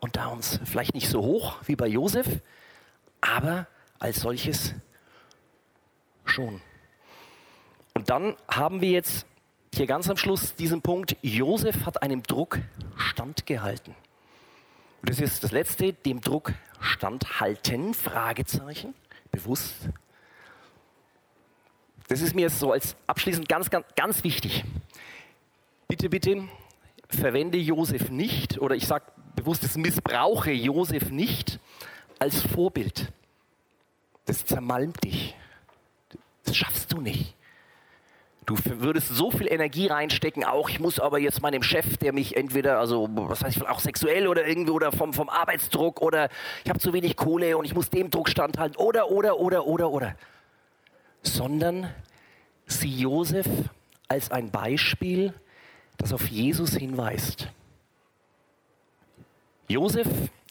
und 0.00 0.16
Downs. 0.16 0.60
Vielleicht 0.64 0.94
nicht 0.94 1.08
so 1.08 1.22
hoch 1.22 1.56
wie 1.66 1.76
bei 1.76 1.88
Josef, 1.88 2.26
aber 3.20 3.66
als 3.98 4.20
solches 4.20 4.74
schon. 6.24 6.60
Und 7.94 8.10
dann 8.10 8.36
haben 8.48 8.80
wir 8.80 8.90
jetzt 8.90 9.26
hier 9.74 9.86
ganz 9.86 10.08
am 10.08 10.16
Schluss 10.16 10.54
diesen 10.54 10.80
Punkt, 10.80 11.16
Josef 11.22 11.84
hat 11.86 12.02
einem 12.02 12.22
Druck 12.22 12.58
standgehalten. 12.96 13.94
Und 15.02 15.10
das 15.10 15.20
ist 15.20 15.44
das 15.44 15.52
letzte, 15.52 15.92
dem 15.92 16.20
Druck 16.20 16.52
standhalten, 16.80 17.94
Fragezeichen, 17.94 18.94
bewusst. 19.30 19.88
Das 22.08 22.20
ist 22.20 22.34
mir 22.34 22.42
jetzt 22.42 22.58
so 22.58 22.72
als 22.72 22.96
abschließend 23.06 23.48
ganz, 23.48 23.70
ganz, 23.70 23.86
ganz 23.96 24.24
wichtig. 24.24 24.64
Bitte, 25.88 26.08
bitte 26.08 26.48
verwende 27.08 27.58
Josef 27.58 28.10
nicht, 28.10 28.58
oder 28.58 28.74
ich 28.74 28.86
sage 28.86 29.04
bewusst, 29.34 29.62
das 29.62 29.76
missbrauche 29.76 30.50
Josef 30.52 31.10
nicht 31.10 31.60
als 32.18 32.42
Vorbild. 32.42 33.12
Das 34.24 34.44
zermalmt 34.44 35.04
dich. 35.04 35.36
Das 36.44 36.56
schaffst 36.56 36.92
du 36.92 37.00
nicht. 37.00 37.34
Du 38.46 38.56
würdest 38.64 39.08
so 39.08 39.32
viel 39.32 39.48
Energie 39.48 39.88
reinstecken, 39.88 40.44
auch 40.44 40.68
ich 40.68 40.78
muss 40.78 41.00
aber 41.00 41.18
jetzt 41.18 41.42
meinem 41.42 41.64
Chef, 41.64 41.96
der 41.96 42.12
mich 42.12 42.36
entweder, 42.36 42.78
also 42.78 43.08
was 43.10 43.42
weiß 43.42 43.56
ich, 43.56 43.68
auch 43.68 43.80
sexuell 43.80 44.28
oder 44.28 44.46
irgendwie 44.46 44.70
oder 44.70 44.92
vom, 44.92 45.12
vom 45.12 45.28
Arbeitsdruck 45.28 46.00
oder 46.00 46.28
ich 46.62 46.70
habe 46.70 46.78
zu 46.78 46.92
wenig 46.92 47.16
Kohle 47.16 47.56
und 47.56 47.64
ich 47.64 47.74
muss 47.74 47.90
dem 47.90 48.08
Druck 48.08 48.28
standhalten 48.28 48.76
oder, 48.76 49.10
oder, 49.10 49.40
oder, 49.40 49.66
oder, 49.66 49.90
oder. 49.90 50.14
Sondern 51.26 51.92
sieh 52.66 53.00
Josef 53.00 53.46
als 54.08 54.30
ein 54.30 54.50
Beispiel, 54.50 55.34
das 55.98 56.12
auf 56.12 56.28
Jesus 56.28 56.76
hinweist. 56.76 57.48
Josef 59.68 60.06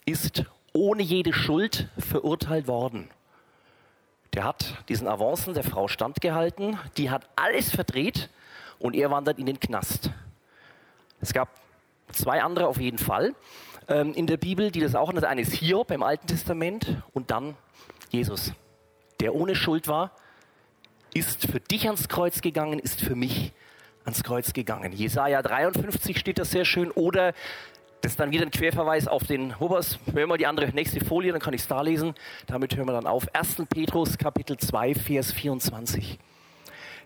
ist 0.05 0.43
ohne 0.73 1.01
jede 1.01 1.31
Schuld 1.31 1.89
verurteilt 1.97 2.67
worden. 2.67 3.09
Der 4.33 4.43
hat 4.43 4.83
diesen 4.89 5.07
Avancen 5.07 5.53
der 5.53 5.63
Frau 5.63 5.87
standgehalten, 5.87 6.77
die 6.97 7.09
hat 7.09 7.29
alles 7.37 7.71
verdreht 7.71 8.29
und 8.77 8.93
er 8.93 9.09
wandert 9.09 9.39
in 9.39 9.45
den 9.45 9.61
Knast. 9.61 10.11
Es 11.21 11.31
gab 11.31 11.47
zwei 12.11 12.43
andere 12.43 12.67
auf 12.67 12.81
jeden 12.81 12.97
Fall 12.97 13.33
ähm, 13.87 14.13
in 14.13 14.27
der 14.27 14.35
Bibel, 14.35 14.71
die 14.71 14.81
das 14.81 14.95
auch, 14.95 15.13
das 15.13 15.23
eine 15.23 15.41
ist 15.41 15.53
Hiob 15.53 15.91
im 15.91 16.03
Alten 16.03 16.27
Testament 16.27 17.01
und 17.13 17.31
dann 17.31 17.55
Jesus, 18.09 18.51
der 19.21 19.33
ohne 19.33 19.55
Schuld 19.55 19.87
war, 19.87 20.11
ist 21.15 21.49
für 21.49 21.61
dich 21.61 21.85
ans 21.85 22.09
Kreuz 22.09 22.41
gegangen, 22.41 22.77
ist 22.77 23.01
für 23.01 23.15
mich 23.15 23.53
ans 24.03 24.21
Kreuz 24.21 24.53
gegangen. 24.53 24.91
Jesaja 24.91 25.41
53 25.41 26.19
steht 26.19 26.37
das 26.37 26.51
sehr 26.51 26.65
schön 26.65 26.91
oder 26.91 27.33
Das 28.01 28.11
ist 28.11 28.19
dann 28.19 28.29
wieder 28.31 28.45
ein 28.45 28.51
Querverweis 28.51 29.07
auf 29.07 29.23
den 29.23 29.59
Hobers. 29.59 29.97
Hören 30.05 30.15
wir 30.15 30.27
mal 30.27 30.37
die 30.37 30.45
andere 30.45 30.67
nächste 30.67 31.03
Folie, 31.03 31.31
dann 31.31 31.41
kann 31.41 31.55
ich 31.55 31.61
es 31.61 31.67
da 31.67 31.81
lesen. 31.81 32.13
Damit 32.45 32.75
hören 32.75 32.87
wir 32.87 32.91
dann 32.91 33.07
auf. 33.07 33.33
1. 33.33 33.63
Petrus 33.69 34.17
Kapitel 34.17 34.57
2, 34.57 34.93
Vers 34.93 35.31
24. 35.31 36.19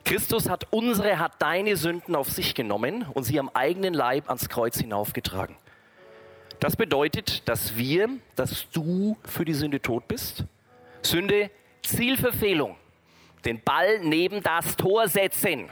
Christus 0.04 0.50
hat 0.50 0.68
unsere, 0.72 1.20
hat 1.20 1.34
deine 1.40 1.78
Sünden 1.78 2.16
auf 2.16 2.30
sich 2.30 2.56
genommen 2.56 3.06
und 3.14 3.24
sie 3.24 3.40
am 3.40 3.50
eigenen 3.54 3.94
Leib 3.94 4.28
ans 4.28 4.50
Kreuz 4.50 4.78
hinaufgetragen. 4.80 5.56
Das 6.60 6.76
bedeutet, 6.76 7.48
dass 7.48 7.78
wir, 7.78 8.10
dass 8.36 8.70
du 8.72 9.18
für 9.24 9.46
die 9.46 9.54
Sünde 9.54 9.82
tot 9.82 10.08
bist. 10.08 10.46
Sünde, 11.04 11.52
Zielverfehlung. 11.84 12.76
Den 13.46 13.62
Ball 13.62 14.00
neben 14.00 14.44
das 14.44 14.76
Tor 14.76 15.08
setzen. 15.08 15.70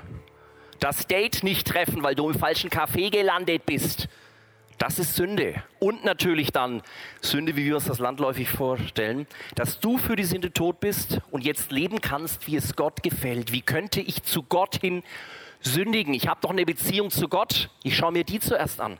Das 0.80 1.08
Date 1.08 1.44
nicht 1.44 1.68
treffen, 1.68 2.04
weil 2.04 2.16
du 2.16 2.30
im 2.30 2.38
falschen 2.38 2.70
Café 2.70 3.10
gelandet 3.10 3.66
bist. 3.66 4.08
Das 4.78 5.00
ist 5.00 5.16
Sünde. 5.16 5.56
Und 5.80 6.06
natürlich 6.06 6.52
dann 6.52 6.84
Sünde, 7.22 7.56
wie 7.56 7.66
wir 7.66 7.76
uns 7.76 7.86
das 7.86 7.98
landläufig 7.98 8.48
vorstellen, 8.48 9.26
dass 9.56 9.80
du 9.80 9.98
für 9.98 10.16
die 10.16 10.24
Sünde 10.24 10.54
tot 10.54 10.80
bist 10.80 11.20
und 11.32 11.44
jetzt 11.44 11.72
leben 11.72 12.00
kannst, 12.00 12.46
wie 12.48 12.56
es 12.56 12.76
Gott 12.76 13.02
gefällt. 13.02 13.52
Wie 13.52 13.62
könnte 13.62 14.02
ich 14.02 14.22
zu 14.24 14.44
Gott 14.44 14.80
hin 14.80 15.04
sündigen? 15.62 16.14
Ich 16.14 16.28
habe 16.28 16.42
doch 16.42 16.52
eine 16.52 16.66
Beziehung 16.66 17.10
zu 17.10 17.28
Gott. 17.28 17.72
Ich 17.84 17.98
schaue 17.98 18.12
mir 18.12 18.24
die 18.24 18.40
zuerst 18.40 18.80
an. 18.80 19.00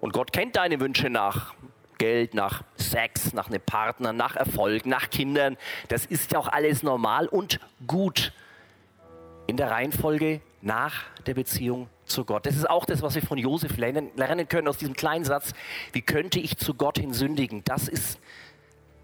Und 0.00 0.14
Gott 0.14 0.32
kennt 0.32 0.56
deine 0.56 0.80
Wünsche 0.80 1.10
nach 1.10 1.54
Geld, 1.98 2.34
nach 2.34 2.62
Sex, 2.76 3.32
nach 3.32 3.48
einem 3.48 3.60
Partner, 3.60 4.12
nach 4.12 4.36
Erfolg, 4.36 4.86
nach 4.86 5.10
Kindern. 5.10 5.56
Das 5.88 6.06
ist 6.06 6.32
ja 6.32 6.38
auch 6.38 6.48
alles 6.48 6.82
normal 6.82 7.28
und 7.28 7.60
gut. 7.86 8.32
In 9.46 9.56
der 9.56 9.70
Reihenfolge 9.70 10.40
nach 10.60 11.04
der 11.26 11.34
Beziehung 11.34 11.88
zu 12.04 12.24
Gott. 12.24 12.46
Das 12.46 12.56
ist 12.56 12.68
auch 12.68 12.84
das, 12.84 13.02
was 13.02 13.14
wir 13.14 13.22
von 13.22 13.38
Josef 13.38 13.76
lernen, 13.76 14.10
können 14.48 14.68
aus 14.68 14.78
diesem 14.78 14.94
kleinen 14.94 15.24
Satz. 15.24 15.52
Wie 15.92 16.02
könnte 16.02 16.40
ich 16.40 16.56
zu 16.56 16.74
Gott 16.74 16.98
hin 16.98 17.12
sündigen? 17.12 17.62
Das 17.64 17.88
ist, 17.88 18.18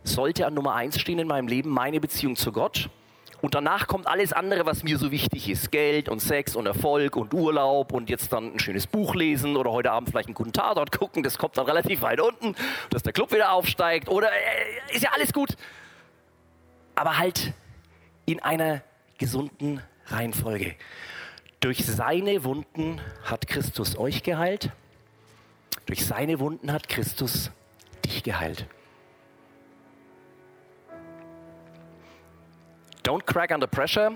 sollte 0.05 0.47
an 0.47 0.55
Nummer 0.55 0.75
eins 0.75 0.99
stehen 1.01 1.19
in 1.19 1.29
meinem 1.29 1.49
Leben, 1.49 1.71
meine 1.71 2.01
Beziehung 2.01 2.37
zu 2.37 2.53
Gott. 2.53 2.91
Und 3.43 3.57
danach 3.57 3.89
kommt 3.89 4.07
alles 4.07 4.33
andere, 4.33 4.67
was 4.67 4.85
mir 4.85 4.97
so 4.99 5.11
wichtig 5.11 5.49
ist. 5.51 5.73
Geld 5.73 6.09
und 6.09 6.21
Sex 6.21 6.55
und 6.55 6.67
Erfolg 6.67 7.17
und 7.17 7.35
Urlaub 7.35 7.93
und 7.93 8.09
jetzt 8.09 8.33
dann 8.33 8.55
ein 8.55 8.61
schönes 8.61 8.87
Buch 8.87 9.17
lesen 9.17 9.57
oder 9.57 9.73
heute 9.73 9.91
Abend 9.91 10.11
vielleicht 10.11 10.29
einen 10.29 10.35
guten 10.35 10.53
Tatort 10.53 10.97
gucken. 10.97 11.25
Das 11.25 11.39
kommt 11.39 11.59
dann 11.59 11.67
relativ 11.67 12.03
weit 12.03 12.21
unten, 12.21 12.55
dass 12.91 13.03
der 13.03 13.13
Club 13.13 13.33
wieder 13.33 13.51
aufsteigt 13.51 14.09
oder 14.09 14.29
äh, 14.29 14.95
ist 14.95 15.03
ja 15.03 15.11
alles 15.13 15.33
gut. 15.33 15.57
Aber 16.95 17.19
halt 17.19 17.53
in 18.27 18.41
einer 18.41 18.83
gesunden 19.19 19.83
Reihenfolge. 20.07 20.77
Durch 21.59 21.85
seine 21.85 22.45
Wunden 22.45 23.01
hat 23.25 23.49
Christus 23.49 23.99
euch 23.99 24.23
geheilt. 24.23 24.71
Durch 25.87 26.07
seine 26.07 26.39
Wunden 26.39 26.73
hat 26.73 26.89
Christus 26.89 27.51
dich 28.05 28.23
geheilt. 28.23 28.67
Don't 33.03 33.27
crack 33.27 33.51
under 33.51 33.67
pressure, 33.67 34.13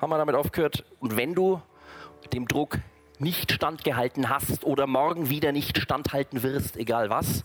haben 0.00 0.10
wir 0.10 0.18
damit 0.18 0.34
aufgehört. 0.34 0.84
Und 1.00 1.16
wenn 1.16 1.34
du 1.34 1.62
dem 2.32 2.46
Druck 2.46 2.78
nicht 3.18 3.52
standgehalten 3.52 4.28
hast 4.28 4.64
oder 4.64 4.86
morgen 4.86 5.30
wieder 5.30 5.52
nicht 5.52 5.78
standhalten 5.78 6.42
wirst, 6.42 6.76
egal 6.76 7.08
was, 7.08 7.44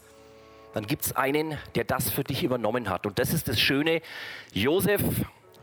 dann 0.73 0.85
gibt 0.85 1.05
es 1.05 1.15
einen, 1.15 1.57
der 1.75 1.85
das 1.85 2.09
für 2.09 2.23
dich 2.23 2.43
übernommen 2.43 2.89
hat. 2.89 3.05
Und 3.05 3.17
das 3.17 3.33
ist 3.33 3.47
das 3.47 3.59
Schöne. 3.59 4.01
Josef 4.51 5.01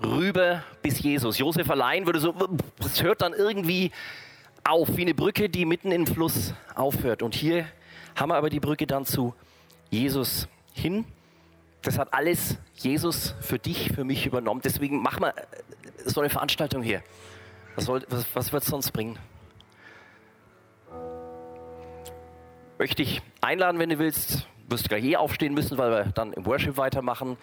rüber 0.02 0.64
bis 0.82 1.00
Jesus. 1.00 1.38
Josef 1.38 1.68
allein 1.70 2.06
würde 2.06 2.20
so, 2.20 2.34
das 2.78 3.02
hört 3.02 3.20
dann 3.20 3.34
irgendwie 3.34 3.92
auf, 4.64 4.96
wie 4.96 5.02
eine 5.02 5.14
Brücke, 5.14 5.50
die 5.50 5.66
mitten 5.66 5.92
im 5.92 6.06
Fluss 6.06 6.54
aufhört. 6.74 7.22
Und 7.22 7.34
hier 7.34 7.66
haben 8.16 8.30
wir 8.30 8.36
aber 8.36 8.48
die 8.48 8.60
Brücke 8.60 8.86
dann 8.86 9.04
zu 9.04 9.34
Jesus 9.90 10.48
hin. 10.72 11.04
Das 11.84 11.98
hat 11.98 12.14
alles 12.14 12.56
Jesus 12.74 13.34
für 13.40 13.58
dich, 13.58 13.92
für 13.92 14.04
mich 14.04 14.24
übernommen. 14.24 14.62
Deswegen 14.64 15.02
machen 15.02 15.22
wir 15.22 15.34
so 16.06 16.20
eine 16.20 16.30
Veranstaltung 16.30 16.82
hier. 16.82 17.02
Was, 17.76 17.88
was, 17.88 18.26
was 18.34 18.52
wird 18.52 18.62
es 18.62 18.68
sonst 18.70 18.90
bringen? 18.92 19.18
Möchte 22.78 23.02
ich 23.02 23.20
einladen, 23.42 23.78
wenn 23.78 23.90
du 23.90 23.98
willst. 23.98 24.46
Du 24.66 24.70
wirst 24.70 24.88
gleich 24.88 25.04
hier 25.04 25.20
aufstehen 25.20 25.52
müssen, 25.52 25.76
weil 25.76 25.90
wir 25.90 26.04
dann 26.12 26.32
im 26.32 26.46
Worship 26.46 26.78
weitermachen. 26.78 27.36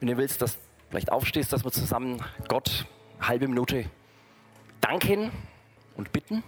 Wenn 0.00 0.08
du 0.08 0.16
willst, 0.16 0.40
dass 0.40 0.56
vielleicht 0.88 1.12
aufstehst, 1.12 1.52
dass 1.52 1.64
wir 1.64 1.70
zusammen 1.70 2.24
Gott 2.48 2.86
halbe 3.20 3.46
Minute 3.46 3.84
danken 4.80 5.30
und 5.96 6.12
bitten, 6.12 6.42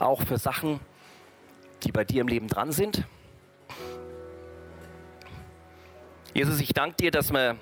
auch 0.00 0.22
für 0.22 0.36
Sachen, 0.36 0.80
die 1.84 1.92
bei 1.92 2.04
dir 2.04 2.22
im 2.22 2.28
Leben 2.28 2.48
dran 2.48 2.72
sind. 2.72 3.06
Jesus, 6.36 6.60
ich 6.60 6.74
danke 6.74 6.96
dir, 6.96 7.10
dass 7.10 7.32
wir 7.32 7.56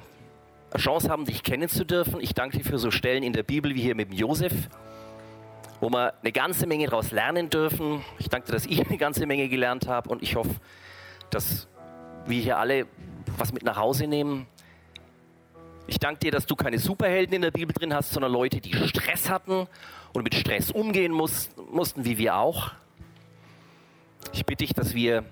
eine 0.73 0.83
Chance 0.83 1.09
haben, 1.09 1.27
dich 1.27 1.45
kennen 1.45 1.69
zu 1.69 1.87
dürfen. 1.87 2.19
Ich 2.19 2.35
danke 2.35 2.59
dir 2.59 2.65
für 2.65 2.77
so 2.77 2.91
Stellen 2.91 3.23
in 3.23 3.33
der 3.33 3.45
Bibel 3.45 3.73
wie 3.73 3.81
hier 3.81 3.95
mit 3.95 4.11
dem 4.11 4.17
Josef, 4.17 4.53
wo 5.79 5.91
wir 5.91 6.13
eine 6.21 6.33
ganze 6.33 6.67
Menge 6.67 6.87
daraus 6.87 7.13
lernen 7.13 7.51
dürfen. 7.51 8.05
Ich 8.19 8.29
danke 8.29 8.49
dir, 8.49 8.53
dass 8.55 8.67
ich 8.67 8.85
eine 8.85 8.99
ganze 8.99 9.27
Menge 9.27 9.49
gelernt 9.49 9.87
habe 9.87 10.11
und 10.11 10.25
ich 10.25 10.35
hoffe, 10.35 10.57
dass 11.31 11.69
wir 12.27 12.43
hier 12.43 12.59
alle 12.59 12.89
was 13.39 13.53
mit 13.53 13.63
nach 13.63 13.77
Hause 13.77 14.09
nehmen, 14.09 14.49
ich 15.87 16.01
danke 16.01 16.19
dir, 16.19 16.33
dass 16.33 16.45
du 16.45 16.57
keine 16.57 16.81
Superhelden 16.81 17.33
in 17.37 17.43
der 17.43 17.53
Bibel 17.53 17.73
drin 17.73 17.95
hast, 17.95 18.11
sondern 18.11 18.33
Leute, 18.33 18.61
die 18.61 18.75
Stress 18.89 19.31
hatten 19.31 19.69
und 20.13 20.25
mit 20.25 20.35
Stress 20.35 20.73
umgehen 20.73 21.13
muss, 21.13 21.49
mussten, 21.71 22.05
wie 22.05 22.19
wir 22.19 22.39
auch. 22.39 22.73
Ich 24.33 24.45
bitte 24.45 24.65
dich, 24.65 24.75
dass 24.75 24.97
wir 24.97 25.25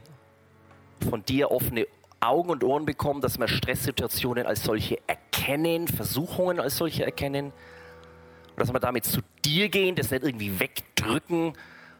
von 1.10 1.24
dir 1.24 1.50
offene 1.50 1.88
Augen 2.22 2.50
und 2.50 2.64
Ohren 2.64 2.86
bekommen, 2.86 3.20
dass 3.20 3.38
wir 3.38 3.48
Stresssituationen 3.48 4.46
als 4.46 4.62
solche 4.62 4.98
erkennen, 5.06 5.88
Versuchungen 5.88 6.60
als 6.60 6.76
solche 6.76 7.04
erkennen. 7.04 7.46
Und 7.46 8.60
dass 8.60 8.72
wir 8.72 8.80
damit 8.80 9.04
zu 9.04 9.20
dir 9.44 9.68
gehen, 9.68 9.96
das 9.96 10.10
nicht 10.10 10.22
irgendwie 10.22 10.60
wegdrücken, 10.60 11.54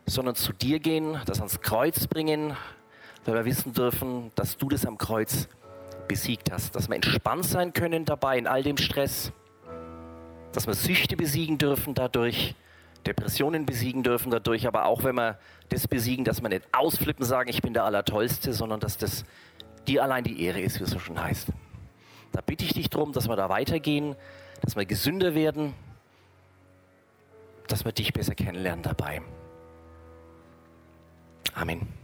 sondern 0.06 0.34
zu 0.34 0.52
dir 0.52 0.78
gehen, 0.78 1.18
das 1.26 1.38
ans 1.38 1.60
Kreuz 1.60 2.06
bringen, 2.06 2.56
weil 3.24 3.34
wir 3.34 3.44
wissen 3.44 3.72
dürfen, 3.72 4.30
dass 4.34 4.56
du 4.56 4.68
das 4.68 4.86
am 4.86 4.98
Kreuz 4.98 5.48
besiegt 6.08 6.52
hast, 6.52 6.74
dass 6.74 6.88
wir 6.88 6.96
entspannt 6.96 7.44
sein 7.44 7.72
können 7.72 8.04
dabei 8.04 8.38
in 8.38 8.46
all 8.46 8.62
dem 8.62 8.76
Stress, 8.76 9.32
dass 10.52 10.66
wir 10.66 10.74
Süchte 10.74 11.16
besiegen 11.16 11.58
dürfen 11.58 11.94
dadurch, 11.94 12.54
Depressionen 13.06 13.66
besiegen 13.66 14.02
dürfen 14.02 14.30
dadurch, 14.30 14.66
aber 14.66 14.84
auch 14.84 15.04
wenn 15.04 15.16
wir 15.16 15.38
das 15.70 15.88
besiegen, 15.88 16.24
dass 16.24 16.42
wir 16.42 16.48
nicht 16.48 16.66
ausflippen 16.72 17.24
sagen, 17.24 17.48
ich 17.48 17.62
bin 17.62 17.72
der 17.72 17.84
Allertollste, 17.84 18.52
sondern 18.52 18.78
dass 18.78 18.98
das 18.98 19.24
dir 19.88 20.02
allein 20.02 20.24
die 20.24 20.42
Ehre 20.42 20.60
ist, 20.60 20.80
wie 20.80 20.84
es 20.84 20.90
so 20.90 20.98
schon 20.98 21.22
heißt. 21.22 21.48
Da 22.32 22.40
bitte 22.40 22.64
ich 22.64 22.72
dich 22.72 22.88
darum, 22.88 23.12
dass 23.12 23.28
wir 23.28 23.36
da 23.36 23.48
weitergehen, 23.48 24.16
dass 24.60 24.76
wir 24.76 24.86
gesünder 24.86 25.34
werden, 25.34 25.74
dass 27.68 27.84
wir 27.84 27.92
dich 27.92 28.12
besser 28.12 28.34
kennenlernen 28.34 28.82
dabei. 28.82 29.22
Amen. 31.54 32.01